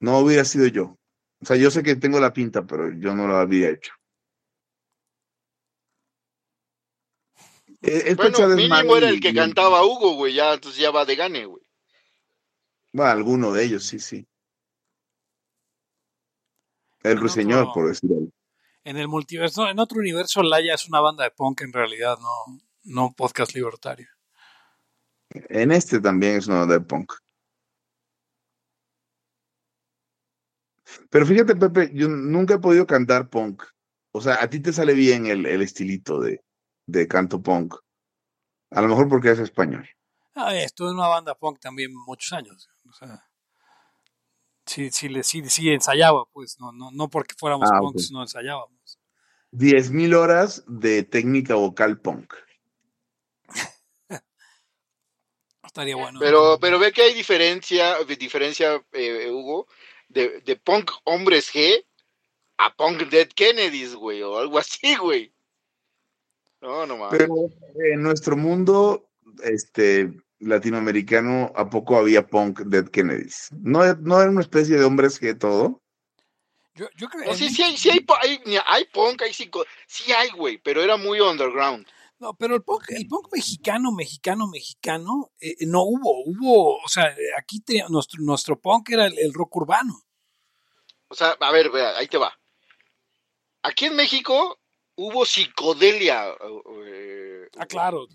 No 0.00 0.18
hubiera 0.18 0.44
sido 0.44 0.66
yo. 0.66 0.98
O 1.40 1.46
sea, 1.46 1.56
yo 1.56 1.70
sé 1.70 1.82
que 1.82 1.94
tengo 1.96 2.20
la 2.20 2.32
pinta, 2.32 2.66
pero 2.66 2.90
yo 2.98 3.14
no 3.14 3.26
lo 3.28 3.36
había 3.36 3.70
hecho. 3.70 3.92
Eh, 7.86 8.12
echar 8.12 8.30
Bueno, 8.30 8.56
mínimo 8.56 8.96
era 8.96 9.10
el 9.10 9.20
que 9.20 9.28
y- 9.28 9.34
cantaba 9.34 9.84
Hugo, 9.84 10.14
güey, 10.14 10.32
ya, 10.34 10.54
entonces 10.54 10.80
ya 10.80 10.90
va 10.90 11.04
de 11.04 11.16
gane, 11.16 11.44
güey. 11.44 11.62
Bueno, 12.92 13.10
alguno 13.10 13.52
de 13.52 13.64
ellos, 13.64 13.84
sí, 13.84 13.98
sí. 13.98 14.26
El 17.02 17.12
En 17.12 17.18
ruiseñor, 17.18 17.72
por 17.74 17.88
decirlo. 17.88 18.28
En 18.84 18.96
el 18.96 19.08
multiverso, 19.08 19.68
en 19.68 19.78
otro 19.78 19.98
universo, 19.98 20.42
Laia 20.42 20.74
es 20.74 20.88
una 20.88 21.00
banda 21.00 21.24
de 21.24 21.30
punk 21.30 21.60
en 21.62 21.72
realidad, 21.72 22.16
no, 22.18 22.60
no 22.84 23.12
podcast 23.14 23.54
libertario. 23.54 24.08
En 25.30 25.72
este 25.72 26.00
también 26.00 26.36
es 26.36 26.46
uno 26.46 26.66
de 26.66 26.80
punk. 26.80 27.12
Pero 31.10 31.26
fíjate, 31.26 31.56
Pepe, 31.56 31.90
yo 31.94 32.08
nunca 32.08 32.54
he 32.54 32.58
podido 32.58 32.86
cantar 32.86 33.28
punk. 33.28 33.62
O 34.12 34.20
sea, 34.20 34.42
a 34.42 34.48
ti 34.48 34.60
te 34.60 34.72
sale 34.72 34.94
bien 34.94 35.26
el, 35.26 35.44
el 35.46 35.60
estilito 35.62 36.20
de, 36.20 36.43
de 36.86 37.08
canto 37.08 37.42
punk. 37.42 37.74
A 38.70 38.80
lo 38.82 38.88
mejor 38.88 39.08
porque 39.08 39.30
es 39.30 39.38
español. 39.38 39.88
Ah, 40.34 40.54
estuve 40.54 40.88
en 40.90 40.94
una 40.96 41.08
banda 41.08 41.34
punk 41.34 41.60
también 41.60 41.94
muchos 41.94 42.32
años. 42.32 42.68
O 42.88 42.92
sea, 42.92 43.24
sí, 44.66 44.90
sí, 44.90 45.08
le- 45.08 45.22
sí, 45.22 45.48
sí 45.48 45.70
ensayaba, 45.70 46.24
pues, 46.32 46.58
no, 46.58 46.72
no, 46.72 46.90
no 46.90 47.08
porque 47.08 47.34
fuéramos 47.38 47.70
Ah, 47.72 47.78
punks, 47.78 48.10
no 48.10 48.22
ensayábamos. 48.22 48.98
Diez 49.52 49.90
mil 49.92 50.14
horas 50.14 50.64
de 50.66 51.04
técnica 51.04 51.54
vocal 51.54 52.00
punk. 52.00 52.34
Estaría 55.62 55.96
bueno. 55.96 56.18
Pero, 56.20 56.58
pero 56.60 56.78
ve 56.78 56.92
que 56.92 57.02
hay 57.02 57.14
diferencia, 57.14 57.96
diferencia 58.18 58.84
eh, 58.92 59.30
Hugo, 59.30 59.66
de, 60.08 60.40
de 60.40 60.56
punk 60.56 60.90
hombres 61.04 61.52
G 61.52 61.84
a 62.58 62.74
punk 62.74 63.02
Dead 63.08 63.28
Kennedys, 63.28 63.94
güey, 63.94 64.22
o 64.22 64.38
algo 64.38 64.58
así, 64.58 64.96
güey. 64.96 65.33
No, 66.64 66.86
no 66.86 66.96
mames. 66.96 67.18
Pero 67.18 67.34
en 67.92 68.02
nuestro 68.02 68.38
mundo 68.38 69.10
este, 69.42 70.10
latinoamericano, 70.38 71.52
¿a 71.54 71.68
poco 71.68 71.98
había 71.98 72.26
punk 72.26 72.60
Dead 72.60 72.88
Kennedys? 72.88 73.50
¿No, 73.60 73.80
no 73.96 74.18
era 74.18 74.30
una 74.30 74.40
especie 74.40 74.78
de 74.78 74.84
hombres 74.84 75.18
que 75.18 75.34
todo? 75.34 75.82
Yo, 76.74 76.86
yo 76.96 77.08
creo 77.08 77.26
No, 77.26 77.34
sí, 77.34 77.50
sí 77.50 77.62
hay, 77.62 77.76
sí 77.76 77.90
hay, 77.90 78.04
hay, 78.22 78.40
hay 78.66 78.84
punk, 78.86 79.20
hay 79.22 79.34
psico, 79.34 79.66
sí 79.86 80.10
hay, 80.10 80.30
güey, 80.30 80.56
pero 80.56 80.82
era 80.82 80.96
muy 80.96 81.20
underground. 81.20 81.86
No, 82.18 82.32
pero 82.32 82.54
el 82.54 82.62
punk, 82.62 82.84
el 82.88 83.06
punk 83.08 83.28
mexicano, 83.30 83.92
mexicano, 83.92 84.46
mexicano, 84.48 85.32
eh, 85.40 85.66
no 85.66 85.82
hubo, 85.82 86.24
hubo, 86.24 86.78
o 86.78 86.88
sea, 86.88 87.14
aquí 87.38 87.60
te- 87.60 87.84
nuestro, 87.90 88.22
nuestro 88.22 88.58
punk 88.58 88.88
era 88.88 89.04
el, 89.04 89.18
el 89.18 89.34
rock 89.34 89.54
urbano. 89.56 90.00
O 91.08 91.14
sea, 91.14 91.36
a 91.38 91.52
ver, 91.52 91.70
vea, 91.70 91.98
ahí 91.98 92.08
te 92.08 92.16
va. 92.16 92.32
Aquí 93.62 93.84
en 93.84 93.96
México 93.96 94.58
hubo 94.96 95.24
psicodelia. 95.24 96.28
eh, 96.86 97.48
Ah, 97.56 97.66
claro. 97.66 98.06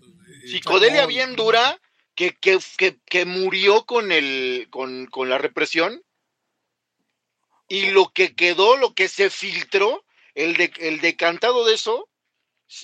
Psicodelia 0.46 1.06
bien 1.06 1.36
dura 1.36 1.78
que, 2.14 2.36
que, 2.36 2.58
que, 2.76 2.98
que 3.06 3.24
murió 3.24 3.84
con, 3.86 4.12
el, 4.12 4.68
con, 4.70 5.06
con 5.06 5.28
la 5.28 5.38
represión. 5.38 6.02
Y 7.68 7.90
lo 7.90 8.10
que 8.12 8.34
quedó, 8.34 8.76
lo 8.76 8.94
que 8.94 9.08
se 9.08 9.30
filtró, 9.30 10.04
el, 10.34 10.56
de, 10.56 10.72
el 10.78 11.00
decantado 11.00 11.64
de 11.64 11.74
eso, 11.74 12.08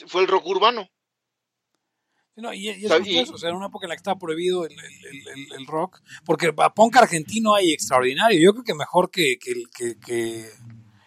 fue 0.06 0.22
el 0.22 0.28
rock 0.28 0.46
urbano. 0.46 0.88
No, 2.36 2.52
y, 2.52 2.68
y 2.68 2.84
es 2.86 3.06
y- 3.06 3.18
eso, 3.18 3.32
o 3.34 3.38
sea, 3.38 3.48
era 3.48 3.56
una 3.56 3.68
época 3.68 3.86
en 3.86 3.88
la 3.88 3.94
que 3.96 4.00
estaba 4.00 4.18
prohibido 4.18 4.66
el, 4.66 4.72
el- 4.72 5.06
el- 5.06 5.28
el- 5.28 5.52
el 5.54 5.66
rock, 5.66 6.00
porque 6.26 6.52
a 6.54 6.74
punk 6.74 6.96
argentino 6.96 7.54
hay 7.54 7.72
extraordinario, 7.72 8.38
yo 8.38 8.52
creo 8.52 8.62
que 8.64 8.74
mejor 8.74 9.10
que, 9.10 9.38
que, 9.38 9.54
que, 9.74 9.98
que, 9.98 10.50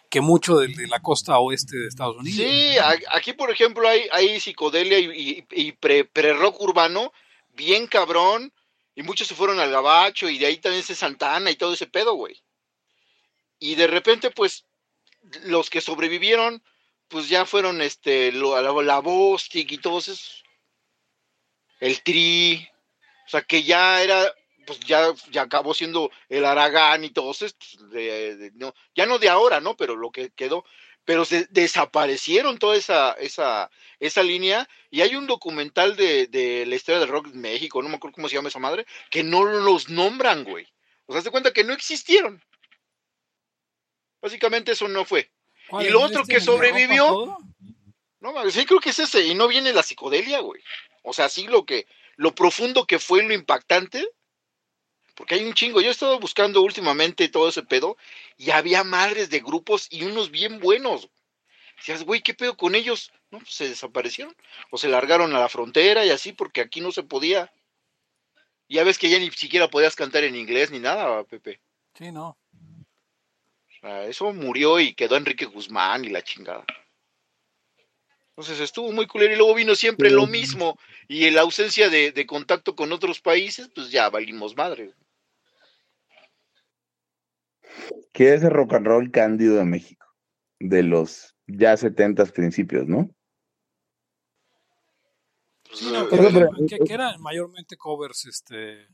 que 0.09 0.21
mucho 0.21 0.57
de, 0.57 0.69
la 0.87 0.99
costa 1.01 1.37
oeste 1.39 1.77
de 1.77 1.87
Estados 1.87 2.17
Unidos. 2.17 2.37
Sí, 2.37 2.75
aquí 3.13 3.33
por 3.33 3.51
ejemplo 3.51 3.87
hay, 3.87 4.07
psicodelia 4.39 4.97
y, 4.99 5.05
y- 5.11 5.45
y 5.51 5.71
pre, 5.73 6.05
pre-rock 6.05 6.59
urbano, 6.61 7.13
bien 7.49 7.85
cabrón, 7.87 8.51
y 8.95 9.03
muchos 9.03 9.27
se 9.27 9.35
fueron 9.35 9.59
al 9.59 9.71
gabacho, 9.71 10.27
y 10.29 10.37
de 10.39 10.47
ahí 10.47 10.57
también 10.57 10.83
se 10.83 10.95
Santana 10.95 11.51
y 11.51 11.55
todo 11.55 11.73
ese 11.73 11.87
pedo, 11.87 12.15
güey. 12.15 12.41
Y 13.59 13.75
de 13.75 13.87
repente, 13.87 14.31
pues, 14.31 14.65
los 15.43 15.69
que 15.69 15.81
sobrevivieron, 15.81 16.63
pues 17.07 17.29
ya 17.29 17.45
fueron 17.45 17.81
este, 17.81 18.31
lo- 18.31 18.59
la, 18.61 18.71
la 18.83 18.99
Bostic 18.99 19.71
y 19.71 19.77
todos 19.77 20.07
esos. 20.07 20.43
El 21.79 22.01
Tri, 22.01 22.67
o 23.25 23.29
sea 23.29 23.41
que 23.43 23.63
ya 23.63 24.01
era, 24.01 24.33
pues 24.69 24.79
ya, 24.81 25.11
ya 25.31 25.41
acabó 25.41 25.73
siendo 25.73 26.11
el 26.29 26.45
Aragán 26.45 27.03
y 27.03 27.09
todos 27.09 27.41
estos, 27.41 27.89
de- 27.89 28.35
de- 28.35 28.51
no, 28.51 28.71
ya 28.93 29.07
no 29.07 29.17
de 29.17 29.27
ahora, 29.29 29.59
¿no? 29.59 29.75
Pero 29.75 29.95
lo 29.95 30.11
que 30.11 30.29
quedó 30.29 30.63
pero 31.05 31.25
se 31.25 31.47
desaparecieron 31.49 32.59
toda 32.59 32.75
esa, 32.75 33.13
esa, 33.13 33.71
esa 33.99 34.21
línea 34.21 34.69
y 34.91 35.01
hay 35.01 35.15
un 35.15 35.25
documental 35.25 35.95
de, 35.95 36.27
de 36.27 36.67
la 36.67 36.75
historia 36.75 36.99
del 36.99 37.09
rock 37.09 37.29
en 37.33 37.41
México, 37.41 37.81
no 37.81 37.89
me 37.89 37.95
acuerdo 37.95 38.13
cómo 38.13 38.29
se 38.29 38.35
llama 38.35 38.49
esa 38.49 38.59
madre, 38.59 38.85
que 39.09 39.23
no 39.23 39.43
los 39.43 39.89
nombran, 39.89 40.43
güey. 40.43 40.67
O 41.07 41.13
sea, 41.13 41.23
se 41.23 41.31
cuenta 41.31 41.51
que 41.51 41.63
no 41.63 41.73
existieron. 41.73 42.39
Básicamente 44.21 44.73
eso 44.73 44.87
no 44.87 45.03
fue. 45.03 45.31
¿Cuál 45.67 45.87
y 45.87 45.89
lo 45.89 46.01
otro 46.01 46.25
que 46.25 46.39
sobrevivió-? 46.39 47.37
No, 48.19 48.51
sí 48.51 48.65
creo 48.67 48.79
que 48.79 48.91
es 48.91 48.99
ese, 48.99 49.25
y 49.25 49.33
no 49.33 49.47
viene 49.47 49.73
la 49.73 49.81
psicodelia, 49.81 50.41
güey. 50.41 50.61
O 51.01 51.13
sea, 51.13 51.27
sí 51.27 51.47
lo 51.47 51.65
que, 51.65 51.87
lo 52.17 52.35
profundo 52.35 52.85
que 52.85 52.99
fue 52.99 53.23
lo 53.23 53.33
impactante, 53.33 54.07
porque 55.19 55.35
hay 55.35 55.43
un 55.43 55.53
chingo. 55.53 55.81
Yo 55.81 55.89
he 55.89 55.91
estado 55.91 56.17
buscando 56.17 56.61
últimamente 56.61 57.27
todo 57.27 57.49
ese 57.49 57.61
pedo, 57.61 57.97
y 58.37 58.51
había 58.51 58.85
madres 58.85 59.29
de 59.29 59.41
grupos 59.41 59.87
y 59.91 60.03
unos 60.03 60.31
bien 60.31 60.59
buenos. 60.59 61.09
Decías, 61.77 62.03
güey, 62.03 62.21
¿qué 62.21 62.33
pedo 62.33 62.55
con 62.55 62.73
ellos? 62.73 63.11
No, 63.29 63.39
pues 63.39 63.53
se 63.53 63.67
desaparecieron. 63.67 64.33
O 64.71 64.77
se 64.77 64.87
largaron 64.87 65.35
a 65.35 65.39
la 65.39 65.49
frontera 65.49 66.05
y 66.05 66.09
así, 66.09 66.31
porque 66.31 66.61
aquí 66.61 66.79
no 66.79 66.93
se 66.93 67.03
podía. 67.03 67.51
Ya 68.69 68.85
ves 68.85 68.97
que 68.97 69.09
ya 69.09 69.19
ni 69.19 69.29
siquiera 69.31 69.69
podías 69.69 69.97
cantar 69.97 70.23
en 70.23 70.37
inglés 70.37 70.71
ni 70.71 70.79
nada, 70.79 71.21
Pepe. 71.25 71.59
Sí, 71.95 72.13
no. 72.13 72.29
O 72.29 73.79
sea, 73.81 74.05
eso 74.05 74.31
murió 74.31 74.79
y 74.79 74.93
quedó 74.93 75.17
Enrique 75.17 75.45
Guzmán 75.45 76.05
y 76.05 76.09
la 76.09 76.23
chingada. 76.23 76.63
Entonces 78.29 78.61
estuvo 78.61 78.93
muy 78.93 79.05
culero 79.05 79.33
y 79.33 79.37
luego 79.37 79.53
vino 79.53 79.75
siempre 79.75 80.11
lo 80.11 80.27
mismo. 80.27 80.79
Y 81.09 81.25
en 81.25 81.35
la 81.35 81.41
ausencia 81.41 81.89
de, 81.89 82.13
de 82.13 82.25
contacto 82.25 82.73
con 82.73 82.93
otros 82.93 83.19
países, 83.19 83.69
pues 83.75 83.91
ya 83.91 84.09
valimos 84.09 84.55
madre. 84.55 84.93
Que 88.13 88.33
es 88.33 88.43
el 88.43 88.51
rock 88.51 88.73
and 88.73 88.87
roll 88.87 89.11
cándido 89.11 89.55
de 89.55 89.65
México, 89.65 90.05
de 90.59 90.83
los 90.83 91.35
ya 91.47 91.75
setentas 91.77 92.31
principios, 92.31 92.87
¿no? 92.87 93.09
Pues, 95.63 95.79
Sí, 95.79 95.91
no, 95.91 96.09
eh, 96.09 96.49
que, 96.67 96.79
que 96.79 96.93
eran 96.93 97.21
mayormente 97.21 97.77
covers, 97.77 98.25
este 98.25 98.87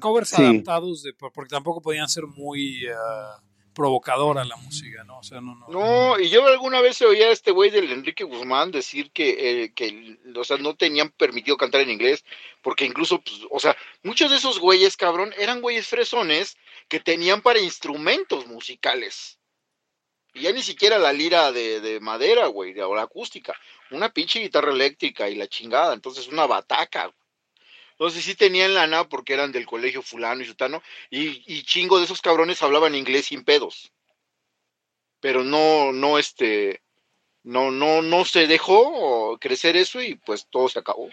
covers 0.00 0.30
Sí. 0.30 0.42
adaptados 0.42 1.02
de 1.02 1.12
por- 1.14 1.32
porque 1.32 1.50
tampoco 1.50 1.80
podían 1.80 2.08
ser 2.08 2.24
muy 2.26 2.84
ah, 2.88 3.40
provocadora 3.74 4.44
la 4.44 4.56
música, 4.56 5.04
¿no? 5.04 5.18
O 5.18 5.22
sea, 5.22 5.40
no, 5.40 5.54
no. 5.54 5.68
No, 5.68 6.18
y 6.20 6.28
yo 6.30 6.44
alguna 6.46 6.80
vez 6.80 7.00
oía 7.02 7.26
a 7.26 7.32
este 7.32 7.50
güey 7.52 7.70
del 7.70 7.90
Enrique 7.92 8.24
Guzmán 8.24 8.70
decir 8.72 9.10
que, 9.12 9.62
eh, 9.64 9.72
que 9.72 10.18
o 10.36 10.44
sea, 10.44 10.56
no 10.58 10.74
tenían 10.76 11.10
permitido 11.10 11.56
cantar 11.56 11.80
en 11.82 11.90
inglés, 11.90 12.24
porque 12.62 12.84
incluso, 12.84 13.20
pues, 13.20 13.40
o 13.50 13.58
sea, 13.60 13.76
muchos 14.02 14.30
de 14.30 14.36
esos 14.36 14.58
güeyes, 14.60 14.96
cabrón, 14.96 15.32
eran 15.38 15.60
güeyes 15.60 15.86
fresones 15.88 16.56
que 16.94 17.00
tenían 17.00 17.42
para 17.42 17.58
instrumentos 17.58 18.46
musicales. 18.46 19.40
Y 20.32 20.42
ya 20.42 20.52
ni 20.52 20.62
siquiera 20.62 20.96
la 20.96 21.12
lira 21.12 21.50
de, 21.50 21.80
de 21.80 21.98
madera, 21.98 22.46
güey, 22.46 22.78
o 22.78 22.94
la 22.94 23.02
acústica. 23.02 23.52
Una 23.90 24.12
pinche 24.12 24.38
guitarra 24.38 24.70
eléctrica 24.70 25.28
y 25.28 25.34
la 25.34 25.48
chingada. 25.48 25.92
Entonces, 25.92 26.28
una 26.28 26.46
bataca. 26.46 27.12
Entonces 27.90 28.24
sí 28.24 28.36
tenían 28.36 28.74
lana 28.74 29.08
porque 29.08 29.32
eran 29.32 29.50
del 29.50 29.66
colegio 29.66 30.02
fulano 30.02 30.42
y 30.42 30.46
sutano. 30.46 30.84
Y, 31.10 31.42
y 31.52 31.64
chingo 31.64 31.98
de 31.98 32.04
esos 32.04 32.22
cabrones 32.22 32.62
hablaban 32.62 32.94
inglés 32.94 33.26
sin 33.26 33.42
pedos 33.42 33.90
pero 35.24 35.42
no, 35.42 35.90
no, 35.90 36.18
este, 36.18 36.82
no, 37.44 37.70
no, 37.70 38.02
no 38.02 38.26
se 38.26 38.46
dejó 38.46 39.38
crecer 39.40 39.74
eso 39.74 40.02
y 40.02 40.16
pues 40.16 40.46
todo 40.50 40.68
se 40.68 40.78
acabó. 40.78 41.08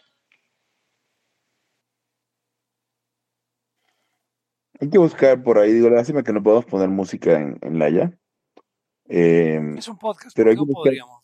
Hay 4.81 4.89
que 4.89 4.97
buscar 4.97 5.43
por 5.43 5.59
ahí, 5.59 5.71
digo, 5.73 5.89
lástima 5.89 6.23
que 6.23 6.33
no 6.33 6.41
podemos 6.41 6.65
poner 6.65 6.89
música 6.89 7.39
en, 7.39 7.57
en 7.61 7.77
Laya. 7.79 8.11
Eh, 9.07 9.59
Es 9.77 9.87
un 9.87 9.97
podcast, 9.97 10.35
Pero 10.35 10.47
¿por 10.47 10.51
hay 10.51 10.55
qué 10.57 10.65
no 10.65 10.73
podríamos? 10.73 11.21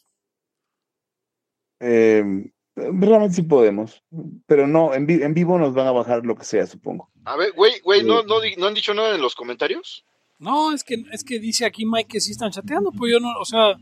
eh, 1.79 2.51
realmente 2.75 3.35
sí 3.35 3.41
podemos, 3.43 4.03
pero 4.45 4.67
no, 4.67 4.93
en, 4.93 5.05
vi- 5.07 5.21
en 5.23 5.33
vivo 5.33 5.57
nos 5.57 5.73
van 5.73 5.87
a 5.87 5.91
bajar 5.91 6.25
lo 6.25 6.35
que 6.35 6.43
sea, 6.45 6.65
supongo. 6.67 7.09
A 7.25 7.35
ver, 7.35 7.51
güey, 7.53 7.79
güey, 7.81 8.03
¿no, 8.03 8.21
Sí. 8.21 8.27
no, 8.27 8.35
¿no 8.59 8.67
han 8.67 8.73
dicho 8.73 8.93
nada 8.93 9.15
en 9.15 9.21
los 9.21 9.35
comentarios? 9.35 10.05
No, 10.39 10.71
es 10.73 10.83
que 10.83 11.03
es 11.11 11.23
que 11.23 11.39
dice 11.39 11.65
aquí 11.65 11.85
Mike 11.85 12.09
que 12.09 12.19
sí 12.19 12.31
están 12.31 12.51
chateando, 12.51 12.91
pues 12.91 13.11
yo 13.11 13.19
no, 13.19 13.29
o 13.39 13.45
sea, 13.45 13.75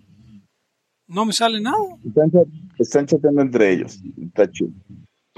no 1.08 1.26
me 1.26 1.34
sale 1.34 1.60
nada. 1.60 1.78
Están, 2.06 2.32
chat- 2.32 2.48
están 2.80 3.06
chateando 3.06 3.42
entre 3.42 3.74
ellos, 3.74 4.00
está 4.22 4.50
chido. 4.50 4.72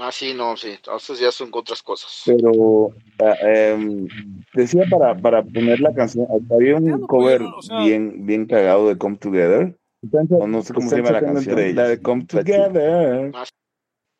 Ah, 0.00 0.12
sí, 0.12 0.32
no, 0.32 0.56
sí, 0.56 0.68
entonces 0.70 1.18
ya 1.18 1.32
son 1.32 1.50
otras 1.52 1.82
cosas. 1.82 2.22
Pero 2.24 2.90
ah, 3.18 3.34
em, 3.42 4.06
decía 4.54 4.84
para, 4.88 5.16
para 5.16 5.42
poner 5.42 5.80
la 5.80 5.92
canción, 5.92 6.26
había 6.52 6.76
un 6.76 7.04
cover 7.06 7.38
pero, 7.38 7.56
o 7.56 7.62
sea- 7.62 7.80
bien, 7.84 8.24
bien 8.24 8.46
cagado 8.46 8.88
de 8.88 8.96
Come 8.96 9.16
Together. 9.16 9.76
O 10.30 10.46
no 10.46 10.62
sé 10.62 10.72
cómo 10.72 10.88
se 10.88 10.96
llama 10.98 11.10
la 11.10 11.20
canción. 11.20 11.74
La 11.74 11.88
de 11.88 12.00
Come 12.00 12.24
Together. 12.26 13.32
Ah, 13.34 13.44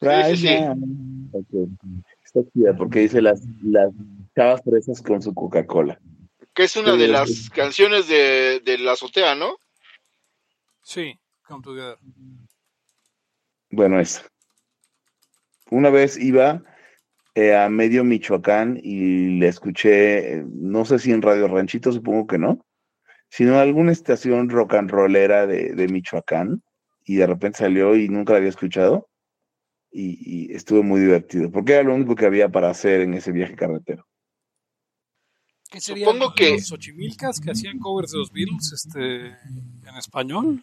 right 0.01 0.37
sí, 0.37 0.49
sí. 0.49 0.61
now. 0.61 0.77
Ok. 1.33 1.71
Está 2.25 2.41
chida 2.53 2.77
porque 2.77 2.99
dice 3.01 3.23
las, 3.23 3.41
las 3.63 3.93
chavas 4.35 4.61
fresas 4.65 5.01
con 5.01 5.23
su 5.23 5.33
Coca-Cola. 5.33 6.01
Que 6.55 6.65
es 6.65 6.77
una 6.77 6.93
Sí, 6.95 6.99
de 6.99 7.07
sí. 7.07 7.13
las 7.13 7.51
canciones 7.51 8.09
de, 8.09 8.61
de 8.65 8.79
la 8.79 8.93
azotea, 8.93 9.37
¿no? 9.37 9.57
Sí, 10.83 11.17
Come 11.47 11.63
Together. 11.63 11.99
Bueno, 13.71 14.01
esa. 14.01 14.23
Una 15.71 15.91
vez 15.91 16.19
iba 16.19 16.63
eh, 17.35 17.55
a 17.57 17.69
medio 17.69 18.05
Michoacán 18.05 18.79
y 18.83 19.39
le 19.39 19.49
escuché, 19.49 20.39
eh, 20.39 20.45
no 20.47 20.85
sé 20.85 20.99
si 20.99 21.13
en 21.13 21.23
Radio 21.23 21.49
Ranchito, 21.49 21.93
supongo 21.93 22.27
que 22.27 22.39
no, 22.39 22.65
sino 23.29 23.53
en 23.53 23.59
alguna 23.59 23.93
estación 23.93 24.49
rock 24.49 24.75
and 24.75 24.91
rollera 24.91 25.47
de, 25.47 25.75
de 25.75 25.89
Michoacán 25.89 26.63
y 27.05 27.17
de 27.17 27.27
repente 27.27 27.59
salió 27.59 27.95
y 27.97 28.09
nunca 28.09 28.33
la 28.33 28.39
había 28.39 28.49
escuchado 28.51 29.09
y, 29.91 30.19
y 30.51 30.55
estuvo 30.55 30.83
muy 30.83 31.01
divertido 31.01 31.51
porque 31.51 31.75
era 31.75 31.83
lo 31.83 31.95
único 31.95 32.15
que 32.15 32.27
había 32.27 32.49
para 32.49 32.71
hacer 32.71 33.01
en 33.03 33.15
ese 33.15 33.33
viaje 33.33 33.55
carretero. 33.57 34.07
¿Qué 35.71 35.81
sería 35.83 36.07
Supongo 36.07 36.33
que- 36.35 36.53
los 36.53 36.67
Xochimilcas 36.67 37.41
que 37.41 37.51
hacían 37.51 37.79
covers 37.79 38.13
de 38.13 38.19
los 38.19 38.33
Beatles 38.33 38.73
este, 38.73 39.27
en 39.27 39.97
español? 39.99 40.63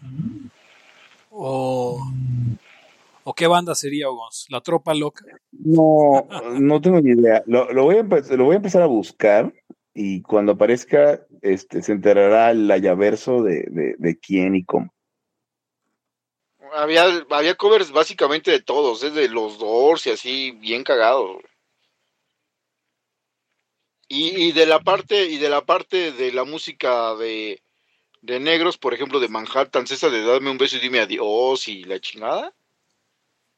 ¿O, 1.30 2.02
¿O 3.28 3.34
qué 3.34 3.48
banda 3.48 3.74
sería, 3.74 4.08
Ogons? 4.08 4.46
¿La 4.50 4.62
Tropa 4.62 4.94
Loca? 4.94 5.26
No, 5.52 6.28
no 6.60 6.80
tengo 6.80 7.02
ni 7.02 7.12
idea. 7.20 7.44
Lo, 7.48 7.74
lo 7.74 7.84
voy 7.86 7.96
a 7.96 8.04
empe- 8.04 8.38
lo 8.38 8.46
voy 8.46 8.54
a 8.54 8.58
empezar 8.58 8.84
a 8.84 8.88
buscar 8.88 9.52
y 9.96 10.22
cuando 10.22 10.52
aparezca 10.52 11.26
este, 11.42 11.82
se 11.82 11.94
enterará 11.94 12.52
el 12.52 12.70
ayaverso 12.70 13.42
de, 13.42 13.66
de, 13.72 13.96
de 13.98 14.20
quién 14.20 14.56
y 14.56 14.64
cómo. 14.64 14.94
Había, 16.74 17.06
había 17.32 17.56
covers 17.56 17.92
básicamente 17.92 18.52
de 18.52 18.62
todos, 18.62 19.02
es 19.04 19.16
de 19.16 19.28
los 19.30 19.58
Doors 19.58 20.06
y 20.06 20.12
así, 20.12 20.52
bien 20.52 20.84
cagados. 20.84 21.38
Y, 24.08 24.50
y 24.50 24.52
de 24.52 24.68
la 24.68 24.82
parte, 24.82 25.26
y 25.26 25.38
de 25.38 25.50
la 25.50 25.66
parte 25.66 26.12
de 26.12 26.32
la 26.32 26.44
música 26.44 27.16
de, 27.16 27.64
de 28.22 28.40
negros, 28.40 28.78
por 28.78 28.94
ejemplo, 28.94 29.20
de 29.20 29.30
Manhattan, 29.30 29.86
esa 29.86 30.10
de 30.12 30.24
Dame 30.24 30.52
un 30.52 30.60
beso 30.60 30.78
y 30.78 30.80
dime 30.80 31.00
adiós 31.00 31.68
y 31.68 31.86
la 31.86 32.00
chingada, 32.00 32.54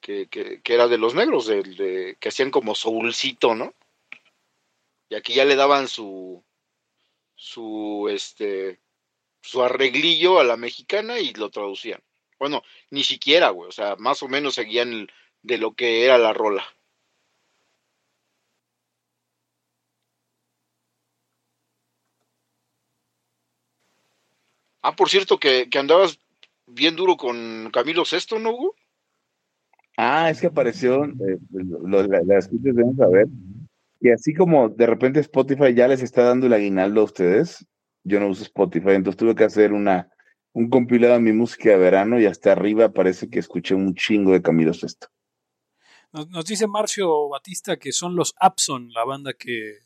que, 0.07 0.61
que, 0.63 0.73
era 0.73 0.87
de 0.87 0.97
los 0.97 1.15
negros, 1.15 1.47
del 1.47 1.75
de, 1.75 2.17
que 2.19 2.29
hacían 2.29 2.51
como 2.51 2.75
soulcito, 2.75 3.55
¿no? 3.55 3.73
Y 5.09 5.15
aquí 5.15 5.33
ya 5.33 5.45
le 5.45 5.55
daban 5.55 5.87
su, 5.87 6.43
su, 7.35 8.07
este, 8.09 8.79
su 9.41 9.63
arreglillo 9.63 10.39
a 10.39 10.43
la 10.45 10.57
mexicana 10.57 11.19
y 11.19 11.33
lo 11.33 11.49
traducían. 11.49 12.01
Bueno, 12.39 12.63
ni 12.89 13.03
siquiera, 13.03 13.49
güey. 13.49 13.69
O 13.69 13.71
sea, 13.71 13.95
más 13.97 14.23
o 14.23 14.27
menos 14.29 14.55
seguían 14.55 15.07
de 15.43 15.57
lo 15.57 15.73
que 15.75 16.05
era 16.05 16.17
la 16.17 16.33
rola. 16.33 16.65
Ah, 24.81 24.95
por 24.95 25.09
cierto, 25.09 25.37
que, 25.39 25.69
que 25.69 25.79
andabas 25.79 26.19
bien 26.65 26.95
duro 26.95 27.17
con 27.17 27.69
Camilo 27.71 28.05
Sesto, 28.05 28.39
¿no, 28.39 28.51
Hugo? 28.51 28.75
Ah, 29.97 30.29
es 30.29 30.39
que 30.39 30.47
apareció, 30.47 31.05
eh, 31.05 31.37
lo- 31.51 32.03
las 32.03 32.45
escuchas 32.45 32.75
deben 32.75 32.95
saber, 32.95 33.27
que 33.99 34.13
así 34.13 34.33
como 34.33 34.69
de 34.69 34.85
repente 34.85 35.19
Spotify 35.21 35.73
ya 35.73 35.87
les 35.87 36.03
está 36.03 36.23
dando 36.23 36.45
el 36.45 36.53
aguinaldo 36.53 37.01
a 37.01 37.05
ustedes, 37.05 37.65
yo 38.03 38.19
no 38.19 38.27
uso 38.29 38.43
Spotify, 38.43 38.91
entonces 38.91 39.17
tuve 39.17 39.33
que 39.33 39.43
hacer 39.43 39.73
una, 39.73 40.09
un 40.53 40.69
compilado 40.69 41.15
de 41.15 41.19
mi 41.19 41.33
música 41.33 41.71
de 41.71 41.77
verano 41.77 42.19
y 42.19 42.27
hasta 42.27 42.51
arriba 42.51 42.93
parece 42.93 43.27
que 43.29 43.39
escuché 43.39 43.73
un 43.73 43.95
chingo 43.95 44.33
de 44.33 44.41
Camilo 44.43 44.73
Sesto. 44.73 45.07
Nos, 46.13 46.29
nos 46.29 46.45
dice 46.45 46.67
Marcio 46.67 47.27
Batista 47.29 47.77
que 47.77 47.91
son 47.91 48.15
los 48.15 48.35
Abson, 48.39 48.91
la 48.93 49.03
banda 49.03 49.33
que 49.33 49.79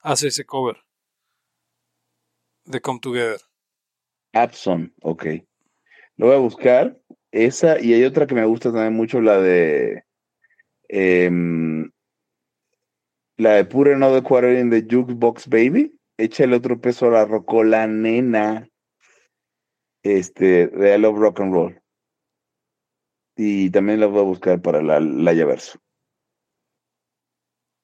hace 0.00 0.28
ese 0.28 0.44
cover 0.46 0.76
de 2.64 2.80
Come 2.80 3.00
Together. 3.00 3.40
Abson, 4.32 4.94
ok. 5.02 5.26
Lo 6.16 6.26
voy 6.26 6.36
a 6.36 6.38
buscar. 6.38 7.00
Esa, 7.32 7.80
y 7.80 7.94
hay 7.94 8.04
otra 8.04 8.26
que 8.26 8.34
me 8.34 8.44
gusta 8.44 8.72
también 8.72 8.94
mucho, 8.94 9.20
la 9.20 9.40
de 9.40 10.04
em, 10.88 11.90
la 13.36 13.54
de 13.54 13.64
Put 13.64 13.88
Another 13.88 14.22
Quarter 14.22 14.58
in 14.58 14.70
the 14.70 14.82
Jukebox 14.82 15.48
Baby. 15.48 15.98
Echa 16.18 16.44
el 16.44 16.52
otro 16.52 16.80
peso 16.80 17.06
a 17.06 17.10
la 17.10 17.24
rocola, 17.24 17.86
nena. 17.86 18.68
Este, 20.02 20.66
de 20.66 20.94
I 20.94 20.98
Love 20.98 21.18
Rock 21.18 21.40
and 21.40 21.54
Roll. 21.54 21.82
Y 23.36 23.70
también 23.70 24.00
la 24.00 24.06
voy 24.06 24.20
a 24.20 24.24
buscar 24.24 24.60
para 24.60 24.82
la, 24.82 25.00
la 25.00 25.32
Yaverso. 25.32 25.78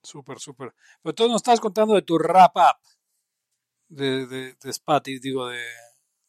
Súper, 0.02 0.38
súper. 0.38 0.74
Pero 1.02 1.14
tú 1.14 1.28
nos 1.28 1.36
estás 1.36 1.60
contando 1.60 1.94
de 1.94 2.02
tu 2.02 2.18
rap 2.18 2.56
up 2.56 2.76
de, 3.88 4.26
de, 4.26 4.54
de 4.54 4.70
Spotify, 4.70 5.18
digo, 5.18 5.48
de, 5.48 5.64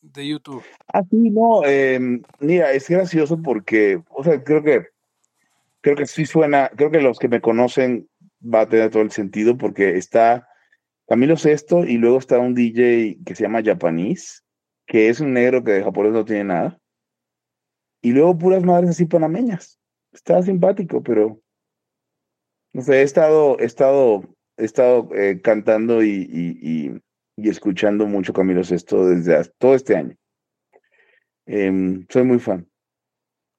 de 0.01 0.27
YouTube. 0.27 0.63
Ah, 0.93 1.03
sí, 1.09 1.29
no, 1.29 1.63
em, 1.65 2.21
mira, 2.39 2.71
es 2.71 2.89
gracioso 2.89 3.41
porque, 3.41 4.01
o 4.09 4.23
sea, 4.23 4.43
creo 4.43 4.63
que, 4.63 4.87
creo 5.81 5.95
que 5.95 6.05
sí 6.05 6.25
suena, 6.25 6.69
creo 6.75 6.91
que 6.91 7.01
los 7.01 7.19
que 7.19 7.27
me 7.27 7.41
conocen 7.41 8.09
va 8.41 8.61
a 8.61 8.69
tener 8.69 8.89
todo 8.89 9.03
el 9.03 9.11
sentido 9.11 9.57
porque 9.57 9.97
está 9.97 10.47
Camilo 11.07 11.37
Sesto 11.37 11.85
y 11.85 11.97
luego 11.97 12.17
está 12.17 12.39
un 12.39 12.53
DJ 12.53 13.19
que 13.25 13.35
se 13.35 13.43
llama 13.43 13.63
Japanese, 13.63 14.41
que 14.85 15.09
es 15.09 15.19
un 15.19 15.33
negro 15.33 15.63
que 15.63 15.71
de 15.71 15.83
japonés 15.83 16.13
no 16.13 16.25
tiene 16.25 16.45
nada. 16.45 16.79
Y 18.01 18.11
luego 18.11 18.37
puras 18.37 18.63
madres 18.63 18.91
así 18.91 19.05
panameñas. 19.05 19.79
Está 20.11 20.41
simpático, 20.41 21.01
pero 21.01 21.41
no 22.73 22.81
sé, 22.81 22.99
he 22.99 23.01
estado, 23.01 23.59
he 23.59 23.65
estado, 23.65 24.23
he 24.57 24.65
estado 24.65 25.09
eh, 25.15 25.41
cantando 25.41 26.03
y, 26.03 27.01
y 27.37 27.49
escuchando 27.49 28.05
mucho 28.07 28.33
Camilo 28.33 28.63
Sesto 28.63 29.05
desde 29.07 29.45
todo 29.57 29.75
este 29.75 29.95
año. 29.95 30.17
Em, 31.45 32.05
soy 32.09 32.23
muy 32.23 32.39
fan. 32.39 32.67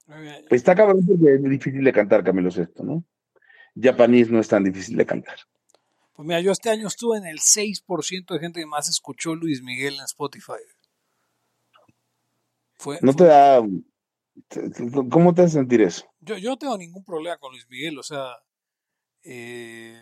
Bien. 0.06 0.44
Está 0.50 0.74
cabrón 0.74 1.06
porque 1.06 1.34
es 1.34 1.42
difícil 1.42 1.84
de 1.84 1.92
cantar 1.92 2.24
Camilo 2.24 2.50
Sesto, 2.50 2.82
¿no? 2.82 3.04
Japanese 3.80 4.30
no 4.32 4.40
es 4.40 4.48
tan 4.48 4.64
difícil 4.64 4.96
de 4.96 5.06
cantar. 5.06 5.38
Pues 6.14 6.26
mira, 6.26 6.40
yo 6.40 6.50
este 6.50 6.70
año 6.70 6.88
estuve 6.88 7.18
en 7.18 7.26
el 7.26 7.38
6% 7.38 8.34
de 8.34 8.40
gente 8.40 8.60
que 8.60 8.66
más 8.66 8.88
escuchó 8.88 9.36
Luis 9.36 9.62
Miguel 9.62 9.94
en 9.94 10.04
Spotify. 10.04 10.54
Fue, 12.74 12.98
¿No 13.02 13.12
fue- 13.12 13.18
te 13.18 13.24
da... 13.26 13.62
¿Cómo 15.10 15.34
te 15.34 15.42
hace 15.42 15.54
sentir 15.54 15.80
eso? 15.82 16.04
yo, 16.20 16.36
yo 16.38 16.50
no 16.50 16.56
tengo 16.58 16.76
ningún 16.78 17.04
problema 17.04 17.36
con 17.38 17.52
Luis 17.52 17.66
Miguel, 17.68 17.98
o 17.98 18.02
sea, 18.02 18.24
eh, 19.30 19.94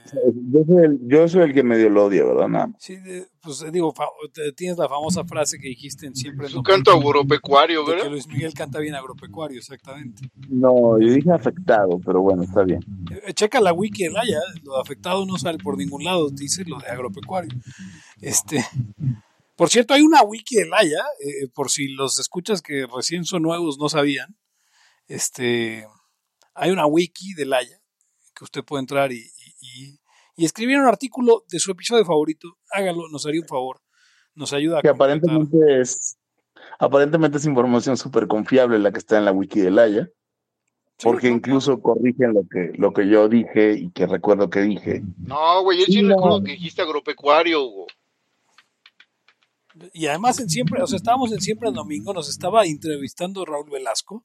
Yo 0.53 0.61
soy 0.65 0.85
el, 0.85 0.99
yo 1.09 1.27
soy 1.29 1.43
el 1.43 1.53
que 1.53 1.65
medio 1.65 1.91
lo 1.91 2.05
odia, 2.05 2.25
¿verdad? 2.25 2.47
Nada 2.49 2.67
más. 2.69 2.77
sí, 2.79 2.97
de- 2.97 3.27
pues 3.43 3.61
eh, 3.63 3.71
digo, 3.73 3.93
fa- 3.93 4.07
te- 4.33 4.53
tienes 4.53 4.79
la 4.79 4.89
famosa 4.89 5.25
frase 5.25 5.59
que 5.59 5.67
dijiste 5.69 6.07
en 6.07 6.15
siempre 6.15 6.47
Su 6.49 6.57
Domingo, 6.63 6.73
canto 6.73 6.91
agropecuario, 6.93 7.81
de 7.81 7.87
que 7.87 7.93
¿verdad? 7.97 8.11
Luis 8.11 8.27
Miguel 8.29 8.55
canta 8.55 8.79
bien 8.79 8.95
agropecuario, 8.95 9.59
exactamente. 9.59 10.29
No, 10.49 10.99
yo 11.01 11.13
dije 11.13 11.33
afectado, 11.33 11.99
pero 12.05 12.23
bueno, 12.23 12.45
está 12.45 12.63
bien. 12.63 12.81
Eh, 13.27 13.33
Checa 13.35 13.61
la 13.61 13.73
wiki 13.73 14.05
de 14.05 14.11
Laya, 14.11 14.39
lo 14.63 14.75
de 14.77 14.81
afectado 14.81 15.27
no 15.27 15.37
sale 15.39 15.59
por 15.59 15.77
ningún 15.77 16.05
lado, 16.05 16.31
dice 16.31 16.65
lo 16.65 16.79
de 16.79 16.87
agropecuario. 16.87 17.51
Este, 18.21 18.65
por 19.57 19.71
cierto, 19.71 19.95
hay 19.95 20.03
una 20.03 20.23
wiki 20.23 20.57
de 20.57 20.67
Laya, 20.69 21.03
eh, 21.21 21.49
por 21.53 21.71
si 21.71 21.89
los 21.89 22.19
escuchas 22.21 22.63
que 22.63 22.87
recién 22.87 23.25
son 23.25 23.43
nuevos 23.43 23.77
no 23.79 23.89
sabían. 23.89 24.37
Este, 25.09 25.87
hay 26.55 26.71
una 26.71 26.87
wiki 26.87 27.35
de 27.35 27.47
Laya 27.47 27.81
que 28.37 28.45
usted 28.45 28.63
puede 28.65 28.83
entrar 28.83 29.11
y, 29.13 29.17
y, 29.61 29.99
y- 30.37 30.45
escribir 30.45 30.79
un 30.79 30.87
artículo 30.87 31.45
de 31.49 31.59
su 31.59 31.71
episodio 31.71 32.05
favorito. 32.05 32.59
Hágalo, 32.71 33.09
nos 33.11 33.25
haría 33.27 33.41
un 33.41 33.49
favor. 33.49 33.81
Nos 34.35 34.53
ayuda 34.53 34.79
a 34.79 34.83
Que 34.83 34.89
completar. 34.89 35.17
aparentemente 35.19 35.81
es... 35.81 36.19
Aparentemente 36.79 37.39
es 37.39 37.47
información 37.47 37.97
súper 37.97 38.27
confiable 38.27 38.79
la 38.79 38.93
que 38.93 38.99
está 38.99 39.17
en 39.17 39.25
la 39.25 39.33
wiki 39.33 39.61
de 39.61 39.71
Laia, 39.71 40.11
Sí, 40.99 41.05
porque 41.05 41.29
no, 41.31 41.37
incluso 41.37 41.81
corrigen 41.81 42.33
lo 42.35 42.43
que, 42.51 42.73
lo 42.79 42.93
que 42.93 43.09
yo 43.09 43.29
dije 43.29 43.73
y 43.73 43.91
que 43.91 44.07
recuerdo 44.07 44.51
que 44.51 44.61
dije. 44.61 45.03
No, 45.19 45.63
güey, 45.63 45.79
yo 45.79 45.85
sí 45.87 45.93
Sí, 45.93 46.03
no. 46.03 46.17
recuerdo 46.17 46.43
que 46.43 46.53
dijiste 46.53 46.83
agropecuario, 46.83 47.63
Hugo. 47.65 47.87
Y 49.93 50.07
además 50.07 50.41
en 50.41 50.49
siempre, 50.49 50.83
o 50.83 50.87
sea, 50.87 50.97
estábamos 50.97 51.33
en 51.33 51.41
siempre 51.41 51.69
el 51.69 51.75
domingo, 51.75 52.13
nos 52.15 52.29
estaba 52.31 52.65
entrevistando 52.65 53.45
Raúl 53.45 53.69
Velasco 53.71 54.25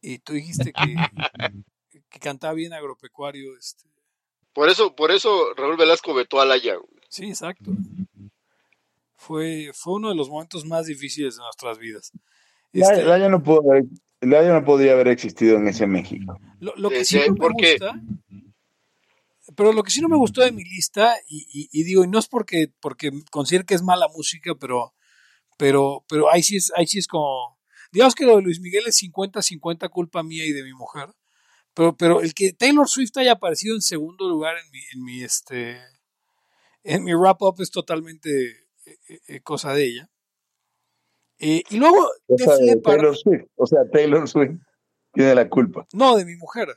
y 0.00 0.18
tú 0.18 0.32
dijiste 0.32 0.72
que, 0.72 0.94
que 2.12 2.20
cantaba 2.20 2.52
bien 2.54 2.72
agropecuario, 2.72 3.56
este, 3.56 3.88
Por 4.52 4.68
eso, 4.68 4.94
por 4.94 5.10
eso 5.10 5.54
Raúl 5.56 5.76
Velasco 5.76 6.12
vetó 6.14 6.40
a 6.40 6.44
Laya, 6.44 6.76
güey. 6.76 7.02
sí, 7.08 7.24
exacto. 7.28 7.72
Fue, 9.16 9.70
fue 9.74 9.94
uno 9.94 10.08
de 10.10 10.14
los 10.16 10.28
momentos 10.28 10.64
más 10.64 10.86
difíciles 10.86 11.36
de 11.36 11.42
nuestras 11.42 11.78
vidas. 11.78 12.10
Este, 12.72 13.04
Laia 13.04 13.28
no 13.28 13.42
pudo 13.42 13.70
haber- 13.70 13.84
Laia 14.20 14.52
no 14.52 14.64
podría 14.64 14.92
haber 14.92 15.08
existido 15.08 15.56
en 15.58 15.68
ese 15.68 15.86
México. 15.86 16.38
lo, 16.60 16.74
lo 16.76 16.90
que 16.90 17.04
sí 17.04 17.18
sí, 17.18 17.28
no 17.28 17.34
me 17.34 17.48
gusta, 17.52 18.00
pero 19.56 19.72
lo 19.72 19.82
que 19.82 19.90
sí 19.90 20.00
no 20.00 20.08
me 20.08 20.16
gustó 20.16 20.40
de 20.42 20.52
mi 20.52 20.64
lista, 20.64 21.16
y, 21.26 21.46
y- 21.52 21.68
y 21.72 21.84
digo, 21.84 22.04
y 22.04 22.08
no 22.08 22.18
es 22.18 22.28
porque, 22.28 22.66
porque 22.80 23.10
considero 23.30 23.64
que 23.64 23.74
es 23.74 23.82
mala 23.82 24.08
música, 24.08 24.54
pero, 24.58 24.94
pero, 25.58 26.04
pero 26.08 26.30
ahí 26.32 26.42
sí 26.42 26.56
es, 26.56 26.72
ahí 26.76 26.86
sí 26.86 26.98
es 26.98 27.06
como, 27.06 27.58
digamos 27.92 28.14
que 28.14 28.24
lo 28.26 28.36
de 28.36 28.42
Luis 28.42 28.60
Miguel 28.60 28.84
es 28.86 28.96
50-50 29.02 29.88
culpa 29.90 30.22
mía 30.22 30.44
y 30.46 30.52
de 30.52 30.62
mi 30.64 30.72
mujer, 30.72 31.08
pero, 31.74 31.96
pero 31.96 32.20
el 32.20 32.34
que 32.34 32.52
Taylor 32.52 32.88
Swift 32.88 33.16
haya 33.16 33.32
aparecido 33.32 33.74
en 33.74 33.82
segundo 33.82 34.28
lugar 34.28 34.56
en 34.58 34.70
mi, 34.70 34.80
en 34.94 35.04
mi 35.04 35.22
este, 35.22 35.78
en 36.82 37.04
mi 37.04 37.14
wrap 37.14 37.42
up 37.42 37.56
es 37.60 37.70
totalmente 37.70 38.30
eh, 38.84 39.20
eh, 39.28 39.40
cosa 39.42 39.72
de 39.74 39.84
ella. 39.84 40.10
Eh, 41.38 41.62
y 41.70 41.76
luego 41.76 42.08
de 42.28 42.64
Leppard, 42.64 42.96
Taylor 42.96 43.16
Swift. 43.16 43.44
O 43.56 43.66
sea, 43.66 43.80
Taylor 43.90 44.28
Swift 44.28 44.60
tiene 45.12 45.34
la 45.34 45.48
culpa. 45.48 45.86
no 45.92 46.16
de 46.16 46.24
mi 46.24 46.36
mujer, 46.36 46.68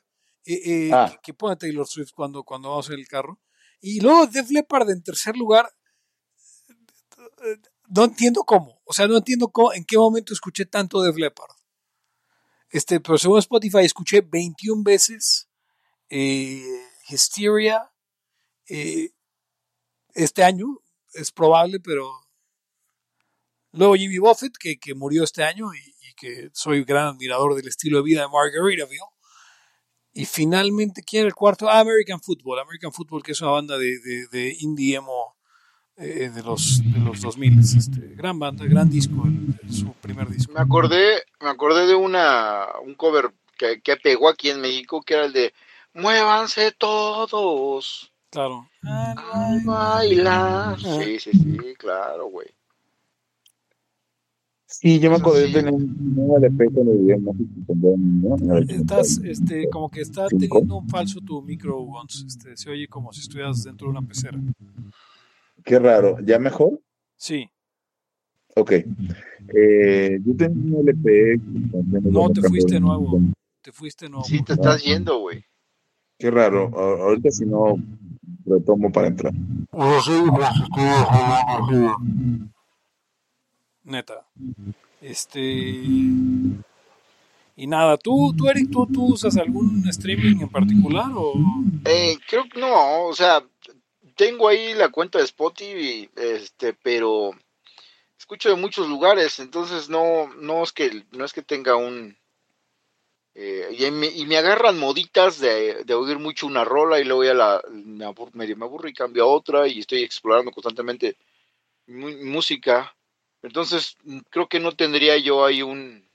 eh, 0.45 0.61
eh, 0.65 0.89
Ah. 0.93 1.09
que, 1.11 1.19
que 1.21 1.33
pone 1.33 1.55
Taylor 1.55 1.87
Swift 1.87 2.11
cuando, 2.15 2.43
cuando 2.43 2.69
vamos 2.69 2.89
en 2.89 2.99
el 2.99 3.07
carro. 3.07 3.39
Y 3.81 3.99
luego 4.01 4.25
Def 4.27 4.49
Leppard 4.49 4.89
en 4.89 5.03
tercer 5.03 5.35
lugar, 5.37 5.69
no 7.89 8.05
entiendo 8.05 8.43
cómo. 8.43 8.81
O 8.85 8.93
sea, 8.93 9.07
no 9.07 9.17
entiendo 9.17 9.49
cómo, 9.49 9.73
en 9.73 9.85
qué 9.85 9.97
momento 9.97 10.33
escuché 10.33 10.65
tanto 10.65 11.01
Def 11.01 11.15
Leppard. 11.17 11.51
Este, 12.69 12.99
pero 12.99 13.17
según 13.17 13.39
Spotify 13.39 13.79
escuché 13.79 14.21
21 14.21 14.83
veces 14.83 15.47
eh, 16.09 16.63
Hysteria 17.07 17.91
eh, 18.67 19.11
este 20.13 20.43
año. 20.43 20.79
Es 21.13 21.31
probable, 21.31 21.79
pero 21.79 22.11
luego 23.71 23.95
Jimmy 23.95 24.17
Buffett, 24.17 24.57
que, 24.59 24.77
que 24.77 24.93
murió 24.93 25.23
este 25.23 25.43
año 25.43 25.73
y, 25.73 25.95
que 26.17 26.49
soy 26.53 26.85
gran 26.85 27.07
admirador 27.07 27.55
del 27.55 27.67
estilo 27.67 27.97
de 27.97 28.03
vida 28.05 28.21
de 28.21 28.29
Margaritaville. 28.29 29.01
Y 30.13 30.25
finalmente, 30.25 31.03
¿quién 31.03 31.21
era 31.21 31.27
el 31.27 31.35
cuarto? 31.35 31.69
Ah, 31.69 31.79
American 31.79 32.21
Football. 32.21 32.59
American 32.59 32.93
Football, 32.93 33.21
que 33.21 33.33
es 33.33 33.41
una 33.41 33.51
banda 33.51 33.77
de, 33.77 33.99
de, 33.99 34.27
de 34.31 34.55
indie 34.59 34.95
emo 34.95 35.34
eh, 35.97 36.29
de, 36.33 36.43
los, 36.43 36.81
de 36.83 36.99
los 36.99 37.21
2000. 37.21 37.59
Este, 37.59 38.15
gran 38.15 38.37
banda, 38.39 38.65
gran 38.65 38.89
disco, 38.89 39.23
el- 39.25 39.55
el- 39.63 39.73
su 39.73 39.93
primer 39.93 40.29
disco. 40.29 40.51
Me 40.53 40.59
acordé, 40.59 41.23
me 41.41 41.49
acordé 41.49 41.87
de 41.87 41.95
una 41.95 42.65
un 42.85 42.95
cover 42.95 43.31
que, 43.57 43.81
que 43.81 43.95
pegó 43.97 44.27
aquí 44.29 44.49
en 44.49 44.59
México, 44.61 45.01
que 45.01 45.13
era 45.13 45.25
el 45.25 45.33
de 45.33 45.53
Muévanse 45.93 46.73
todos 46.77 48.11
Claro. 48.29 48.67
a 48.83 49.57
bailar. 49.63 50.77
Sí, 50.79 51.19
sí, 51.19 51.31
sí, 51.31 51.57
claro, 51.77 52.25
güey. 52.27 52.47
Sí, 54.67 54.99
yo 54.99 55.09
me 55.09 55.15
acordé 55.17 55.47
de 55.47 55.53
tener 55.53 55.73
un 55.73 56.33
LP 56.37 56.65
cuando 56.71 56.91
niño, 57.95 58.35
en 58.59 58.69
Estás, 58.71 59.19
80. 59.19 59.31
este, 59.31 59.69
como 59.69 59.89
que 59.89 60.01
está 60.01 60.27
teniendo 60.27 60.75
un 60.77 60.89
falso 60.89 61.21
tu 61.21 61.41
micro. 61.41 61.85
Este, 62.27 62.57
se 62.57 62.69
oye 62.69 62.87
como 62.89 63.13
si 63.13 63.21
estuvieras 63.21 63.63
dentro 63.63 63.87
de 63.87 63.91
una 63.97 64.01
pecera. 64.05 64.37
Qué 65.63 65.79
raro. 65.79 66.17
¿Ya 66.23 66.37
mejor? 66.39 66.79
Sí. 67.15 67.49
Ok. 68.55 68.71
Eh, 68.71 70.19
yo 70.25 70.35
tenía 70.37 70.77
un 70.77 70.87
LP. 70.89 71.39
que- 71.39 72.01
No, 72.11 72.29
te 72.31 72.41
fuiste 72.41 72.79
nuevo. 72.79 73.19
Te 73.61 73.71
fuiste 73.71 74.09
nuevo. 74.09 74.25
Sí, 74.25 74.41
te 74.43 74.53
estás 74.53 74.83
yendo, 74.83 75.19
güey. 75.19 75.43
Qué 76.17 76.31
raro. 76.31 76.71
Ahorita 76.77 77.29
si 77.31 77.45
no, 77.45 77.75
retomo 78.45 78.91
para 78.91 79.07
entrar. 79.07 79.33
Neta. 83.83 84.25
Este. 85.01 85.41
Y 87.57 87.67
nada, 87.67 87.97
¿tú, 87.97 88.33
tú 88.37 88.49
Eric, 88.49 88.69
¿tú, 88.71 88.85
tú 88.87 89.05
usas 89.13 89.37
algún 89.37 89.87
streaming 89.87 90.41
en 90.41 90.49
particular 90.49 91.05
o...? 91.15 91.33
Eh, 91.85 92.17
creo 92.27 92.43
que 92.51 92.59
no, 92.59 93.05
o 93.07 93.13
sea, 93.13 93.41
tengo 94.15 94.47
ahí 94.47 94.73
la 94.73 94.89
cuenta 94.89 95.19
de 95.19 95.25
Spotify, 95.25 96.09
este, 96.15 96.73
pero 96.73 97.31
escucho 98.17 98.49
de 98.49 98.55
muchos 98.55 98.87
lugares, 98.87 99.39
entonces 99.39 99.89
no, 99.89 100.33
no 100.35 100.63
es 100.63 100.71
que, 100.71 101.05
no 101.11 101.25
es 101.25 101.33
que 101.33 101.41
tenga 101.41 101.75
un, 101.75 102.17
eh, 103.37 103.67
y, 103.77 104.25
me, 104.25 104.37
agarran 104.37 104.79
moditas 104.79 105.39
de, 105.39 105.83
oír 105.93 106.19
mucho 106.19 106.47
una 106.47 106.63
rola 106.63 106.99
y 107.01 107.03
luego 107.03 107.25
ya 107.25 107.33
la, 107.33 107.61
medio 108.33 108.55
me 108.55 108.65
aburro 108.65 108.87
y 108.87 108.93
cambio 108.93 109.23
a 109.25 109.27
otra 109.27 109.67
y 109.67 109.79
estoy 109.79 110.03
explorando 110.03 110.51
constantemente 110.51 111.17
música, 111.87 112.95
entonces 113.41 113.97
mm, 114.03 114.19
creo 114.29 114.47
que 114.47 114.59
no 114.61 114.71
tendría 114.71 115.17
yo 115.17 115.45
ahí 115.45 115.61
un, 115.61 116.09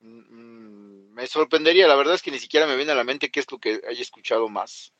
mm, 0.00 1.12
me 1.12 1.26
sorprendería, 1.26 1.88
la 1.88 1.96
verdad 1.96 2.14
es 2.14 2.22
que 2.22 2.30
ni 2.30 2.38
siquiera 2.38 2.66
me 2.66 2.76
viene 2.76 2.92
a 2.92 2.94
la 2.94 3.04
mente 3.04 3.30
qué 3.30 3.40
es 3.40 3.50
lo 3.50 3.58
que 3.58 3.80
haya 3.88 4.02
escuchado 4.02 4.48
más. 4.48 4.92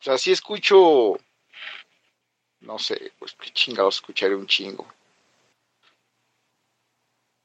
O 0.00 0.02
sea, 0.02 0.18
sí 0.18 0.30
escucho, 0.32 1.18
no 2.60 2.78
sé, 2.78 3.12
pues 3.18 3.34
qué 3.34 3.50
chingados 3.50 3.96
escucharé 3.96 4.34
un 4.36 4.46
chingo. 4.46 4.86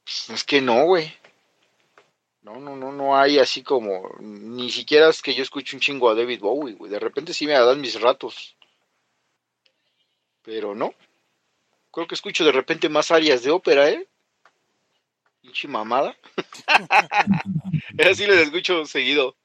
Pues, 0.04 0.30
es 0.30 0.44
que 0.44 0.60
no, 0.60 0.84
güey. 0.84 1.12
No, 2.42 2.60
no, 2.60 2.76
no, 2.76 2.92
no 2.92 3.16
hay 3.16 3.38
así 3.38 3.62
como, 3.62 4.16
ni 4.20 4.70
siquiera 4.70 5.08
es 5.08 5.22
que 5.22 5.34
yo 5.34 5.42
escuche 5.42 5.76
un 5.76 5.80
chingo 5.80 6.10
a 6.10 6.14
David 6.14 6.40
Bowie, 6.40 6.74
güey. 6.74 6.90
De 6.90 6.98
repente 6.98 7.32
sí 7.32 7.46
me 7.46 7.54
dan 7.54 7.80
mis 7.80 8.00
ratos. 8.00 8.54
Pero 10.42 10.74
no. 10.74 10.94
Creo 11.90 12.06
que 12.06 12.14
escucho 12.14 12.44
de 12.44 12.52
repente 12.52 12.88
más 12.88 13.10
áreas 13.10 13.42
de 13.42 13.50
ópera, 13.50 13.88
¿eh? 13.88 14.06
Pinche 15.40 15.68
mamada. 15.68 16.16
Así 18.10 18.26
les 18.26 18.42
escucho 18.42 18.84
seguido. 18.84 19.36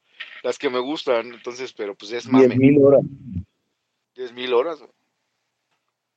Las 0.42 0.58
que 0.58 0.70
me 0.70 0.78
gustan, 0.78 1.34
entonces, 1.34 1.72
pero 1.72 1.94
pues 1.94 2.12
es 2.12 2.24
Diez 2.24 2.32
mame. 2.32 2.56
mil 2.56 2.78
horas. 2.82 3.02
10 4.14 4.32
mil 4.32 4.52
horas. 4.54 4.78
güey. 4.78 4.90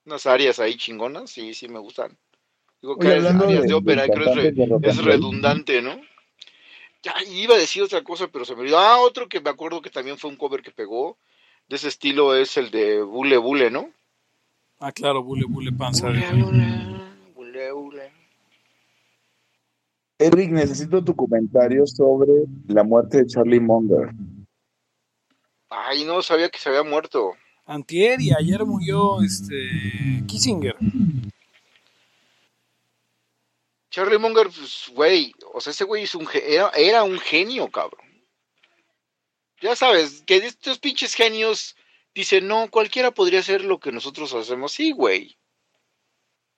Unas 0.06 0.26
áreas 0.26 0.60
ahí 0.60 0.76
chingonas, 0.76 1.30
sí, 1.32 1.54
sí 1.54 1.68
me 1.68 1.80
gustan. 1.80 2.18
Digo 2.82 2.98
que 2.98 3.08
Oye, 3.08 3.28
áreas, 3.28 3.62
de- 3.62 3.68
de 3.68 3.74
ópera, 3.74 4.04
de 4.04 4.10
creo 4.10 4.30
es, 4.30 4.36
re- 4.36 4.52
de 4.52 4.90
es 4.90 4.98
redundante, 5.04 5.82
¿no? 5.82 6.00
Ya, 7.02 7.14
iba 7.30 7.56
a 7.56 7.58
decir 7.58 7.84
otra 7.84 8.02
cosa, 8.04 8.28
pero 8.28 8.46
se 8.46 8.56
me 8.56 8.62
olvidó. 8.62 8.80
Ah, 8.80 8.98
otro 9.00 9.28
que 9.28 9.42
me 9.42 9.50
acuerdo 9.50 9.82
que 9.82 9.90
también 9.90 10.18
fue 10.18 10.30
un 10.30 10.38
cover 10.38 10.62
que 10.62 10.72
pegó. 10.72 11.18
De 11.68 11.76
ese 11.78 11.88
estilo 11.90 12.36
es 12.36 12.58
el 12.58 12.72
de 12.72 13.02
Bule 13.02 13.38
Bule, 13.38 13.72
¿no? 13.72 13.90
Ah, 14.80 14.92
claro, 14.92 15.24
Bule 15.24 15.46
Bule 15.46 15.72
Panza. 15.72 16.08
Bule 16.08 16.30
Bule, 16.44 16.66
Bule 17.36 17.72
Bule. 17.72 18.12
Eric, 20.20 20.52
necesito 20.52 21.04
tu 21.04 21.16
comentario 21.16 21.86
sobre 21.88 22.46
la 22.68 22.84
muerte 22.84 23.18
de 23.18 23.28
Charlie 23.28 23.60
Munger. 23.60 24.12
Ay, 25.70 26.06
no 26.06 26.22
sabía 26.22 26.50
que 26.50 26.60
se 26.60 26.70
había 26.70 26.84
muerto. 26.84 27.34
Antier 27.66 28.22
y 28.22 28.32
ayer 28.32 28.64
murió 28.66 29.22
este 29.22 30.24
Kissinger. 30.28 30.76
Charlie 33.90 34.18
Munger, 34.18 34.48
pues, 34.48 34.92
güey, 34.94 35.34
o 35.54 35.62
sea, 35.62 35.72
ese 35.72 35.84
güey 35.84 36.04
es 36.04 36.16
un, 36.16 36.28
era, 36.34 36.70
era 36.76 37.04
un 37.04 37.20
genio, 37.20 37.70
cabrón. 37.70 38.06
Ya 39.62 39.76
sabes, 39.76 40.24
que 40.26 40.42
de 40.42 40.48
estos 40.48 40.80
pinches 40.80 41.14
genios 41.14 41.76
dicen, 42.14 42.48
no, 42.48 42.70
cualquiera 42.70 43.12
podría 43.12 43.40
hacer 43.40 43.64
lo 43.64 43.80
que 43.80 43.92
nosotros 43.92 44.34
hacemos. 44.34 44.72
Sí, 44.72 44.92
güey. 44.92 45.38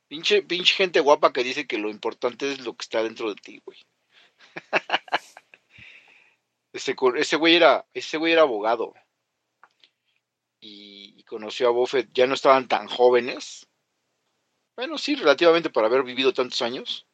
Pinche, 0.10 0.41
pinche 0.43 0.74
gente 0.76 0.99
guapa 0.99 1.32
que 1.34 1.43
dice 1.43 1.68
que 1.68 1.78
lo 1.78 1.89
importante 1.89 2.51
es 2.51 2.60
lo 2.66 2.74
que 2.76 2.84
está 2.84 3.03
dentro 3.03 3.30
de 3.30 3.36
ti, 3.36 3.62
güey. 3.66 3.80
ese, 6.74 6.95
ese 7.18 7.36
güey 7.38 7.56
era, 7.56 7.86
ese 7.93 8.18
güey 8.18 8.34
era 8.34 8.43
abogado. 8.43 8.93
Y, 10.60 11.24
conoció 11.24 11.68
a 11.68 11.72
Buffett, 11.72 12.10
ya 12.14 12.28
no 12.28 12.34
estaban 12.34 12.68
tan 12.68 12.88
jóvenes. 12.88 13.68
Bueno, 14.76 14.97
sí, 14.97 15.16
relativamente 15.16 15.70
para 15.70 15.88
haber 15.88 16.03
vivido 16.03 16.34
tantos 16.34 16.62
años 16.62 17.08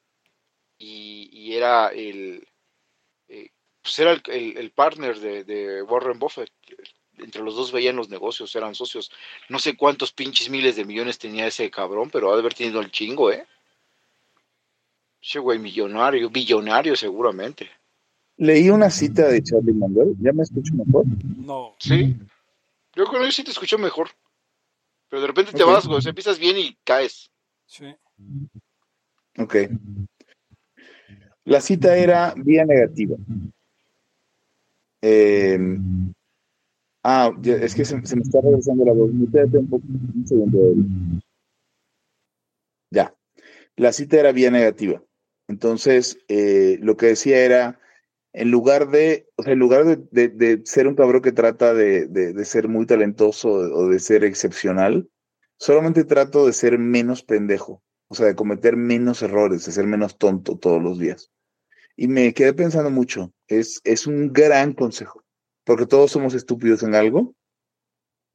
y, 0.78 1.54
era 1.56 1.90
el 1.90 2.48
eh, 3.30 3.52
pues 3.84 4.00
era 4.00 4.14
el, 4.14 4.22
el- 4.28 4.58
el 4.58 4.72
partner 4.72 5.20
de, 5.20 5.44
de 5.44 5.84
Warren 5.84 6.20
Buffett 6.20 6.52
entre 7.22 7.42
los 7.44 7.56
dos 7.56 7.72
veían 7.72 7.96
los 7.96 8.10
negocios 8.10 8.56
eran 8.56 8.76
socios 8.76 9.12
no 9.50 9.60
sé 9.60 9.76
cuántos 9.76 10.12
pinches 10.12 10.50
miles 10.50 10.76
de 10.76 10.86
millones 10.86 11.18
tenía 11.18 11.48
ese 11.48 11.70
cabrón 11.70 12.10
pero 12.12 12.32
ha 12.32 12.34
de 12.36 12.42
haber 12.42 12.54
tenido 12.54 12.82
el 12.82 12.92
chingo 12.92 13.32
eh 13.32 13.46
ese 15.22 15.40
güey 15.40 15.60
millonario 15.60 16.30
billonario 16.30 16.96
seguramente 16.96 17.70
Leí 18.38 18.72
una 18.72 18.90
cita 18.90 19.28
de 19.28 19.44
Charlie 19.44 19.74
Munger. 19.74 20.08
¿Ya 20.20 20.34
me 20.34 20.42
escucho 20.42 20.74
mejor? 20.74 21.06
No. 21.38 21.76
sí 21.80 22.16
yo 22.96 23.06
creo 23.06 23.24
que 23.24 23.32
sí 23.32 23.44
te 23.44 23.52
escucho 23.52 23.78
mejor 23.78 24.10
pero 25.10 25.22
de 25.22 25.28
repente 25.28 25.52
te 25.52 25.64
vas 25.64 25.86
güey 25.86 26.00
o 26.00 26.02
sea, 26.02 26.10
empiezas 26.10 26.40
bien 26.40 26.58
y 26.58 26.76
caes 26.84 27.32
Sí. 27.72 27.86
Ok. 29.38 29.56
La 31.46 31.62
cita 31.62 31.96
era 31.96 32.34
vía 32.36 32.66
negativa. 32.66 33.16
Eh, 35.02 35.58
ah, 37.04 37.32
es 37.44 37.76
que 37.76 37.86
se, 37.86 37.96
me 37.96 38.02
está 38.04 38.42
regresando 38.42 38.86
la 38.86 38.94
voz. 38.94 39.10
Un. 39.12 41.22
Ya. 42.90 43.16
La 43.78 43.92
cita 43.94 44.20
era 44.20 44.32
vía 44.32 44.52
negativa. 44.52 45.04
Entonces, 45.50 46.20
eh, 46.30 46.78
lo 46.82 46.98
que 46.98 47.08
decía 47.08 47.40
era, 47.46 47.80
en 48.34 48.52
lugar 48.52 48.90
de, 48.92 49.28
o 49.38 49.44
sea, 49.44 49.54
en 49.54 49.60
lugar 49.60 49.86
de, 49.86 49.98
de- 50.12 50.30
de 50.30 50.62
ser 50.66 50.88
un 50.88 50.96
cabrón 50.96 51.22
que 51.22 51.32
trata 51.32 51.74
de, 51.74 52.08
de- 52.08 52.34
de 52.34 52.46
ser 52.46 52.68
muy 52.70 52.86
talentoso 52.86 53.50
o 53.52 53.90
de 53.90 54.00
ser 54.00 54.24
excepcional, 54.24 55.10
solamente 55.60 56.04
trato 56.06 56.46
de 56.46 56.54
ser 56.54 56.78
menos 56.80 57.24
pendejo. 57.24 57.84
O 58.10 58.16
sea, 58.16 58.28
de 58.28 58.36
cometer 58.36 58.78
menos 58.78 59.22
errores, 59.24 59.66
de 59.66 59.72
ser 59.74 59.86
menos 59.88 60.18
tonto 60.18 60.58
todos 60.58 60.82
los 60.84 61.00
días. 61.00 61.32
Y 61.98 62.08
me 62.08 62.34
quedé 62.34 62.54
pensando 62.54 62.90
mucho. 62.92 63.34
Es, 63.48 63.80
es 63.86 64.08
un 64.08 64.32
gran 64.34 64.74
consejo. 64.74 65.21
Porque 65.64 65.86
todos 65.86 66.12
somos 66.12 66.34
estúpidos 66.34 66.84
en 66.84 66.96
algo. 66.96 67.36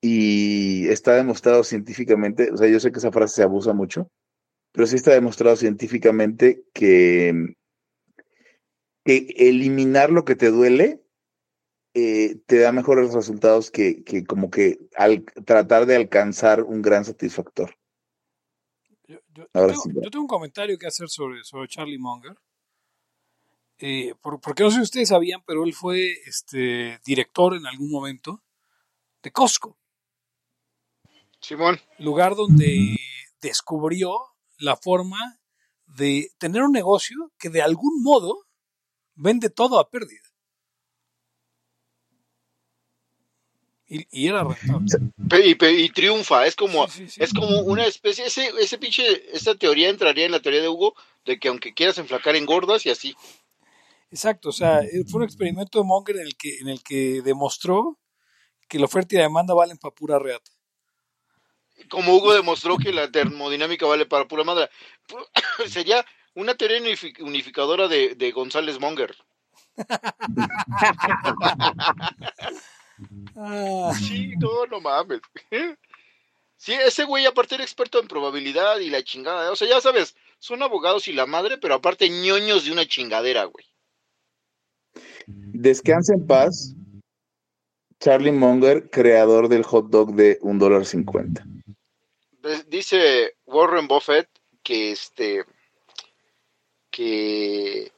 y 0.00 0.86
está 0.88 1.14
demostrado 1.14 1.64
científicamente, 1.64 2.52
o 2.52 2.56
sea, 2.56 2.68
yo 2.68 2.78
sé 2.78 2.92
que 2.92 2.98
esa 2.98 3.10
frase 3.12 3.36
se 3.36 3.42
abusa 3.42 3.72
mucho, 3.72 4.10
pero 4.72 4.86
sí 4.86 4.96
está 4.96 5.12
demostrado 5.12 5.56
científicamente 5.56 6.64
que, 6.74 7.54
que 9.04 9.26
eliminar 9.36 10.10
lo 10.10 10.24
que 10.24 10.36
te 10.36 10.50
duele 10.50 11.06
eh, 11.98 12.36
te 12.44 12.58
da 12.58 12.72
mejores 12.72 13.14
resultados 13.14 13.70
que, 13.70 14.04
que, 14.04 14.26
como 14.26 14.50
que 14.50 14.78
al 14.96 15.24
tratar 15.46 15.86
de 15.86 15.96
alcanzar 15.96 16.62
un 16.62 16.82
gran 16.82 17.06
satisfactor. 17.06 17.74
Yo, 19.08 19.16
yo, 19.32 19.44
yo, 19.54 19.66
tengo, 19.66 20.02
yo 20.02 20.10
tengo, 20.10 20.24
un 20.24 20.28
comentario 20.28 20.76
que 20.76 20.88
hacer 20.88 21.08
sobre, 21.08 21.42
sobre 21.42 21.68
Charlie 21.68 21.96
Munger. 21.96 22.36
Eh, 23.78 24.14
por, 24.22 24.40
porque 24.40 24.62
no 24.62 24.70
sé 24.70 24.76
si 24.76 24.82
ustedes 24.82 25.08
sabían, 25.10 25.42
pero 25.46 25.64
él 25.64 25.74
fue 25.74 26.12
este, 26.26 26.98
director 27.04 27.54
en 27.54 27.66
algún 27.66 27.90
momento 27.90 28.42
de 29.22 29.32
Costco. 29.32 29.78
Simón. 31.40 31.78
Lugar 31.98 32.34
donde 32.34 32.96
descubrió 33.40 34.18
la 34.58 34.76
forma 34.76 35.38
de 35.86 36.30
tener 36.38 36.62
un 36.62 36.72
negocio 36.72 37.32
que 37.38 37.50
de 37.50 37.62
algún 37.62 38.02
modo 38.02 38.46
vende 39.14 39.50
todo 39.50 39.78
a 39.78 39.90
pérdida. 39.90 40.22
Y, 43.88 44.04
y, 44.10 44.26
era 44.26 44.42
rentable. 44.42 45.12
Y, 45.44 45.84
y, 45.84 45.88
triunfa, 45.90 46.44
es 46.46 46.56
como, 46.56 46.88
sí, 46.88 47.04
sí, 47.04 47.10
sí. 47.10 47.22
es 47.22 47.32
como 47.32 47.60
una 47.60 47.86
especie, 47.86 48.26
ese, 48.26 48.50
ese 48.58 48.78
pinche, 48.78 49.36
esa 49.36 49.54
teoría 49.54 49.90
entraría 49.90 50.26
en 50.26 50.32
la 50.32 50.40
teoría 50.40 50.60
de 50.60 50.68
Hugo 50.68 50.96
de 51.24 51.38
que 51.38 51.48
aunque 51.48 51.72
quieras 51.72 51.98
enflacar 51.98 52.34
engordas 52.34 52.84
y 52.86 52.90
así. 52.90 53.14
Exacto, 54.11 54.50
o 54.50 54.52
sea, 54.52 54.82
fue 55.11 55.20
un 55.20 55.24
experimento 55.24 55.78
de 55.78 55.84
Monger 55.84 56.16
en 56.16 56.26
el 56.26 56.36
que, 56.36 56.59
en 56.59 56.68
el 56.68 56.82
que 56.82 57.22
demostró 57.22 57.98
que 58.68 58.78
la 58.78 58.86
oferta 58.86 59.14
y 59.14 59.18
la 59.18 59.24
demanda 59.24 59.54
valen 59.54 59.78
para 59.78 59.94
pura 59.94 60.18
reata. 60.18 60.50
Como 61.90 62.16
Hugo 62.16 62.32
demostró 62.32 62.78
que 62.78 62.92
la 62.92 63.11
termodinámica 63.11 63.86
vale 63.86 64.07
para 64.07 64.26
pura 64.26 64.44
madre. 64.44 64.70
Sería 65.68 66.04
una 66.34 66.54
teoría 66.54 66.78
unificadora 67.20 67.88
de, 67.88 68.14
de 68.14 68.32
González 68.32 68.80
Monger. 68.80 69.14
Sí, 73.98 74.32
no, 74.38 74.66
no 74.66 74.80
mames. 74.80 75.20
Sí, 76.57 76.72
ese 76.72 77.04
güey 77.04 77.26
aparte 77.26 77.54
era 77.54 77.64
experto 77.64 78.00
en 78.00 78.09
probabilidad 78.09 78.78
y 78.78 78.88
la 78.88 79.02
chingada. 79.02 79.52
O 79.52 79.57
sea, 79.57 79.68
ya 79.68 79.80
sabes, 79.80 80.16
son 80.38 80.62
abogados 80.62 81.07
y 81.09 81.12
la 81.12 81.26
madre, 81.26 81.59
pero 81.59 81.74
aparte 81.74 82.09
ñoños 82.09 82.64
de 82.64 82.72
una 82.72 82.86
chingadera, 82.86 83.44
güey. 83.44 83.66
Descansa 85.26 86.14
en 86.14 86.26
paz, 86.26 86.74
Charlie 87.98 88.32
Munger, 88.32 88.88
creador 88.90 89.48
del 89.48 89.64
hot 89.64 89.88
dog 89.90 90.14
de 90.14 90.38
un 90.42 90.58
dólar 90.58 90.86
cincuenta. 90.86 91.44
Dice 92.68 93.34
Warren 93.44 93.88
Buffett 93.88 94.28
que 94.62 94.92
este 94.92 95.44
que 96.90 97.90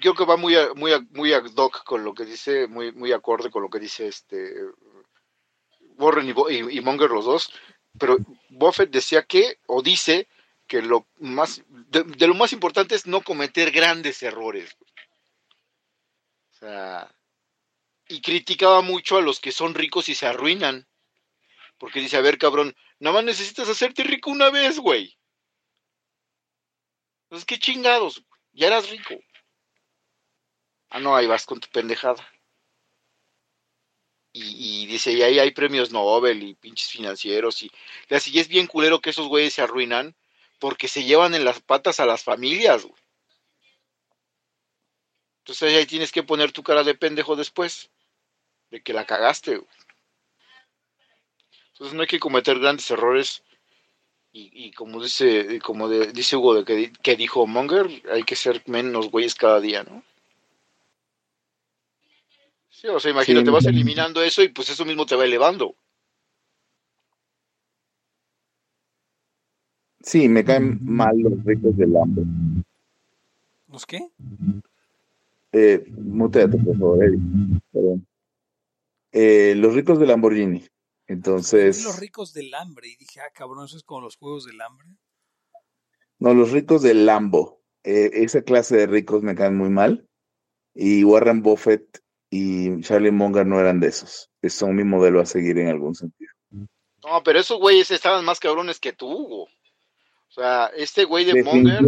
yo 0.00 0.14
creo 0.14 0.14
que 0.14 0.24
va 0.24 0.36
muy 0.38 0.56
a, 0.56 0.72
muy 0.74 0.92
a, 0.92 1.00
muy 1.10 1.32
ad 1.32 1.44
hoc 1.54 1.84
con 1.84 2.02
lo 2.02 2.14
que 2.14 2.24
dice, 2.24 2.66
muy 2.66 2.92
muy 2.92 3.12
acorde 3.12 3.50
con 3.50 3.62
lo 3.62 3.68
que 3.68 3.78
dice 3.78 4.08
este 4.08 4.54
Warren 5.98 6.26
y, 6.26 6.32
y, 6.54 6.78
y 6.78 6.80
Munger 6.80 7.10
los 7.10 7.26
dos, 7.26 7.52
pero 7.98 8.16
Buffett 8.48 8.90
decía 8.90 9.24
que 9.24 9.58
o 9.66 9.82
dice 9.82 10.28
que 10.66 10.80
lo 10.80 11.06
más 11.18 11.62
de, 11.68 12.04
de, 12.04 12.26
lo 12.26 12.34
más 12.34 12.52
importante 12.54 12.94
es 12.94 13.06
no 13.06 13.20
cometer 13.20 13.70
grandes 13.70 14.22
errores. 14.22 14.76
Sea, 16.58 17.14
y 18.08 18.20
criticaba 18.20 18.80
mucho 18.80 19.16
a 19.16 19.22
los 19.22 19.38
que 19.38 19.52
son 19.52 19.74
ricos 19.74 20.08
y 20.08 20.14
se 20.14 20.26
arruinan. 20.26 20.88
Porque 21.78 22.00
dice, 22.00 22.16
a 22.16 22.20
ver, 22.20 22.38
cabrón, 22.38 22.74
nada 22.98 23.14
más 23.14 23.24
necesitas 23.24 23.68
hacerte 23.68 24.02
rico 24.02 24.30
una 24.30 24.50
vez, 24.50 24.78
güey. 24.80 25.16
Entonces, 27.24 27.46
qué 27.46 27.58
chingados, 27.58 28.24
ya 28.52 28.68
eras 28.68 28.90
rico. 28.90 29.14
Ah, 30.90 30.98
no, 30.98 31.14
ahí 31.14 31.26
vas 31.26 31.46
con 31.46 31.60
tu 31.60 31.68
pendejada. 31.68 32.26
Y, 34.32 34.82
y 34.82 34.86
dice, 34.86 35.12
y 35.12 35.22
ahí 35.22 35.38
hay 35.38 35.50
premios 35.52 35.92
Nobel 35.92 36.42
y 36.42 36.54
pinches 36.54 36.88
financieros. 36.88 37.62
Y, 37.62 37.70
y 38.08 38.14
así 38.14 38.38
es 38.38 38.48
bien 38.48 38.66
culero 38.66 39.00
que 39.00 39.10
esos 39.10 39.28
güeyes 39.28 39.54
se 39.54 39.62
arruinan 39.62 40.16
porque 40.58 40.88
se 40.88 41.04
llevan 41.04 41.34
en 41.34 41.44
las 41.44 41.60
patas 41.60 42.00
a 42.00 42.06
las 42.06 42.24
familias, 42.24 42.84
güey. 42.84 43.07
Entonces 45.48 45.74
ahí 45.74 45.86
tienes 45.86 46.12
que 46.12 46.22
poner 46.22 46.52
tu 46.52 46.62
cara 46.62 46.84
de 46.84 46.94
pendejo 46.94 47.34
después 47.34 47.88
de 48.70 48.82
que 48.82 48.92
la 48.92 49.06
cagaste. 49.06 49.56
Güey. 49.56 49.68
Entonces 51.72 51.94
no 51.94 52.02
hay 52.02 52.06
que 52.06 52.20
cometer 52.20 52.58
grandes 52.58 52.90
errores 52.90 53.42
y, 54.30 54.50
y 54.52 54.72
como 54.72 55.02
dice 55.02 55.58
como 55.60 55.88
de, 55.88 56.12
dice 56.12 56.36
Hugo 56.36 56.52
de 56.52 56.64
que, 56.66 56.92
que, 56.92 57.16
dijo 57.16 57.46
Monger, 57.46 57.86
hay 58.12 58.24
que 58.24 58.36
ser 58.36 58.62
menos 58.66 59.10
güeyes 59.10 59.34
cada 59.34 59.58
día, 59.58 59.84
¿no? 59.84 60.02
Sí, 62.68 62.88
o 62.88 63.00
sea, 63.00 63.10
imagínate, 63.10 63.46
sí, 63.46 63.50
vas 63.50 63.64
eliminando 63.64 64.22
eso 64.22 64.42
y 64.42 64.48
pues 64.48 64.68
eso 64.68 64.84
mismo 64.84 65.06
te 65.06 65.16
va 65.16 65.24
elevando. 65.24 65.74
Sí, 70.02 70.28
me 70.28 70.44
caen 70.44 70.78
mal 70.82 71.18
los 71.18 71.42
ricos 71.42 71.74
del 71.74 71.96
hambre. 71.96 72.24
¿Los 73.68 73.86
qué? 73.86 74.10
Eh, 75.52 75.84
muteate, 75.96 76.58
por 76.58 76.78
favor, 76.78 77.04
Eric. 77.04 77.20
Perdón. 77.72 78.06
Eh, 79.12 79.54
los 79.56 79.74
ricos 79.74 79.98
del 79.98 80.08
Lamborghini. 80.08 80.66
Entonces. 81.06 81.84
Los 81.84 81.98
ricos 81.98 82.34
del 82.34 82.52
hambre. 82.54 82.88
Y 82.88 82.96
dije, 82.96 83.20
ah, 83.20 83.30
cabrón, 83.34 83.64
eso 83.64 83.76
es 83.76 83.82
como 83.82 84.02
los 84.02 84.16
juegos 84.16 84.44
del 84.44 84.60
hambre. 84.60 84.88
No, 86.18 86.34
los 86.34 86.52
ricos 86.52 86.82
del 86.82 87.06
Lambo. 87.06 87.62
Eh, 87.84 88.10
esa 88.12 88.42
clase 88.42 88.76
de 88.76 88.86
ricos 88.86 89.22
me 89.22 89.34
caen 89.34 89.56
muy 89.56 89.70
mal. 89.70 90.06
Y 90.74 91.04
Warren 91.04 91.42
Buffett 91.42 92.02
y 92.30 92.80
Charlie 92.82 93.10
Munger 93.10 93.46
no 93.46 93.58
eran 93.58 93.80
de 93.80 93.88
esos. 93.88 94.30
Son 94.48 94.76
mi 94.76 94.84
modelo 94.84 95.20
a 95.20 95.26
seguir 95.26 95.58
en 95.58 95.68
algún 95.68 95.94
sentido. 95.94 96.30
No, 96.50 97.22
pero 97.24 97.40
esos 97.40 97.58
güeyes 97.58 97.90
estaban 97.90 98.24
más 98.24 98.38
cabrones 98.38 98.78
que 98.78 98.92
tú, 98.92 99.06
Hugo. 99.06 99.44
O 99.44 100.30
sea, 100.30 100.66
este 100.76 101.04
güey 101.04 101.24
de 101.24 101.42
Munger 101.42 101.80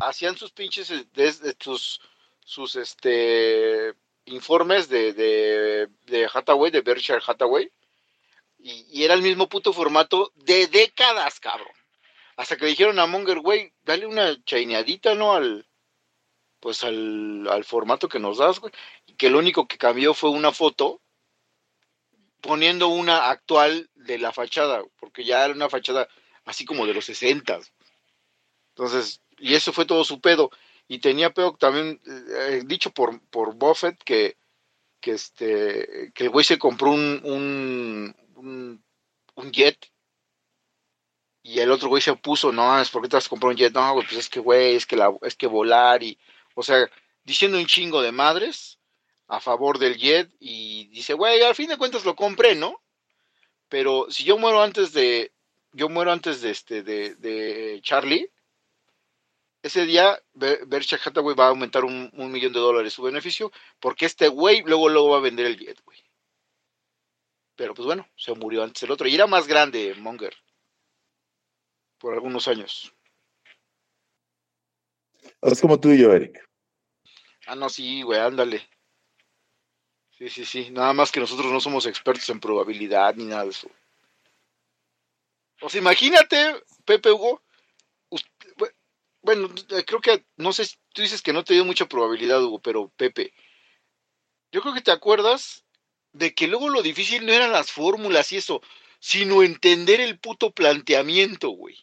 hacían 0.00 0.36
sus 0.36 0.52
pinches 0.52 0.90
desde 1.14 1.54
sus 1.60 2.00
sus 2.44 2.76
este 2.76 3.94
informes 4.24 4.88
de, 4.88 5.12
de, 5.12 5.88
de 6.06 6.30
Hathaway, 6.32 6.70
de 6.70 6.80
Berkshire 6.80 7.22
Hathaway, 7.26 7.70
y, 8.58 9.02
era 9.02 9.14
el 9.14 9.22
mismo 9.22 9.48
puto 9.48 9.72
formato 9.72 10.32
de 10.36 10.68
décadas, 10.68 11.40
cabrón. 11.40 11.72
Hasta 12.36 12.56
que 12.56 12.66
dijeron 12.66 12.98
a 12.98 13.06
Monger, 13.06 13.40
güey, 13.40 13.72
dale 13.82 14.06
una 14.06 14.42
chaineadita, 14.44 15.14
¿no? 15.14 15.34
Al, 15.34 15.66
pues 16.60 16.84
al, 16.84 17.48
al 17.48 17.64
formato 17.64 18.08
que 18.08 18.20
nos 18.20 18.38
das, 18.38 18.60
güey. 18.60 18.72
Y 19.06 19.14
que 19.14 19.30
lo 19.30 19.38
único 19.38 19.66
que 19.66 19.78
cambió 19.78 20.14
fue 20.14 20.30
una 20.30 20.52
foto 20.52 21.00
poniendo 22.40 22.88
una 22.88 23.30
actual 23.30 23.90
de 23.94 24.18
la 24.18 24.32
fachada, 24.32 24.82
porque 24.98 25.24
ya 25.24 25.44
era 25.44 25.54
una 25.54 25.68
fachada 25.68 26.08
así 26.44 26.64
como 26.64 26.86
de 26.86 26.94
los 26.94 27.04
60. 27.04 27.60
Entonces, 28.70 29.20
y 29.38 29.54
eso 29.54 29.72
fue 29.72 29.84
todo 29.84 30.04
su 30.04 30.20
pedo 30.20 30.50
y 30.92 30.98
tenía 30.98 31.32
peor 31.32 31.56
también 31.56 32.02
eh, 32.06 32.64
dicho 32.66 32.90
por, 32.90 33.18
por 33.30 33.54
Buffett 33.54 33.96
que, 34.04 34.36
que 35.00 35.12
este 35.12 36.12
que 36.14 36.24
el 36.24 36.28
güey 36.28 36.44
se 36.44 36.58
compró 36.58 36.90
un, 36.90 38.14
un, 38.34 38.84
un, 39.34 39.52
jet 39.52 39.90
y 41.42 41.60
el 41.60 41.70
otro 41.70 41.88
güey 41.88 42.02
se 42.02 42.10
opuso, 42.10 42.52
no, 42.52 42.78
es 42.78 42.90
porque 42.90 43.08
te 43.08 43.16
vas 43.16 43.26
a 43.32 43.46
un 43.46 43.56
jet, 43.56 43.72
no, 43.72 43.94
pues 43.94 44.12
es 44.12 44.28
que 44.28 44.38
güey, 44.38 44.74
es 44.74 44.84
que 44.84 44.96
la, 44.96 45.10
es 45.22 45.34
que 45.34 45.46
volar 45.46 46.02
y, 46.02 46.18
o 46.54 46.62
sea, 46.62 46.86
diciendo 47.24 47.56
un 47.56 47.64
chingo 47.64 48.02
de 48.02 48.12
madres 48.12 48.78
a 49.28 49.40
favor 49.40 49.78
del 49.78 49.96
jet 49.96 50.30
y 50.40 50.88
dice, 50.88 51.14
güey, 51.14 51.40
al 51.40 51.54
fin 51.54 51.68
de 51.68 51.78
cuentas 51.78 52.04
lo 52.04 52.14
compré, 52.14 52.54
¿no? 52.54 52.82
Pero 53.70 54.10
si 54.10 54.24
yo 54.24 54.36
muero 54.36 54.62
antes 54.62 54.92
de, 54.92 55.32
yo 55.72 55.88
muero 55.88 56.12
antes 56.12 56.42
de 56.42 56.50
este, 56.50 56.82
de, 56.82 57.14
de 57.14 57.80
Charlie, 57.82 58.30
ese 59.62 59.86
día 59.86 60.20
Berkshire 60.34 61.00
Hathaway 61.04 61.36
va 61.36 61.46
a 61.46 61.48
aumentar 61.48 61.84
un, 61.84 62.10
un, 62.14 62.32
millón 62.32 62.52
de 62.52 62.58
dólares 62.58 62.92
su 62.92 63.02
beneficio 63.02 63.52
porque 63.78 64.06
este 64.06 64.28
güey 64.28 64.62
luego, 64.62 64.88
luego 64.88 65.10
va 65.10 65.18
a 65.18 65.22
vender 65.22 65.46
el 65.46 65.58
jet, 65.58 65.80
güey. 65.84 65.98
Pero 67.56 67.74
pues 67.74 67.86
bueno, 67.86 68.08
se 68.16 68.34
murió 68.34 68.64
antes 68.64 68.82
el 68.82 68.90
otro. 68.90 69.06
Y 69.06 69.14
era 69.14 69.26
más 69.26 69.46
grande 69.46 69.94
Monger. 69.94 70.34
Por 71.98 72.14
algunos 72.14 72.48
años. 72.48 72.92
Es 75.40 75.60
como 75.60 75.78
tú 75.78 75.90
y 75.90 76.00
yo, 76.00 76.12
Eric. 76.12 76.44
Ah, 77.46 77.54
no, 77.54 77.68
sí, 77.68 78.02
güey, 78.02 78.18
ándale. 78.18 78.68
Sí, 80.10 80.28
sí, 80.28 80.44
sí. 80.44 80.70
Nada 80.70 80.92
más 80.92 81.12
que 81.12 81.20
nosotros 81.20 81.52
no 81.52 81.60
somos 81.60 81.86
expertos 81.86 82.28
en 82.30 82.40
probabilidad 82.40 83.14
ni 83.14 83.24
nada 83.24 83.44
de 83.44 83.50
eso. 83.50 83.70
O 85.60 85.68
sea, 85.68 85.80
imagínate, 85.80 86.62
Pepe 86.84 87.12
Hugo, 87.12 87.42
bueno, 89.22 89.48
eh, 89.70 89.84
creo 89.86 90.00
que, 90.00 90.24
no 90.36 90.52
sé, 90.52 90.66
tú 90.92 91.02
dices 91.02 91.22
que 91.22 91.32
no 91.32 91.44
te 91.44 91.54
dio 91.54 91.64
mucha 91.64 91.86
probabilidad, 91.86 92.42
Hugo, 92.42 92.60
pero 92.60 92.92
Pepe, 92.96 93.32
yo 94.50 94.60
creo 94.60 94.74
que 94.74 94.82
te 94.82 94.90
acuerdas 94.90 95.64
de 96.12 96.34
que 96.34 96.48
luego 96.48 96.68
lo 96.68 96.82
difícil 96.82 97.24
no 97.24 97.32
eran 97.32 97.52
las 97.52 97.70
fórmulas 97.70 98.32
y 98.32 98.36
eso, 98.36 98.60
sino 98.98 99.42
entender 99.42 100.00
el 100.00 100.18
puto 100.18 100.52
planteamiento, 100.52 101.50
güey. 101.50 101.76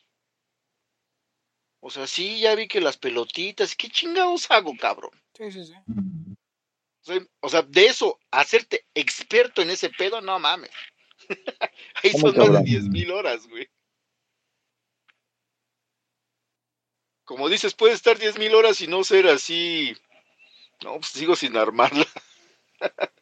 O 1.82 1.90
sea, 1.90 2.08
sí, 2.08 2.42
ya 2.42 2.56
vi 2.56 2.68
que 2.68 2.82
las 2.82 2.98
pelotitas, 2.98 3.76
¿qué 3.76 3.90
chingados 3.90 4.52
hago, 4.52 4.76
cabrón? 4.78 5.12
Sí, 5.34 5.52
sí, 5.52 5.66
sí. 5.66 5.74
O 7.40 7.50
sea, 7.50 7.62
de 7.64 7.86
eso, 7.86 8.20
hacerte 8.30 8.86
experto 8.94 9.62
en 9.62 9.70
ese 9.70 9.90
pedo, 9.90 10.22
no 10.22 10.38
mames. 10.40 10.72
Ahí 12.04 12.12
¿Cómo 12.12 12.28
son 12.28 12.38
más 12.38 12.48
de 12.48 12.54
cabrón? 12.54 12.64
10 12.66 12.84
mil 12.90 13.12
horas, 13.12 13.48
güey. 13.48 13.68
Como 17.30 17.48
dices, 17.48 17.76
puede 17.76 17.94
estar 17.94 18.18
10 18.18 18.40
mil 18.40 18.56
horas 18.56 18.82
y 18.82 18.88
no 18.88 19.04
ser 19.04 19.28
así. 19.28 19.96
No, 20.84 20.96
pues 20.96 21.10
sigo 21.10 21.36
sin 21.36 21.56
armarla. 21.58 22.08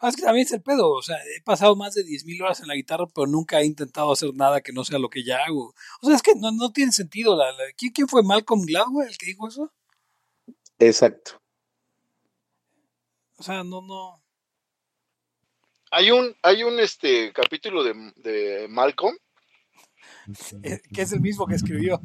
Ah, 0.00 0.08
es 0.08 0.16
que 0.16 0.22
también 0.22 0.44
es 0.44 0.52
el 0.52 0.60
pedo. 0.60 0.90
O 0.90 1.00
sea, 1.02 1.16
he 1.16 1.40
pasado 1.42 1.76
más 1.76 1.94
de 1.94 2.02
10.000 2.02 2.42
horas 2.42 2.58
en 2.60 2.66
la 2.66 2.74
guitarra, 2.74 3.06
pero 3.14 3.28
nunca 3.28 3.60
he 3.60 3.64
intentado 3.64 4.10
hacer 4.12 4.30
nada 4.34 4.60
que 4.60 4.72
no 4.72 4.84
sea 4.84 4.98
lo 4.98 5.08
que 5.08 5.22
ya 5.24 5.38
hago. 5.44 5.72
O 6.02 6.06
sea, 6.06 6.16
es 6.16 6.20
que 6.22 6.34
no, 6.34 6.50
no 6.50 6.72
tiene 6.72 6.90
sentido. 6.90 7.36
La, 7.36 7.52
la- 7.52 7.72
¿quién, 7.76 7.92
quién 7.92 8.08
fue 8.08 8.24
Malcolm 8.24 8.62
Gladwell 8.66 9.08
el 9.08 9.16
que 9.16 9.26
dijo 9.26 9.46
eso? 9.46 9.72
Exacto. 10.80 11.40
O 13.38 13.42
sea, 13.44 13.62
no, 13.62 13.80
no. 13.82 14.20
Hay 15.92 16.10
un, 16.10 16.36
hay 16.42 16.64
un 16.64 16.80
este 16.80 17.32
capítulo 17.32 17.84
de, 17.84 17.94
de 18.16 18.66
Malcolm 18.68 19.16
que 20.92 21.02
es 21.02 21.12
el 21.12 21.20
mismo 21.20 21.46
que 21.46 21.54
escribió. 21.54 22.00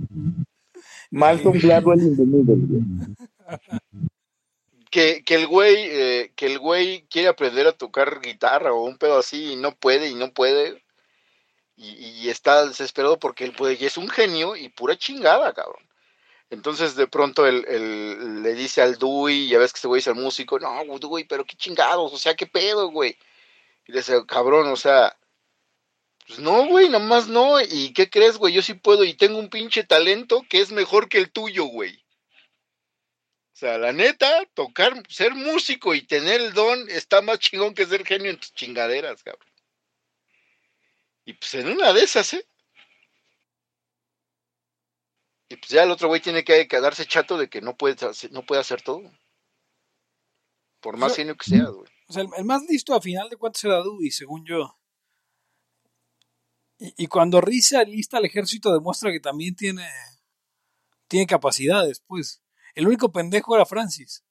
Malcolm 1.11 1.57
Gladwell 1.57 2.01
in 2.01 2.15
the 2.15 2.24
middle. 2.24 2.55
güey. 2.55 2.82
que, 4.89 5.24
que 5.24 5.36
el 5.36 5.47
güey, 5.47 5.76
eh, 5.78 6.34
que 6.36 6.47
el 6.47 6.59
güey 6.59 7.05
quiere 7.09 7.28
aprender 7.28 7.67
a 7.67 7.74
tocar 7.74 8.22
guitarra 8.22 8.74
o 8.74 8.84
un 8.84 8.97
pedo 8.97 9.20
así 9.20 9.53
y 9.53 9.55
no 9.55 9.76
puede 9.76 10.09
y 10.09 10.15
no 10.15 10.34
puede. 10.34 10.84
Y, 11.76 11.89
y 12.24 12.30
está 12.30 12.65
desesperado 12.65 13.20
porque 13.20 13.45
él 13.45 13.53
puede, 13.53 13.78
y 13.80 13.86
es 13.86 13.97
un 13.97 14.09
genio 14.09 14.55
y 14.55 14.70
pura 14.70 14.97
chingada, 14.97 15.53
cabrón. 15.53 15.89
Entonces 16.49 16.95
de 16.95 17.07
pronto 17.07 17.45
él, 17.45 17.63
él 17.67 18.41
le 18.43 18.53
dice 18.53 18.82
al 18.82 18.97
Dewey, 18.97 19.47
ya 19.47 19.59
ves 19.59 19.72
que 19.72 19.78
este 19.78 19.88
güey 19.88 19.99
es 19.99 20.07
el 20.07 20.15
músico, 20.15 20.59
no, 20.59 20.84
Dewey, 20.99 21.24
pero 21.26 21.45
qué 21.45 21.55
chingados, 21.55 22.11
o 22.11 22.17
sea, 22.17 22.36
qué 22.36 22.47
pedo, 22.47 22.89
güey. 22.89 23.17
Y 23.86 23.91
le 23.91 23.99
dice, 23.99 24.26
cabrón, 24.26 24.67
o 24.67 24.76
sea, 24.76 25.15
pues 26.30 26.38
no, 26.39 26.67
güey, 26.67 26.89
nomás 26.89 27.27
no. 27.27 27.59
¿Y 27.59 27.91
qué 27.93 28.07
crees, 28.07 28.38
güey? 28.38 28.53
Yo 28.53 28.61
sí 28.61 28.75
puedo 28.75 29.03
y 29.03 29.15
tengo 29.15 29.39
un 29.39 29.49
pinche 29.49 29.84
talento 29.84 30.45
que 30.47 30.61
es 30.61 30.71
mejor 30.71 31.09
que 31.09 31.17
el 31.17 31.32
tuyo, 31.32 31.65
güey. 31.65 32.05
O 33.53 33.57
sea, 33.59 33.80
la 33.80 33.91
neta, 33.91 34.45
tocar, 34.53 34.93
ser 35.09 35.34
músico 35.34 35.95
y 35.95 36.03
tener 36.05 36.39
el 36.39 36.53
don 36.53 36.88
está 36.89 37.21
más 37.23 37.39
chingón 37.39 37.73
que 37.73 37.88
ser 37.88 38.05
genio 38.05 38.30
en 38.30 38.38
tus 38.39 38.53
chingaderas, 38.53 39.23
cabrón. 39.23 39.51
Y 41.25 41.34
pues 41.34 41.55
en 41.55 41.67
una 41.69 41.91
de 41.93 42.03
esas, 42.03 42.32
¿eh? 42.36 42.45
Y 45.49 45.55
pues 45.57 45.69
ya 45.69 45.84
el 45.84 45.91
otro 45.91 46.07
güey 46.09 46.21
tiene 46.21 46.43
que 46.43 46.67
quedarse 46.67 47.05
chato 47.07 47.38
de 47.38 47.49
que 47.49 47.59
no 47.59 47.75
puede, 47.75 47.95
hacer- 48.05 48.32
no 48.32 48.45
puede 48.45 48.61
hacer 48.61 48.84
todo. 48.84 49.01
Por 50.80 50.95
más 50.95 51.15
genio 51.15 51.36
que 51.36 51.45
sea, 51.49 51.65
güey. 51.65 51.91
O 52.07 52.13
sea, 52.13 52.21
el, 52.21 52.30
el 52.38 52.45
más 52.45 52.63
listo 52.69 52.93
a 52.93 53.01
final 53.01 53.30
de 53.30 53.36
cuentas 53.36 53.63
era 53.63 53.82
Dewey, 53.82 54.11
según 54.11 54.45
yo. 54.45 54.78
Y, 56.80 57.03
y 57.03 57.07
cuando 57.07 57.41
Riz 57.41 57.67
se 57.67 57.77
alista 57.77 58.17
al 58.17 58.25
ejército, 58.25 58.73
demuestra 58.73 59.11
que 59.11 59.19
también 59.19 59.55
tiene, 59.55 59.88
tiene 61.07 61.27
capacidades, 61.27 62.01
pues. 62.07 62.41
El 62.73 62.88
único 62.88 63.11
pendejo 63.11 63.55
era 63.55 63.65
Francis. 63.65 64.23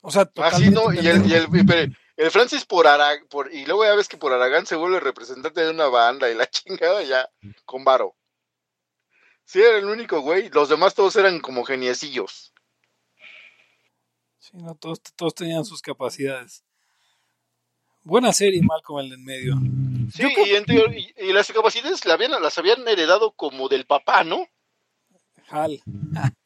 O 0.00 0.10
sea, 0.10 0.28
Ah, 0.36 0.58
no, 0.72 0.92
y 0.92 1.06
el, 1.06 1.26
y 1.26 1.34
el, 1.34 1.46
pero 1.66 1.92
el 2.16 2.30
Francis 2.30 2.64
por 2.64 2.86
Aragán, 2.86 3.26
por, 3.28 3.52
y 3.52 3.64
luego 3.66 3.84
ya 3.84 3.94
ves 3.94 4.08
que 4.08 4.16
por 4.16 4.32
Aragán 4.32 4.66
se 4.66 4.74
vuelve 4.76 4.98
representante 4.98 5.60
de 5.60 5.70
una 5.70 5.86
banda 5.86 6.28
y 6.30 6.34
la 6.34 6.46
chingada 6.50 7.02
ya, 7.02 7.28
con 7.64 7.84
varo. 7.84 8.16
Sí, 9.44 9.60
era 9.60 9.78
el 9.78 9.84
único 9.84 10.20
güey, 10.20 10.48
los 10.50 10.68
demás 10.68 10.94
todos 10.94 11.14
eran 11.16 11.40
como 11.40 11.64
geniecillos. 11.64 12.52
Sí, 14.38 14.56
no, 14.56 14.74
todos, 14.74 15.00
todos 15.14 15.34
tenían 15.34 15.64
sus 15.64 15.82
capacidades. 15.82 16.64
Buena 18.04 18.32
serie, 18.32 18.60
Malcolm 18.62 19.00
el 19.00 19.08
de 19.10 19.14
en 19.14 19.24
medio. 19.24 19.54
Sí, 20.12 20.22
creo- 20.34 20.46
y, 20.46 20.50
entre- 20.56 20.98
y- 20.98 21.14
y 21.28 21.32
las 21.32 21.50
capacidades 21.52 22.04
la 22.04 22.14
habían- 22.14 22.42
las 22.42 22.58
habían 22.58 22.86
heredado 22.88 23.32
como 23.32 23.68
del 23.68 23.86
papá, 23.86 24.24
¿no? 24.24 24.46
Hal. 25.48 25.80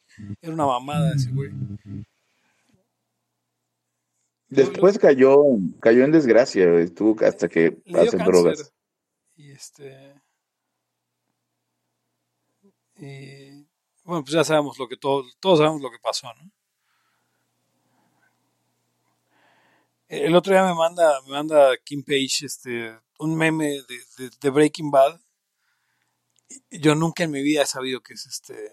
Era 0.43 0.53
una 0.53 0.67
mamada 0.67 1.15
ese 1.15 1.31
güey. 1.31 1.51
Después 4.49 4.99
cayó, 4.99 5.37
cayó 5.81 6.05
en 6.05 6.13
desgracia, 6.13 6.79
estuvo 6.79 7.17
hasta 7.25 7.49
que 7.49 7.79
Le 7.85 7.93
dio 7.93 8.01
hace 8.03 8.17
cáncer. 8.17 8.27
drogas. 8.27 8.73
Y 9.37 9.51
este. 9.51 10.15
Y, 12.99 13.67
bueno, 14.05 14.23
pues 14.23 14.33
ya 14.33 14.45
sabemos 14.45 14.79
lo 14.79 14.89
que 14.89 14.97
todos, 14.97 15.37
todos 15.41 15.59
sabemos 15.59 15.83
lo 15.83 15.91
que 15.91 15.99
pasó, 15.99 16.29
¿no? 16.35 16.51
El 20.09 20.37
otro 20.37 20.53
día 20.53 20.65
me 20.65 20.75
manda, 20.75 21.21
me 21.23 21.31
manda 21.31 21.77
Kim 21.79 22.05
Page 22.05 22.47
este, 22.47 22.97
un 23.19 23.35
meme 23.35 23.81
de, 24.41 24.51
Breaking 24.51 24.91
Bad. 24.91 25.21
Yo 26.71 26.95
nunca 26.95 27.25
en 27.25 27.33
mi 27.33 27.43
vida 27.43 27.63
he 27.63 27.67
sabido 27.67 28.01
que 28.01 28.15
es 28.15 28.27
este. 28.27 28.73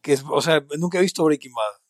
Que 0.00 0.14
es, 0.14 0.24
o 0.28 0.42
sea, 0.42 0.64
nunca 0.76 0.98
he 0.98 1.02
visto 1.02 1.24
Breaking 1.24 1.52
Bad. 1.54 1.80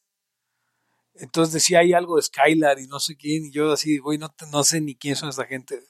Entonces 1.14 1.54
decía 1.54 1.78
hay 1.78 1.94
algo 1.94 2.16
de 2.16 2.22
Skylar 2.22 2.78
y 2.80 2.86
no 2.86 3.00
sé 3.00 3.16
quién. 3.16 3.46
Y 3.46 3.52
yo 3.52 3.72
así, 3.72 3.96
güey, 3.96 4.18
no, 4.18 4.34
no 4.52 4.62
sé 4.62 4.82
ni 4.82 4.94
quién 4.94 5.16
son 5.16 5.30
esta 5.30 5.46
gente. 5.46 5.82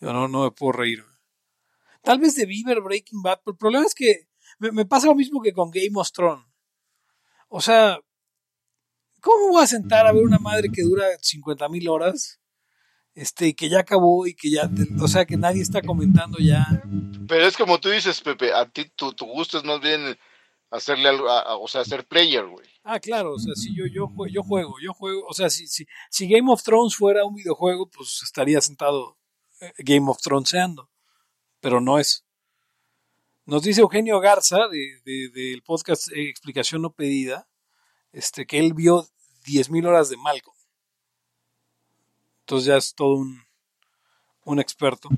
Yo 0.00 0.14
no, 0.14 0.26
no 0.26 0.44
me 0.44 0.50
puedo 0.52 0.72
reír. 0.72 1.04
Tal 2.02 2.18
vez 2.18 2.34
de 2.34 2.46
ver 2.46 2.80
Breaking 2.80 3.20
Bad, 3.20 3.42
pero 3.44 3.52
el 3.52 3.58
problema 3.58 3.84
es 3.84 3.94
que 3.94 4.28
me, 4.58 4.72
me 4.72 4.86
pasa 4.86 5.08
lo 5.08 5.14
mismo 5.14 5.42
que 5.42 5.52
con 5.52 5.70
Game 5.70 5.92
of 5.96 6.10
Thrones. 6.12 6.46
O 7.48 7.60
sea, 7.60 8.00
¿cómo 9.20 9.48
voy 9.48 9.62
a 9.62 9.66
sentar 9.66 10.06
a 10.06 10.12
ver 10.12 10.24
una 10.24 10.38
madre 10.38 10.68
que 10.72 10.82
dura 10.82 11.06
50 11.20 11.68
mil 11.68 11.88
horas? 11.88 12.38
Este, 13.14 13.48
y 13.48 13.54
que 13.54 13.68
ya 13.68 13.80
acabó 13.80 14.26
y 14.26 14.34
que 14.34 14.50
ya, 14.50 14.70
o 15.00 15.08
sea, 15.08 15.24
que 15.26 15.36
nadie 15.36 15.62
está 15.62 15.82
comentando 15.82 16.38
ya. 16.38 16.64
Pero 17.28 17.46
es 17.46 17.56
como 17.56 17.78
tú 17.80 17.88
dices, 17.90 18.20
Pepe, 18.20 18.52
a 18.52 18.68
ti 18.70 18.88
tu, 18.94 19.12
tu 19.12 19.26
gusto 19.26 19.58
es 19.58 19.64
más 19.64 19.80
bien 19.80 20.16
hacerle 20.70 21.08
algo, 21.08 21.28
a- 21.28 21.40
a- 21.42 21.56
o 21.56 21.66
sea, 21.66 21.84
ser 21.84 22.06
player, 22.06 22.46
güey. 22.46 22.66
Ah, 22.84 23.00
claro, 23.00 23.34
o 23.34 23.38
sea, 23.38 23.54
si 23.56 23.74
yo, 23.76 23.84
yo, 23.86 24.08
yo 24.28 24.42
juego, 24.44 24.76
yo 24.82 24.94
juego, 24.94 25.26
o 25.26 25.34
sea, 25.34 25.50
si, 25.50 25.66
si, 25.66 25.86
si 26.08 26.28
Game 26.28 26.50
of 26.50 26.62
Thrones 26.62 26.94
fuera 26.94 27.24
un 27.24 27.34
videojuego, 27.34 27.90
pues 27.90 28.20
estaría 28.22 28.60
sentado 28.60 29.18
eh, 29.60 29.72
Game 29.78 30.08
of 30.08 30.18
Throneseando, 30.22 30.88
pero 31.60 31.80
no 31.80 31.98
es. 31.98 32.24
Nos 33.44 33.62
dice 33.64 33.80
Eugenio 33.80 34.20
Garza 34.20 34.68
de- 34.68 35.00
de- 35.04 35.28
del 35.30 35.62
podcast 35.62 36.08
eh, 36.12 36.28
Explicación 36.30 36.82
No 36.82 36.92
Pedida, 36.92 37.48
este, 38.12 38.46
que 38.46 38.58
él 38.58 38.74
vio 38.74 39.06
10.000 39.44 39.86
horas 39.86 40.08
de 40.10 40.16
Malcolm. 40.16 40.56
Entonces 42.40 42.66
ya 42.66 42.76
es 42.76 42.94
todo 42.94 43.14
un, 43.16 43.42
un 44.44 44.58
experto. 44.60 45.08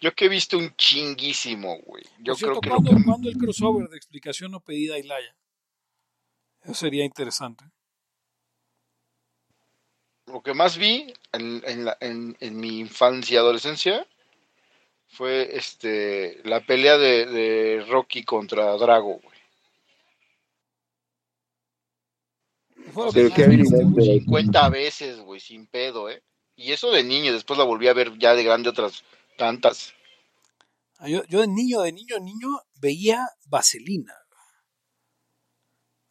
Yo 0.00 0.14
que 0.14 0.26
he 0.26 0.28
visto 0.28 0.56
un 0.56 0.74
chinguísimo, 0.76 1.78
güey. 1.82 2.04
Yo 2.20 2.34
cierto, 2.34 2.60
creo 2.60 2.76
que 2.82 2.90
¿cuándo, 3.04 3.28
el 3.28 3.36
crossover 3.36 3.88
de 3.88 3.96
Explicación 3.96 4.52
No 4.52 4.60
Pedida 4.60 4.98
y 4.98 5.02
Laia? 5.02 5.36
Eso 6.62 6.74
sería 6.74 7.04
interesante. 7.04 7.64
lo 10.26 10.42
que 10.42 10.54
más 10.54 10.76
vi 10.78 11.12
en, 11.32 11.60
en, 11.66 11.84
la- 11.84 11.96
en- 12.00 12.36
en 12.38 12.56
mi 12.60 12.78
infancia 12.78 13.34
y 13.34 13.36
adolescencia 13.38 14.06
fue 15.08 15.56
este 15.56 16.40
la 16.44 16.60
pelea 16.64 16.96
de, 16.98 17.26
de 17.26 17.84
Rocky 17.88 18.22
contra 18.22 18.76
Drago, 18.76 19.18
güey. 19.18 19.38
Fue 22.92 23.06
lo 23.06 23.12
Pero 23.12 23.28
que 23.28 23.34
qué 23.34 23.46
más 23.46 23.56
viste, 23.56 23.76
habilidad 23.76 23.92
güey. 23.92 24.08
de- 24.08 24.20
50 24.20 24.68
veces, 24.68 25.20
güey, 25.20 25.40
sin 25.40 25.66
pedo, 25.66 26.08
¿eh? 26.10 26.22
Y 26.56 26.72
eso 26.72 26.90
de 26.90 27.02
niño, 27.04 27.32
después 27.32 27.58
la 27.58 27.64
volví 27.64 27.88
a 27.88 27.92
ver 27.94 28.18
ya 28.18 28.34
de 28.34 28.44
grande 28.44 28.68
otras 28.68 29.02
tantas. 29.38 29.94
Ah, 30.98 31.08
Yo, 31.08 31.22
yo 31.24 31.40
de 31.40 31.48
niño, 31.48 31.80
de 31.80 31.92
niño, 31.92 32.18
niño, 32.20 32.48
veía 32.80 33.26
Vaselina. 33.46 34.14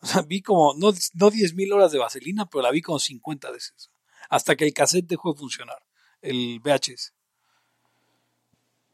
O 0.01 0.05
sea, 0.07 0.21
vi 0.21 0.41
como, 0.41 0.73
no, 0.77 0.91
no 1.13 1.29
10.000 1.29 1.71
horas 1.73 1.91
de 1.91 1.99
Vaselina, 1.99 2.45
pero 2.49 2.61
la 2.61 2.71
vi 2.71 2.81
como 2.81 2.99
50 2.99 3.51
veces. 3.51 3.91
Hasta 4.29 4.55
que 4.55 4.65
el 4.65 4.73
cassette 4.73 5.05
dejó 5.07 5.33
de 5.33 5.39
funcionar, 5.39 5.77
el 6.21 6.59
VHS. 6.61 7.11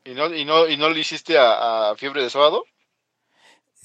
¿Y 0.03 0.13
no, 0.13 0.33
y 0.35 0.45
no, 0.45 0.67
y 0.67 0.77
no 0.77 0.89
le 0.89 0.99
hiciste 0.99 1.37
a, 1.37 1.91
a 1.91 1.95
Fiebre 1.95 2.23
de 2.23 2.29
Sábado? 2.29 2.63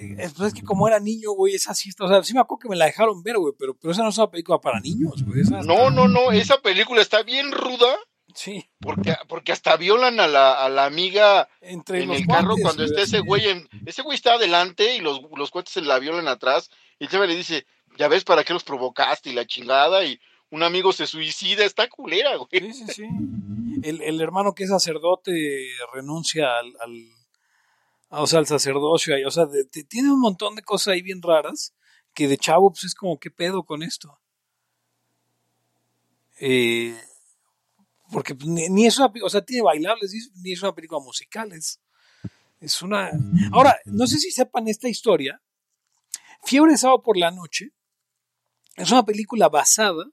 Eh, 0.00 0.16
Es, 0.18 0.32
pues 0.32 0.48
es 0.48 0.54
que 0.54 0.62
como 0.64 0.88
era 0.88 0.98
niño, 0.98 1.32
güey, 1.32 1.54
esa 1.54 1.74
sí 1.74 1.90
o 1.98 2.08
sea, 2.08 2.22
sí 2.22 2.32
me 2.34 2.40
acuerdo 2.40 2.60
que 2.60 2.68
me 2.68 2.76
la 2.76 2.86
dejaron 2.86 3.22
ver, 3.22 3.36
güey, 3.38 3.54
pero, 3.58 3.74
pero 3.74 3.92
esa 3.92 4.02
no 4.02 4.08
es 4.08 4.18
una 4.18 4.30
película 4.30 4.58
para 4.58 4.80
niños, 4.80 5.22
güey. 5.24 5.42
esa 5.42 5.60
No, 5.62 5.74
está- 5.74 5.90
no, 5.90 6.08
no, 6.08 6.32
esa 6.32 6.60
película 6.60 7.02
está 7.02 7.22
bien 7.22 7.52
ruda 7.52 7.96
Sí, 8.32 8.70
porque, 8.80 9.16
porque 9.26 9.50
hasta 9.50 9.76
violan 9.76 10.20
a 10.20 10.28
la, 10.28 10.52
a 10.64 10.68
la 10.68 10.84
amiga 10.84 11.48
entre 11.60 12.04
en 12.04 12.12
el 12.12 12.24
carro 12.28 12.54
guantes, 12.54 12.62
cuando 12.62 12.84
está 12.84 13.02
ese 13.02 13.18
güey 13.20 13.48
en, 13.48 13.68
ese 13.86 14.02
güey 14.02 14.14
está 14.14 14.34
adelante 14.34 14.94
y 14.94 15.00
los, 15.00 15.20
los 15.36 15.50
cuates 15.50 15.72
se 15.72 15.80
la 15.82 15.98
violan 15.98 16.28
atrás 16.28 16.70
y 17.00 17.04
el 17.04 17.10
chava 17.10 17.26
le 17.26 17.34
dice, 17.34 17.66
ya 17.98 18.06
ves 18.06 18.22
para 18.22 18.44
qué 18.44 18.52
los 18.52 18.62
provocaste 18.62 19.30
y 19.30 19.32
la 19.32 19.46
chingada 19.46 20.04
y 20.04 20.20
un 20.50 20.62
amigo 20.62 20.92
se 20.92 21.08
suicida, 21.08 21.64
está 21.64 21.88
culera, 21.88 22.36
güey. 22.36 22.48
Sí, 22.52 22.72
sí, 22.72 22.84
sí. 22.94 23.04
El, 23.82 24.00
el 24.02 24.20
hermano 24.20 24.54
que 24.54 24.62
es 24.62 24.70
sacerdote 24.70 25.32
renuncia 25.92 26.56
al, 26.58 26.72
al 26.80 26.92
o 28.10 28.26
sea, 28.26 28.40
al 28.40 28.46
sacerdocio, 28.46 29.14
o 29.26 29.30
sea, 29.30 29.46
tiene 29.88 30.12
un 30.12 30.20
montón 30.20 30.54
de 30.54 30.62
cosas 30.62 30.94
ahí 30.94 31.02
bien 31.02 31.22
raras 31.22 31.74
que 32.12 32.28
de 32.28 32.36
chavo 32.36 32.70
pues 32.70 32.84
es 32.84 32.94
como 32.94 33.18
qué 33.18 33.30
pedo 33.30 33.62
con 33.64 33.82
esto. 33.82 34.20
Eh, 36.40 36.98
porque 38.10 38.34
pues, 38.34 38.48
ni, 38.48 38.68
ni, 38.68 38.86
es 38.86 38.98
una, 38.98 39.12
o 39.22 39.28
sea, 39.28 39.42
tiene 39.42 39.62
bailables, 39.62 40.12
ni 40.36 40.52
es 40.52 40.62
una 40.62 40.74
película 40.74 41.00
musical, 41.00 41.52
es, 41.52 41.80
es 42.60 42.82
una... 42.82 43.10
Ahora, 43.52 43.78
no 43.84 44.06
sé 44.06 44.18
si 44.18 44.30
sepan 44.30 44.66
esta 44.66 44.88
historia, 44.88 45.40
Fiebre 46.42 46.72
de 46.72 46.78
sábado 46.78 47.02
por 47.02 47.16
la 47.16 47.30
noche 47.30 47.72
es 48.76 48.90
una 48.90 49.04
película 49.04 49.48
basada 49.48 50.04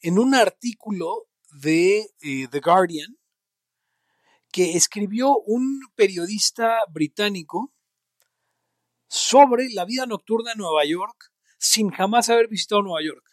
en 0.00 0.18
un 0.18 0.34
artículo 0.34 1.28
de 1.62 2.10
eh, 2.20 2.48
The 2.50 2.60
Guardian 2.60 3.16
que 4.52 4.76
escribió 4.76 5.38
un 5.38 5.80
periodista 5.94 6.78
británico 6.90 7.72
sobre 9.08 9.68
la 9.70 9.84
vida 9.84 10.06
nocturna 10.06 10.52
en 10.52 10.58
Nueva 10.58 10.84
York 10.84 11.32
sin 11.58 11.90
jamás 11.90 12.30
haber 12.30 12.48
visitado 12.48 12.82
Nueva 12.82 13.02
York. 13.02 13.24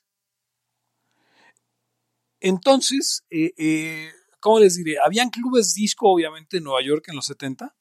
Entonces, 2.39 3.26
eh, 3.30 3.53
eh, 3.57 4.11
¿cómo 4.39 4.59
les 4.59 4.76
diré? 4.76 4.97
Habían 5.03 5.30
clubes 5.30 5.74
disco, 5.74 6.09
obviamente, 6.09 6.57
en 6.57 6.63
Nueva 6.63 6.84
York 6.84 7.05
en 7.07 7.15
los 7.15 7.26
70. 7.26 7.76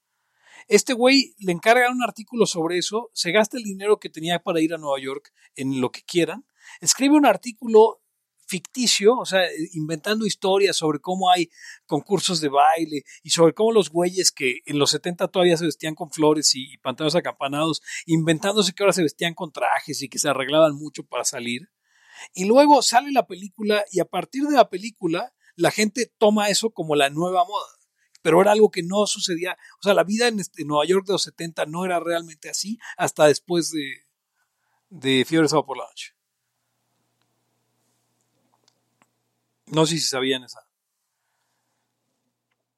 Este 0.69 0.95
güey 0.95 1.35
le 1.39 1.53
encarga 1.53 1.91
un 1.91 2.03
artículo 2.03 2.47
sobre 2.47 2.79
eso, 2.79 3.11
se 3.13 3.33
gasta 3.33 3.57
el 3.57 3.65
dinero 3.65 3.99
que 3.99 4.09
tenía 4.09 4.41
para 4.41 4.61
ir 4.61 4.75
a 4.75 4.79
Nueva 4.79 4.99
York 5.01 5.33
en 5.55 5.81
lo 5.81 5.91
que 5.91 6.03
quieran, 6.03 6.45
escribe 6.81 7.17
un 7.17 7.27
artículo 7.27 8.03
ficticio, 8.47 9.17
o 9.17 9.27
sea, 9.27 9.43
inventando 9.73 10.25
historias 10.25 10.77
sobre 10.77 11.01
cómo 11.01 11.31
hay 11.31 11.51
concursos 11.85 12.41
de 12.41 12.49
baile 12.49 13.03
y 13.23 13.31
sobre 13.31 13.53
cómo 13.53 13.73
los 13.73 13.91
güeyes 13.91 14.31
que 14.31 14.61
en 14.65 14.79
los 14.79 14.91
70 14.91 15.29
todavía 15.29 15.57
se 15.57 15.67
vestían 15.67 15.95
con 15.95 16.11
flores 16.11 16.55
y, 16.55 16.79
pantanos 16.79 17.15
acampanados, 17.15 17.83
inventándose 18.07 18.73
que 18.73 18.83
ahora 18.83 18.93
se 18.93 19.03
vestían 19.03 19.35
con 19.35 19.53
trajes 19.53 20.01
y 20.03 20.09
que 20.09 20.19
se 20.19 20.29
arreglaban 20.29 20.75
mucho 20.77 21.05
para 21.05 21.25
salir. 21.25 21.69
Y 22.35 22.47
luego 22.47 22.83
sale 22.83 23.11
la 23.11 23.27
película 23.27 23.85
y 23.93 24.01
a 24.01 24.07
partir 24.07 24.45
de 24.45 24.57
la 24.57 24.71
película 24.71 25.33
la 25.55 25.71
gente 25.71 26.13
toma 26.19 26.49
eso 26.49 26.71
como 26.71 26.95
la 26.95 27.11
nueva 27.11 27.45
moda. 27.45 27.67
Pero 28.23 28.41
era 28.41 28.53
algo 28.53 28.71
que 28.71 28.83
no 28.83 29.07
sucedía. 29.07 29.57
O 29.79 29.83
sea, 29.83 29.95
la 29.95 30.03
vida 30.03 30.27
en, 30.29 30.41
este, 30.41 30.65
Nueva 30.65 30.85
York 30.85 31.07
de 31.07 31.13
los 31.13 31.23
70 31.23 31.67
no 31.67 31.85
era 31.85 32.01
realmente 32.01 32.49
así 32.49 32.79
hasta 32.97 33.27
después 33.27 33.71
de, 33.71 34.07
de 34.89 35.25
Sábado 35.25 35.67
por 35.67 35.79
la 35.79 35.85
Noche. 35.85 36.16
No 39.73 39.87
sé 39.87 39.97
si 39.97 40.03
sabían 40.03 40.45
esa. 40.45 40.61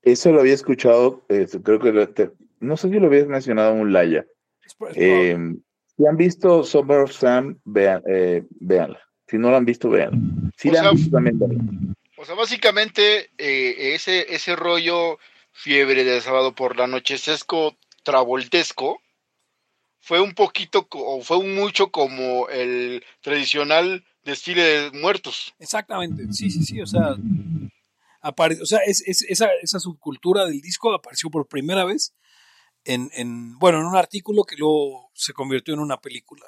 Eso 0.03 0.33
lo 0.33 0.41
había 0.41 0.55
escuchado, 0.55 1.25
eh, 1.29 1.47
creo 1.63 1.81
que 1.81 1.93
lo, 1.93 2.09
te, 2.09 2.31
no 2.61 2.77
sé 2.77 2.89
si 2.89 2.99
lo 2.99 3.07
habías 3.07 3.27
mencionado 3.27 3.75
en 3.75 3.81
un 3.81 3.93
Laya. 3.93 4.27
Eh, 4.95 5.37
si 5.97 6.07
han 6.07 6.17
visto 6.17 6.63
Summer 6.65 7.01
of 7.01 7.13
Sam, 7.13 7.59
vean, 7.65 8.03
eh, 8.07 8.45
véanla. 8.61 9.01
Si 9.27 9.37
no 9.37 9.51
la 9.51 9.59
han 9.59 9.65
visto, 9.65 9.91
vean. 9.91 10.53
Si 10.57 10.69
o 10.69 10.73
la 10.73 10.81
sea, 10.81 10.89
han 10.89 10.97
visto, 10.97 11.11
también 11.11 11.39
vean. 11.39 11.95
O 12.17 12.25
sea, 12.25 12.35
básicamente 12.35 13.31
eh, 13.39 13.95
ese, 13.95 14.35
ese 14.35 14.57
rollo 14.57 15.19
fiebre 15.53 16.05
de 16.05 16.21
sábado 16.21 16.55
por 16.55 16.77
la 16.77 16.87
noche, 16.87 17.19
sesco 17.19 17.77
travoltesco, 18.03 19.01
fue 20.01 20.21
un 20.21 20.33
poquito, 20.33 20.87
o 20.91 21.21
fue 21.21 21.37
un 21.37 21.55
mucho 21.55 21.91
como 21.91 22.49
el 22.49 23.05
tradicional 23.21 24.05
desfile 24.29 24.63
de 24.63 24.91
muertos. 24.93 25.55
Exactamente, 25.59 26.33
sí, 26.33 26.51
sí, 26.51 26.63
sí, 26.63 26.81
o 26.81 26.87
sea, 26.87 27.17
apare 28.21 28.59
o 28.61 28.67
sea 28.67 28.81
es, 28.87 29.03
es, 29.07 29.23
esa, 29.29 29.49
esa 29.63 29.79
subcultura 29.79 30.45
del 30.45 30.61
disco 30.61 30.93
apareció 30.93 31.31
por 31.31 31.47
primera 31.47 31.85
vez 31.85 32.15
en, 32.85 33.11
en, 33.15 33.59
bueno, 33.59 33.81
en 33.81 33.87
un 33.87 33.97
artículo 33.97 34.45
que 34.45 34.57
luego 34.57 35.11
se 35.15 35.33
convirtió 35.33 35.75
en 35.75 35.81
una 35.81 36.01
película. 36.01 36.47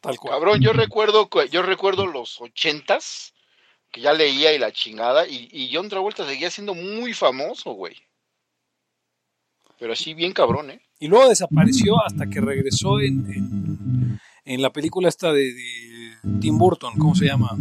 Tal 0.00 0.16
cual. 0.16 0.34
Cabrón, 0.34 0.60
yo 0.60 0.72
recuerdo, 0.72 1.28
yo 1.50 1.62
recuerdo 1.62 2.06
los 2.06 2.40
ochentas, 2.40 3.34
que 3.90 4.00
ya 4.00 4.12
leía 4.12 4.54
y 4.54 4.58
la 4.58 4.72
chingada, 4.72 5.26
y, 5.26 5.48
y 5.50 5.70
John 5.74 5.88
Travolta 5.88 6.26
seguía 6.26 6.50
siendo 6.50 6.74
muy 6.74 7.12
famoso, 7.12 7.72
güey. 7.72 7.96
Pero 9.78 9.92
así 9.92 10.14
bien 10.14 10.32
cabrón, 10.32 10.70
¿eh? 10.70 10.80
Y 11.00 11.08
luego 11.08 11.28
desapareció 11.28 12.00
hasta 12.06 12.26
que 12.30 12.40
regresó 12.40 13.00
en, 13.00 13.26
en, 13.26 14.20
en 14.44 14.62
la 14.62 14.70
película 14.70 15.08
esta 15.08 15.32
de, 15.32 15.52
de, 15.52 16.01
Tim 16.40 16.58
Burton, 16.58 16.94
¿cómo 16.98 17.14
se 17.14 17.26
llama? 17.26 17.52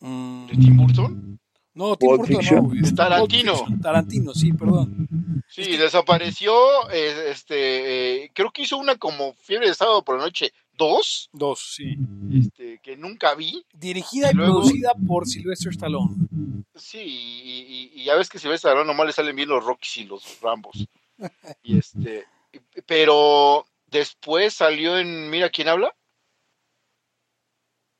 Mm, 0.00 0.46
¿De 0.46 0.56
Tim 0.56 0.76
Burton? 0.76 1.38
No, 1.74 1.96
Tim 1.96 2.16
Burton 2.16 2.44
no. 2.52 2.68
De 2.74 2.92
Tarantino. 2.92 3.54
Tarantino, 3.82 4.34
sí, 4.34 4.52
perdón. 4.52 5.08
Sí, 5.48 5.62
es 5.62 5.68
que... 5.68 5.78
desapareció, 5.78 6.52
eh, 6.92 7.30
este, 7.30 8.24
eh, 8.24 8.30
creo 8.34 8.50
que 8.52 8.62
hizo 8.62 8.78
una 8.78 8.96
como 8.96 9.34
Fiebre 9.34 9.68
de 9.68 9.74
Sábado 9.74 10.04
por 10.04 10.18
la 10.18 10.24
Noche, 10.24 10.52
dos. 10.76 11.28
Dos, 11.32 11.74
sí. 11.76 11.96
Este, 12.32 12.80
que 12.82 12.96
nunca 12.96 13.34
vi. 13.34 13.64
Dirigida 13.72 14.28
y, 14.28 14.32
y 14.32 14.34
luego, 14.34 14.60
producida 14.60 14.92
por 15.06 15.26
Sylvester 15.26 15.72
Stallone. 15.72 16.14
Sí, 16.74 16.98
y, 16.98 17.90
y, 17.94 18.00
y, 18.00 18.04
ya 18.04 18.14
ves 18.14 18.28
que 18.28 18.38
Sylvester 18.38 18.70
Stallone 18.70 18.86
nomás 18.86 19.06
le 19.06 19.12
salen 19.12 19.36
bien 19.36 19.48
los 19.48 19.64
Rockies 19.64 19.98
y 19.98 20.04
los 20.04 20.40
Rambos. 20.40 20.86
y 21.62 21.78
este, 21.78 22.24
pero 22.86 23.66
después 23.86 24.54
salió 24.54 24.98
en 24.98 25.30
Mira 25.30 25.50
quién 25.50 25.68
habla. 25.68 25.94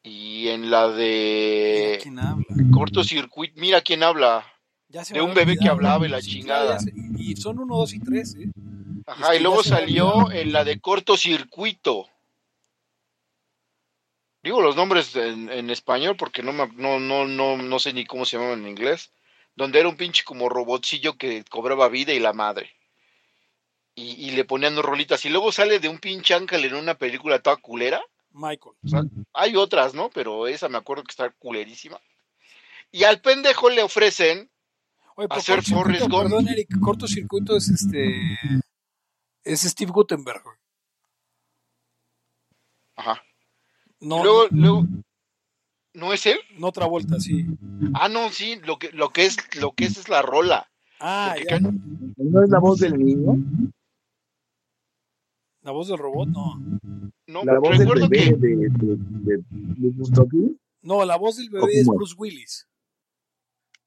Y 0.03 0.49
en 0.49 0.71
la 0.71 0.89
de 0.89 1.91
Mira 1.93 2.03
quién 2.03 2.19
habla. 2.19 2.47
cortocircuito, 2.73 3.61
mira 3.61 3.81
quién 3.83 4.03
habla. 4.03 4.47
de 4.89 5.21
un 5.21 5.35
bebé 5.35 5.57
que 5.59 5.69
hablaba 5.69 6.07
y 6.07 6.09
la 6.11 6.23
sí, 6.23 6.31
chingada. 6.31 6.79
Y 7.19 7.37
son 7.37 7.59
uno, 7.59 7.77
dos 7.77 7.93
y 7.93 8.01
tres, 8.01 8.35
¿eh? 8.37 8.51
Ajá, 9.07 9.37
y 9.37 9.41
luego 9.41 9.63
salió 9.63 10.31
en 10.31 10.53
la 10.53 10.65
de 10.65 10.81
cortocircuito. 10.81 12.09
Digo 14.43 14.63
los 14.63 14.75
nombres 14.75 15.15
en, 15.17 15.51
en 15.51 15.69
español 15.69 16.17
porque 16.17 16.43
no, 16.43 16.53
me, 16.53 16.67
no, 16.77 16.99
no, 16.99 17.27
no, 17.27 17.59
no 17.59 17.79
sé 17.79 17.93
ni 17.93 18.07
cómo 18.07 18.25
se 18.25 18.37
llamaban 18.39 18.61
en 18.63 18.69
inglés. 18.69 19.13
Donde 19.55 19.81
era 19.81 19.89
un 19.89 19.97
pinche 19.97 20.25
como 20.25 20.49
robotcillo 20.49 21.19
que 21.19 21.45
cobraba 21.45 21.89
vida 21.89 22.15
y 22.15 22.21
la 22.21 22.33
madre. 22.33 22.71
Y, 23.95 24.13
y 24.13 24.31
le 24.31 24.45
ponían 24.47 24.75
dos 24.75 24.85
rolitas. 24.85 25.25
Y 25.27 25.29
luego 25.29 25.53
sale 25.53 25.79
de 25.79 25.89
un 25.91 25.99
pinche 25.99 26.33
ángel 26.33 26.65
en 26.65 26.75
una 26.75 26.95
película 26.95 27.41
toda 27.41 27.57
culera. 27.57 28.01
Michael. 28.33 28.75
O 28.83 28.89
sea, 28.89 29.03
hay 29.33 29.57
otras, 29.57 29.95
¿no? 29.95 30.11
Pero 30.11 30.47
esa 30.47 30.69
me 30.69 30.79
acuerdo 30.79 31.05
que 31.05 31.11
está 31.11 31.31
culerísima. 31.31 32.01
Y 32.93 33.05
al 33.05 33.21
pendejo 33.21 33.71
le 33.71 33.83
ofrecen 33.83 34.51
Oye, 35.17 35.29
pero 35.29 35.41
hacer 35.41 35.63
Forrest 35.63 36.09
Gump. 36.09 36.25
Perdón, 36.25 36.49
Eric, 36.49 36.69
cortocircuito 36.81 37.57
es 37.57 37.69
este. 37.69 38.39
Es 39.45 39.61
Steve 39.63 39.93
Gutenberg. 39.93 40.43
Ajá. 42.97 43.23
No, 44.01 44.23
luego, 44.23 44.45
no, 44.51 44.61
luego, 44.61 44.87
¿no 45.95 46.13
es 46.13 46.25
él? 46.27 46.39
no 46.59 46.69
otra 46.69 46.87
vuelta, 46.87 47.19
sí. 47.19 47.47
Ah, 47.95 48.09
no, 48.09 48.31
sí, 48.31 48.61
lo 48.65 48.79
que, 48.79 48.91
lo 48.93 49.11
que 49.11 49.27
es, 49.27 49.37
lo 49.57 49.73
que 49.73 49.85
es 49.85 49.97
es 49.97 50.09
la 50.09 50.23
rola. 50.23 50.71
Ah, 51.01 51.35
ya. 51.49 51.59
¿No 51.61 52.43
es 52.43 52.51
la 52.51 52.59
voz 52.59 52.81
del 52.81 52.99
niño? 52.99 53.37
La 55.71 55.75
voz 55.75 55.87
del 55.87 55.99
robot, 55.99 56.29
no. 56.31 56.57
No, 57.29 57.45
La 57.45 57.61
voz 57.61 57.79
del 57.79 57.87
bebé 57.87 58.09
que 58.25 58.33
de, 58.35 58.57
de, 58.57 59.39
de. 59.39 60.55
No, 60.83 61.05
la 61.05 61.15
voz 61.15 61.37
del 61.37 61.49
bebé 61.49 61.61
¿Cómo 61.61 61.73
es? 61.73 61.87
Bruce 61.87 62.15
Willis. 62.19 62.67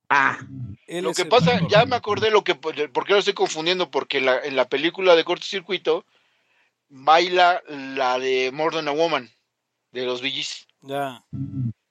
Ah, 0.08 0.40
Él 0.88 1.04
lo 1.04 1.12
que 1.14 1.26
pasa, 1.26 1.60
ya 1.68 1.86
me 1.86 1.98
acordé 1.98 2.32
lo 2.32 2.42
que, 2.46 2.56
por 2.56 2.74
qué 3.06 3.12
lo 3.12 3.20
estoy 3.20 3.34
confundiendo, 3.34 3.92
porque 3.92 4.22
la, 4.22 4.40
en 4.46 4.56
la 4.56 4.70
película 4.70 5.14
de 5.18 5.26
cortocircuito 5.26 6.06
baila 6.88 7.62
la 7.68 8.18
de 8.18 8.52
More 8.54 8.78
Than 8.78 8.88
a 8.88 8.92
Woman, 8.92 9.30
de 9.92 10.06
los 10.06 10.22
Billys. 10.22 10.66
Ya. 10.84 11.26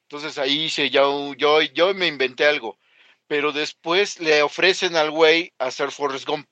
Entonces 0.09 0.39
ahí 0.39 0.63
hice 0.65 0.89
ya 0.89 1.07
un- 1.07 1.37
yo, 1.37 1.61
yo 1.61 1.93
me 1.93 2.07
inventé 2.07 2.47
algo. 2.47 2.79
Pero 3.27 3.53
después 3.53 4.21
le 4.21 4.41
ofrecen 4.43 4.97
al 4.97 5.11
güey 5.11 5.53
hacer 5.59 5.91
Forrest 5.91 6.27
Gump. 6.27 6.49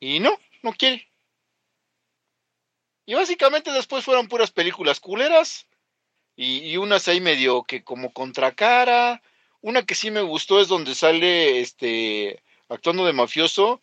Y 0.00 0.20
no, 0.20 0.30
no 0.62 0.72
quiere. 0.72 1.08
Y 3.06 3.14
básicamente 3.14 3.72
después 3.72 4.04
fueron 4.04 4.28
puras 4.28 4.50
películas 4.50 5.00
culeras. 5.00 5.66
Y, 6.36 6.58
y 6.58 6.76
unas 6.76 7.08
ahí 7.08 7.20
medio 7.20 7.64
que 7.64 7.82
como 7.82 8.12
contracara. 8.12 9.22
Una 9.60 9.84
que 9.84 9.94
sí 9.94 10.10
me 10.10 10.20
gustó 10.20 10.60
es 10.60 10.68
donde 10.68 10.94
sale 10.94 11.60
este 11.60 12.42
actuando 12.68 13.06
de 13.06 13.12
mafioso, 13.12 13.80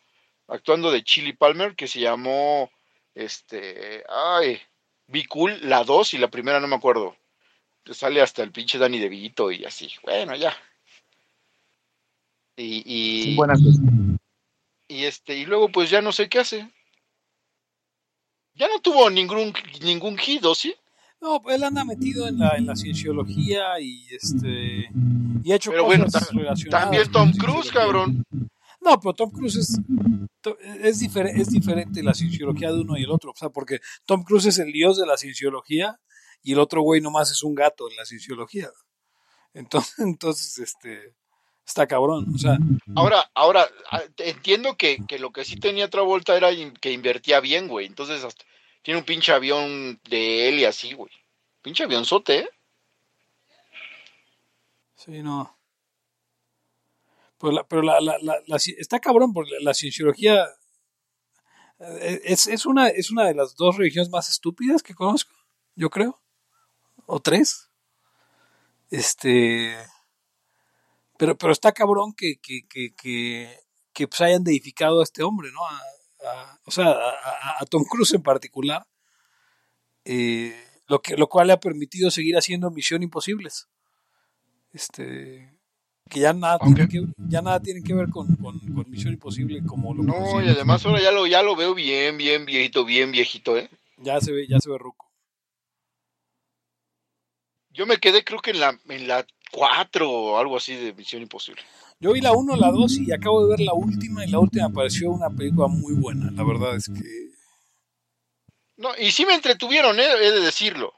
actuando 0.47 0.91
de 0.91 1.03
Chili 1.03 1.33
Palmer, 1.33 1.75
que 1.75 1.87
se 1.87 1.99
llamó 1.99 2.71
este. 3.13 4.03
Ay, 4.07 4.61
Be 5.07 5.25
Cool, 5.27 5.57
la 5.67 5.83
2 5.83 6.13
y 6.13 6.17
la 6.17 6.29
primera 6.29 6.59
no 6.59 6.67
me 6.67 6.75
acuerdo. 6.75 7.15
Sale 7.91 8.21
hasta 8.21 8.41
el 8.41 8.51
pinche 8.51 8.77
Danny 8.77 8.99
DeVito 8.99 9.51
y 9.51 9.65
así. 9.65 9.89
Bueno, 10.03 10.35
ya. 10.35 10.55
Y, 12.57 12.83
y, 12.85 13.35
buenas 13.35 13.61
cosas. 13.61 13.81
Y 14.87 15.05
este, 15.05 15.35
y 15.37 15.45
luego 15.45 15.69
pues 15.69 15.89
ya 15.89 16.01
no 16.01 16.11
sé 16.11 16.29
qué 16.29 16.39
hace. 16.39 16.71
Ya 18.53 18.67
no 18.67 18.79
tuvo 18.79 19.09
ningún, 19.09 19.53
ningún 19.81 20.17
hit, 20.17 20.45
¿o 20.45 20.55
sí? 20.55 20.73
No, 21.19 21.41
él 21.49 21.63
anda 21.63 21.83
metido 21.83 22.27
en 22.27 22.37
la, 22.39 22.55
en 22.57 22.65
la 22.65 22.75
cienciología 22.75 23.79
y 23.79 24.05
este 24.13 24.89
y 25.43 25.51
ha 25.51 25.55
hecho 25.55 25.71
Pero 25.71 25.85
cosas 25.85 26.29
bueno, 26.31 26.39
relacionadas 26.43 26.69
también 26.69 27.11
Tom. 27.11 27.31
Cruise, 27.33 27.71
cabrón. 27.71 28.23
No, 28.81 28.99
pero 28.99 29.13
Tom 29.13 29.31
Cruise 29.31 29.55
es 29.55 29.79
to- 30.41 30.57
es, 30.59 31.01
difer- 31.01 31.31
es 31.33 31.49
diferente 31.49 32.03
la 32.03 32.13
cienciología 32.13 32.71
de 32.71 32.81
uno 32.81 32.97
y 32.97 33.03
el 33.03 33.11
otro, 33.11 33.31
o 33.31 33.35
sea, 33.35 33.49
porque 33.49 33.79
Tom 34.05 34.23
Cruise 34.23 34.45
es 34.45 34.59
el 34.59 34.71
dios 34.71 34.97
de 34.97 35.05
la 35.07 35.17
cienciología 35.17 35.99
y 36.43 36.53
el 36.53 36.59
otro 36.59 36.81
güey 36.81 37.01
nomás 37.01 37.31
es 37.31 37.41
un 37.43 37.55
gato 37.55 37.89
en 37.89 37.95
la 37.97 38.05
cienciología. 38.05 38.69
Entonces, 39.53 39.95
entonces 39.99 40.57
este 40.59 41.15
está 41.65 41.87
cabrón, 41.87 42.27
o 42.33 42.37
sea, 42.37 42.57
Ahora, 42.95 43.29
ahora, 43.33 43.67
ah, 43.91 44.01
entiendo 44.17 44.77
que, 44.77 44.99
que 45.07 45.19
lo 45.19 45.31
que 45.31 45.43
sí 45.43 45.57
tenía 45.57 45.89
Travolta 45.89 46.37
era 46.37 46.51
in- 46.51 46.73
que 46.73 46.91
invertía 46.91 47.39
bien, 47.39 47.67
güey. 47.67 47.87
Entonces, 47.87 48.23
hasta- 48.23 48.45
tiene 48.83 48.99
un 48.99 49.05
pinche 49.05 49.31
avión 49.31 49.99
de 50.07 50.47
él 50.47 50.59
y 50.59 50.65
así, 50.65 50.93
güey. 50.93 51.11
Pinche 51.61 51.83
avionzote, 51.83 52.37
¿eh? 52.39 52.49
Sí, 54.95 55.21
no. 55.23 55.57
Pero, 57.39 57.51
la, 57.51 57.63
pero 57.67 57.81
la, 57.81 57.99
la, 57.99 58.17
la, 58.21 58.57
está 58.77 58.99
cabrón 58.99 59.33
porque 59.33 59.51
la, 59.59 59.73
cienciología 59.73 60.45
eh, 61.79 62.21
es, 62.23 62.47
es, 62.47 62.65
una, 62.65 62.87
es 62.87 63.11
una 63.11 63.25
de 63.25 63.33
las 63.33 63.55
dos 63.55 63.75
religiones 63.77 64.09
más 64.09 64.29
estúpidas 64.29 64.81
que 64.81 64.93
conozco, 64.95 65.33
yo 65.75 65.89
creo. 65.89 66.21
O 67.07 67.19
tres. 67.19 67.69
Este. 68.89 69.75
Pero, 71.17 71.37
pero 71.37 71.53
está 71.53 71.71
cabrón 71.71 72.13
que, 72.13 72.35
que, 72.41 72.67
que, 72.67 72.93
que, 72.95 73.57
que, 73.93 74.07
pues 74.07 74.21
hayan 74.21 74.43
deificado 74.43 74.99
a 74.99 75.03
este 75.03 75.23
hombre, 75.23 75.49
¿no? 75.51 75.65
A, 75.65 75.81
a- 76.29 76.59
o 76.65 76.71
sea, 76.71 76.87
a, 76.89 77.55
a- 77.61 77.65
Tom 77.69 77.83
Cruise 77.89 78.13
en 78.13 78.21
particular. 78.23 78.85
Eh, 80.03 80.53
lo, 80.87 81.01
que, 81.01 81.15
lo 81.17 81.27
cual 81.27 81.47
le 81.47 81.53
ha 81.53 81.59
permitido 81.59 82.11
seguir 82.11 82.37
haciendo 82.37 82.69
Misión 82.69 83.01
Imposibles 83.01 83.67
este 84.71 85.51
que 86.09 86.19
ya 86.19 86.33
nada 86.33 86.57
Aunque- 86.61 86.85
tiene 86.85 87.07
que, 87.07 87.13
ya 87.29 87.41
nada 87.41 87.59
tiene 87.59 87.81
que 87.81 87.93
ver 87.95 88.09
con, 88.09 88.35
con, 88.35 88.59
con 88.59 88.89
Misión 88.91 89.13
Imposible 89.13 89.63
como 89.65 89.95
lo 89.95 90.03
No, 90.03 90.43
y 90.43 90.47
además 90.49 90.85
ahora 90.85 91.01
ya 91.01 91.11
lo, 91.11 91.25
ya 91.25 91.41
lo 91.41 91.55
veo 91.55 91.73
bien, 91.73 92.17
bien 92.17 92.45
viejito, 92.45 92.85
bien 92.85 93.11
viejito, 93.11 93.57
¿eh? 93.57 93.69
ya 93.97 94.19
se 94.21 94.31
ve 94.31 94.45
ya 94.47 94.59
se 94.59 94.69
ve 94.69 94.77
ruco 94.77 95.09
Yo 97.71 97.85
me 97.87 97.97
quedé 97.97 98.23
creo 98.23 98.39
que 98.41 98.51
en 98.51 98.59
la, 98.59 98.79
en 98.89 99.07
la 99.07 99.25
4 99.51 100.09
o 100.09 100.37
algo 100.37 100.57
así 100.57 100.75
de 100.75 100.93
Misión 100.93 101.21
Imposible. 101.21 101.61
yo 101.99 102.13
vi 102.13 102.21
la 102.21 102.33
1 102.33 102.55
la 102.55 102.71
2 102.71 102.99
y 102.99 103.11
acabo 103.11 103.43
de 103.45 103.49
ver 103.51 103.59
la 103.61 103.73
última 103.73 104.25
y 104.25 104.29
la 104.29 104.39
última 104.39 104.69
me 104.69 104.75
pareció 104.75 105.11
una 105.11 105.29
película 105.29 105.67
muy 105.67 105.93
buena 105.93 106.31
la 106.31 106.43
verdad 106.43 106.75
es 106.75 106.85
que 106.87 107.31
No, 108.77 108.89
y 108.97 109.11
sí 109.11 109.25
me 109.25 109.33
entretuvieron, 109.33 109.99
¿eh? 109.99 110.07
He 110.21 110.31
de 110.31 110.41
decirlo. 110.41 110.93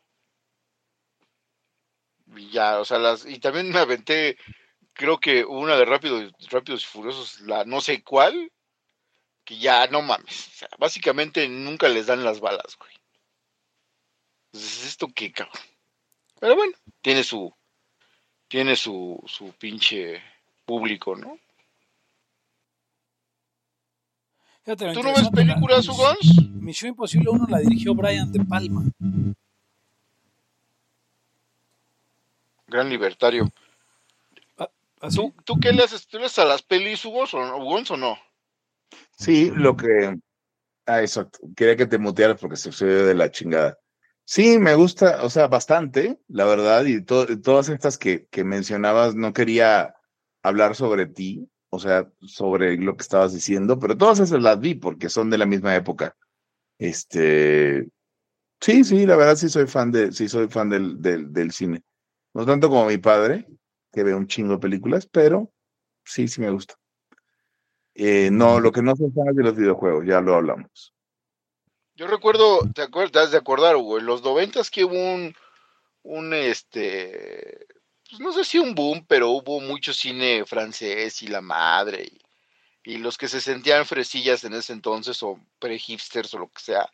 Y 2.36 2.49
ya, 2.52 2.80
o 2.80 2.86
sea, 2.86 2.99
las, 2.99 3.26
y 3.26 3.40
también 3.40 3.69
me 3.69 3.80
aventé, 3.80 4.38
creo 4.94 5.19
que 5.19 5.45
una 5.45 5.76
de 5.76 5.86
Rápidos, 5.86 6.32
Rápidos 6.49 6.84
y 6.84 6.86
Furiosos, 6.86 7.41
la 7.41 7.65
no 7.65 7.82
sé 7.82 8.03
cuál, 8.03 8.52
que 9.44 9.57
ya 9.57 9.88
no 9.88 10.02
mames. 10.02 10.48
O 10.49 10.57
sea, 10.57 10.69
básicamente 10.78 11.48
nunca 11.48 11.88
les 11.88 12.07
dan 12.07 12.24
las 12.24 12.40
balas, 12.40 12.78
güey. 12.78 12.91
Entonces, 14.52 14.88
¿esto 14.88 15.07
qué, 15.14 15.32
cabrón? 15.32 15.61
Pero 16.40 16.56
bueno, 16.56 16.74
tiene 17.02 17.24
su, 17.24 17.53
tiene 18.48 18.76
su, 18.76 19.22
su 19.26 19.52
pinche 19.53 20.22
público, 20.65 21.15
¿no? 21.15 21.38
fíjate 24.64 24.91
¿Tú 24.94 25.03
no 25.03 25.14
ves 25.14 25.30
películas, 25.30 25.88
la- 25.88 25.94
Ugons? 25.94 26.49
Misión 26.61 26.90
Imposible 26.90 27.30
1 27.30 27.45
la 27.49 27.60
dirigió 27.60 27.94
Brian 27.95 28.32
De 28.32 28.44
Palma 28.44 28.84
Gran 32.68 32.90
libertario. 32.90 33.49
¿Así? 34.99 35.15
¿Tú, 35.18 35.34
¿Tú 35.45 35.60
qué 35.60 35.72
le 35.72 35.84
haces? 35.84 36.07
¿Tú 36.07 36.18
le 36.19 36.26
haces 36.26 36.40
a 36.40 36.45
las 36.45 36.61
pelis, 36.64 37.06
Ugons, 37.06 37.34
o 37.34 37.40
no? 37.45 37.57
Ugons, 37.57 37.91
o 37.91 37.98
no? 37.98 38.18
Sí, 39.11 39.52
lo 39.56 39.78
que. 39.78 40.18
Ah, 40.86 41.02
exacto. 41.02 41.40
Quería 41.56 41.76
que 41.78 41.86
te 41.86 41.98
mutearas 41.98 42.40
porque 42.41 42.57
se 42.57 42.72
sucedió 42.72 43.06
de 43.06 43.14
la 43.14 43.32
chingada. 43.32 43.78
Sí, 44.30 44.60
me 44.60 44.76
gusta, 44.76 45.24
o 45.24 45.30
sea, 45.30 45.48
bastante, 45.48 46.20
la 46.28 46.44
verdad, 46.45 46.84
y 46.86 47.02
to- 47.04 47.40
todas 47.41 47.70
estas 47.70 47.98
que, 47.98 48.28
que 48.28 48.44
mencionabas, 48.44 49.16
no 49.16 49.32
quería 49.32 49.95
hablar 50.44 50.76
sobre 50.76 51.06
ti, 51.06 51.49
o 51.70 51.80
sea, 51.80 52.12
sobre 52.22 52.76
lo 52.78 52.98
que 52.98 53.04
estabas 53.04 53.34
diciendo, 53.34 53.80
pero 53.80 53.95
todas 53.98 54.20
esas 54.20 54.41
las 54.41 54.60
vi 54.60 54.76
porque 54.76 55.08
son 55.10 55.30
de 55.30 55.38
la 55.38 55.45
misma 55.45 55.76
época. 55.78 56.14
Este, 56.80 57.90
sí, 58.62 58.84
sí, 58.86 59.06
la 59.08 59.18
verdad 59.18 59.36
sí 59.38 59.49
soy 59.49 59.68
fan 59.68 59.91
de, 59.91 60.12
sí 60.14 60.30
soy 60.30 60.48
fan 60.49 60.70
del, 60.70 61.02
del, 61.02 61.34
del 61.34 61.52
cine. 61.52 61.84
No 62.34 62.45
tanto 62.45 62.70
como 62.70 62.88
mi 62.88 62.98
padre, 62.99 63.48
que 63.94 64.04
ve 64.04 64.16
un 64.16 64.28
chingo 64.28 64.54
de 64.54 64.60
películas, 64.60 65.08
pero 65.08 65.52
sí, 66.06 66.28
sí 66.28 66.41
me 66.41 66.52
gusta. 66.52 66.76
Eh, 67.95 68.30
no, 68.32 68.60
lo 68.62 68.72
que 68.72 68.82
no 68.82 68.95
son 68.95 69.12
fans 69.14 69.36
de 69.36 69.44
los 69.44 69.56
videojuegos, 69.56 70.06
ya 70.06 70.22
lo 70.22 70.36
hablamos. 70.36 70.94
Yo 71.98 72.06
recuerdo, 72.06 72.60
¿te 72.76 72.84
acuerdas 72.84 73.32
de 73.32 73.38
acordar, 73.40 73.76
Hugo? 73.76 73.98
En 73.98 74.06
los 74.06 74.22
noventas 74.22 74.69
que 74.69 74.86
hubo 74.86 74.94
un, 74.94 75.36
un 76.03 76.32
este, 76.36 77.65
pues 78.07 78.22
no 78.22 78.32
sé 78.34 78.44
si 78.44 78.60
un 78.60 78.76
boom, 78.76 79.03
pero 79.07 79.32
hubo 79.32 79.60
mucho 79.61 79.94
cine 79.94 80.45
francés 80.45 81.24
y 81.24 81.28
la 81.28 81.41
madre, 81.41 82.11
y, 82.84 82.98
los 82.99 83.18
que 83.18 83.28
se 83.28 83.41
sentían 83.41 83.88
fresillas 83.88 84.44
en 84.44 84.53
ese 84.53 84.74
entonces, 84.74 85.24
o 85.24 85.40
pre-hipsters 85.60 86.36
o 86.36 86.40
lo 86.40 86.49
que 86.49 86.61
sea, 86.61 86.88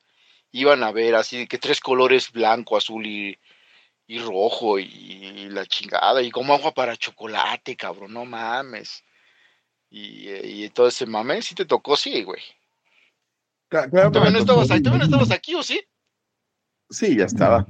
iban 0.53 0.83
a 0.83 0.91
ver 0.93 1.15
así 1.15 1.47
que 1.47 1.57
tres 1.59 1.81
colores 1.81 2.31
blanco, 2.31 2.77
azul 2.77 3.05
y, 3.05 3.37
y 4.07 4.19
rojo, 4.19 4.79
y, 4.79 4.85
y 4.85 5.49
la 5.49 5.65
chingada, 5.65 6.21
y 6.21 6.31
como 6.31 6.53
agua 6.53 6.73
para 6.73 6.97
chocolate, 6.97 7.75
cabrón, 7.75 8.13
no 8.13 8.25
mames. 8.25 9.03
Y, 9.89 10.29
eh, 10.29 10.41
y 10.45 10.69
todo 10.69 10.87
ese 10.87 11.05
mame, 11.05 11.41
sí 11.41 11.55
te 11.55 11.65
tocó, 11.65 11.97
sí, 11.97 12.23
güey. 12.23 12.41
Cla- 13.73 13.89
claro 13.89 14.11
que 14.11 14.13
Todavía 14.19 14.31
no 14.31 14.33
me 14.33 14.39
estabas 14.39 14.67
tocó. 14.67 14.73
ahí, 14.75 14.83
todavía 14.83 14.99
no 14.99 15.05
estabas 15.05 15.31
aquí, 15.31 15.55
¿o 15.55 15.63
sí? 15.63 15.81
Sí, 16.91 17.17
ya 17.17 17.25
estaba. 17.25 17.65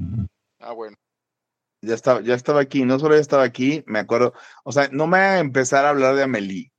Ah, 0.60 0.74
bueno. 0.74 0.98
Ya 1.82 1.96
estaba, 1.96 2.20
ya 2.20 2.34
estaba 2.36 2.60
aquí, 2.60 2.84
no 2.84 3.00
solo 3.00 3.16
ya 3.16 3.22
estaba 3.22 3.44
aquí, 3.44 3.84
me 3.88 4.00
acuerdo, 4.00 4.34
o 4.66 4.72
sea, 4.74 4.90
no 4.92 5.08
me 5.08 5.18
voy 5.18 5.26
a 5.28 5.40
empezar 5.40 5.86
a 5.86 5.90
hablar 5.90 6.16
de 6.16 6.24
Amelie, 6.24 6.72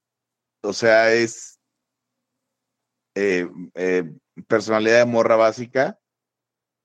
o 0.62 0.72
sea, 0.74 1.12
es 1.12 1.59
eh, 3.14 3.46
eh, 3.74 4.10
personalidad 4.46 4.98
de 5.01 5.05
morra 5.05 5.36
básica, 5.36 5.98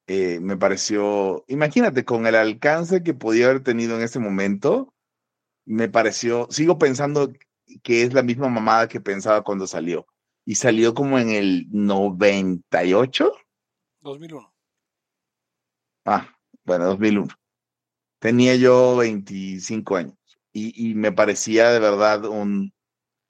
eh, 0.07 0.39
me 0.41 0.57
pareció, 0.57 1.45
imagínate, 1.47 2.03
con 2.03 2.27
el 2.27 2.35
alcance 2.35 3.03
que 3.03 3.13
podía 3.13 3.45
haber 3.45 3.63
tenido 3.63 3.95
en 3.95 4.01
ese 4.01 4.19
momento, 4.19 4.93
me 5.65 5.87
pareció, 5.87 6.47
sigo 6.51 6.77
pensando 6.77 7.31
que 7.83 8.03
es 8.03 8.13
la 8.13 8.21
misma 8.23 8.49
mamada 8.49 8.89
que 8.89 8.99
pensaba 8.99 9.43
cuando 9.43 9.65
salió, 9.65 10.07
y 10.49 10.55
salió 10.55 10.95
como 10.95 11.19
en 11.19 11.30
el 11.30 11.67
98, 11.69 13.31
2001 14.01 14.51
ah, 16.05 16.27
bueno, 16.65 16.85
2001. 16.85 17.27
Tenía 18.19 18.55
yo 18.55 18.97
25 18.97 19.95
años 19.97 20.17
y, 20.51 20.89
y 20.89 20.95
me 20.95 21.11
parecía 21.11 21.69
de 21.69 21.80
verdad 21.80 22.26
un 22.26 22.73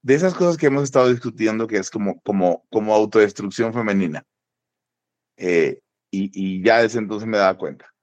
de 0.01 0.15
esas 0.15 0.33
cosas 0.33 0.55
que 0.55 0.67
hemos 0.67 0.83
estado 0.83 1.09
discutiendo 1.09 1.67
que 1.67 1.75
es 1.75 1.89
como, 1.89 2.21
como, 2.21 2.65
como 2.71 2.95
autodestrucción 2.95 3.73
femenina. 3.73 4.23
Eh, 5.35 5.81
y, 6.09 6.31
y 6.33 6.63
ya 6.63 6.81
desde 6.81 6.99
entonces 6.99 7.27
me 7.27 7.37
daba 7.37 7.57
cuenta. 7.57 7.93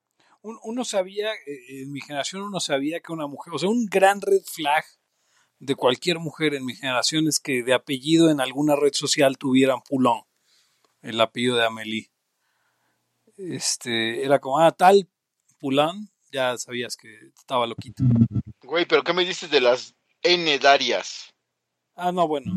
Un- 0.42 0.58
uno 0.62 0.84
sabía, 0.84 1.32
eh, 1.32 1.82
en 1.82 1.90
mi 1.90 2.02
generación 2.02 2.42
uno 2.42 2.60
sabía 2.60 3.00
que 3.00 3.14
una 3.14 3.26
mujer, 3.26 3.54
o 3.54 3.58
sea, 3.58 3.70
un 3.70 3.86
gran 3.86 4.20
red 4.20 4.42
flag 4.44 4.84
de 5.58 5.74
cualquier 5.74 6.18
mujer 6.18 6.54
en 6.54 6.64
mi 6.64 6.74
generación 6.74 7.28
es 7.28 7.40
que 7.40 7.62
de 7.62 7.74
apellido 7.74 8.30
en 8.30 8.40
alguna 8.40 8.76
red 8.76 8.92
social 8.92 9.38
tuvieran 9.38 9.80
Poulon, 9.88 10.22
el 11.02 11.20
apellido 11.20 11.56
de 11.56 11.66
Amélie. 11.66 12.10
Este, 13.36 14.24
era 14.24 14.38
como, 14.38 14.58
ah, 14.58 14.72
tal 14.72 15.08
Poulon, 15.58 16.08
ya 16.30 16.56
sabías 16.58 16.96
que 16.96 17.08
estaba 17.36 17.66
loquita. 17.66 18.02
Güey, 18.62 18.86
pero 18.86 19.02
¿qué 19.02 19.12
me 19.12 19.24
dices 19.24 19.50
de 19.50 19.60
las 19.60 19.94
N 20.22 20.58
Darias? 20.58 21.32
Ah, 21.94 22.12
no, 22.12 22.26
bueno. 22.28 22.52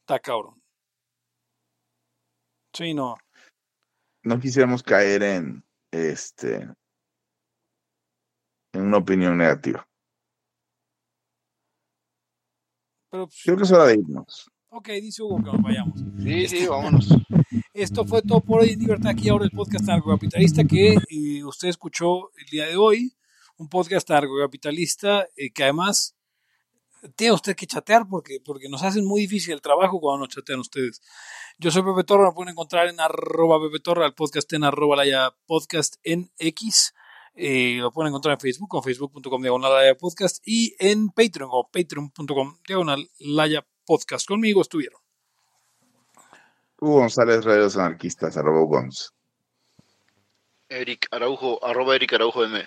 Está 0.00 0.18
cabrón. 0.18 0.60
Sí, 2.72 2.94
no. 2.94 3.16
No 4.22 4.38
quisiéramos 4.38 4.82
caer 4.82 5.22
en 5.22 5.64
este 5.90 6.68
en 8.72 8.82
una 8.82 8.98
opinión 8.98 9.36
negativa. 9.38 9.88
Pero, 13.10 13.26
pues, 13.26 13.40
Creo 13.44 13.56
que 13.56 13.62
es 13.64 13.72
hora 13.72 13.86
de 13.86 13.94
irnos. 13.94 14.50
ok, 14.70 14.88
dice 15.00 15.22
Hugo 15.22 15.36
que 15.38 15.52
nos 15.52 15.62
vayamos. 15.62 15.98
Sí, 16.22 16.46
sí, 16.48 16.66
vámonos. 16.66 17.08
Esto 17.74 18.04
fue 18.04 18.22
todo 18.22 18.40
por 18.40 18.60
hoy 18.62 18.70
en 18.70 18.78
Libertad 18.80 19.10
aquí 19.12 19.28
ahora 19.28 19.44
el 19.44 19.50
podcast 19.50 19.88
anarcocapitalista 19.88 20.64
que 20.64 20.94
eh, 20.94 21.44
usted 21.44 21.68
escuchó 21.68 22.30
el 22.36 22.46
día 22.50 22.66
de 22.66 22.76
hoy, 22.76 23.12
un 23.56 23.68
podcast 23.68 24.10
anarcocapitalista 24.10 25.26
eh, 25.36 25.50
que 25.52 25.64
además 25.64 26.16
tiene 27.16 27.32
usted 27.32 27.56
que 27.56 27.66
chatear 27.66 28.06
porque, 28.08 28.40
porque 28.44 28.68
nos 28.68 28.82
hacen 28.82 29.04
muy 29.06 29.22
difícil 29.22 29.54
el 29.54 29.62
trabajo 29.62 30.00
cuando 30.00 30.26
nos 30.26 30.34
chatean 30.34 30.60
ustedes. 30.60 31.00
Yo 31.58 31.70
soy 31.70 31.82
Pepe 31.82 32.04
Torra, 32.04 32.24
lo 32.24 32.34
pueden 32.34 32.52
encontrar 32.52 32.88
en 32.88 33.00
arroba 33.00 33.60
Pepe 33.60 33.80
Torra, 33.80 34.06
el 34.06 34.14
podcast 34.14 34.52
en 34.52 34.64
arroba 34.64 34.96
Laya 34.96 35.30
Podcast 35.46 35.96
en 36.02 36.30
X. 36.38 36.92
Eh, 37.34 37.76
lo 37.78 37.92
pueden 37.92 38.08
encontrar 38.08 38.34
en 38.34 38.40
Facebook 38.40 38.68
con 38.68 38.82
facebook.com 38.82 39.40
diagonal 39.40 39.72
Laya 39.72 39.96
Podcast 39.96 40.42
y 40.44 40.74
en 40.78 41.10
Patreon 41.10 41.50
o 41.52 41.68
patreon.com 41.70 42.58
diagonal 42.66 43.08
Laya 43.18 43.66
Podcast. 43.86 44.26
Conmigo 44.26 44.60
estuvieron. 44.60 45.00
Hugo 46.80 47.00
González, 47.00 47.44
Radios 47.44 47.76
Anarquistas, 47.76 48.36
arroba 48.36 48.64
Gonz. 48.64 49.10
Eric 50.68 51.08
Araujo, 51.10 51.64
arroba 51.64 51.96
Eric 51.96 52.14
Araujo 52.14 52.44
M. 52.44 52.64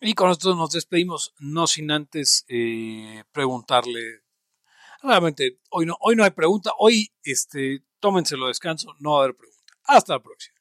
Y 0.00 0.14
con 0.14 0.30
esto 0.30 0.54
nos 0.54 0.72
despedimos, 0.72 1.32
no 1.38 1.66
sin 1.66 1.90
antes 1.90 2.44
eh, 2.48 3.24
preguntarle. 3.32 4.20
Realmente, 5.02 5.60
hoy 5.70 5.86
no, 5.86 5.96
hoy 6.00 6.16
no 6.16 6.24
hay 6.24 6.30
pregunta. 6.30 6.72
Hoy, 6.78 7.10
este, 7.22 7.82
tómenselo 8.00 8.48
descanso, 8.48 8.94
no 8.98 9.12
va 9.12 9.20
a 9.20 9.22
haber 9.24 9.36
pregunta. 9.36 9.74
Hasta 9.84 10.14
la 10.14 10.22
próxima. 10.22 10.53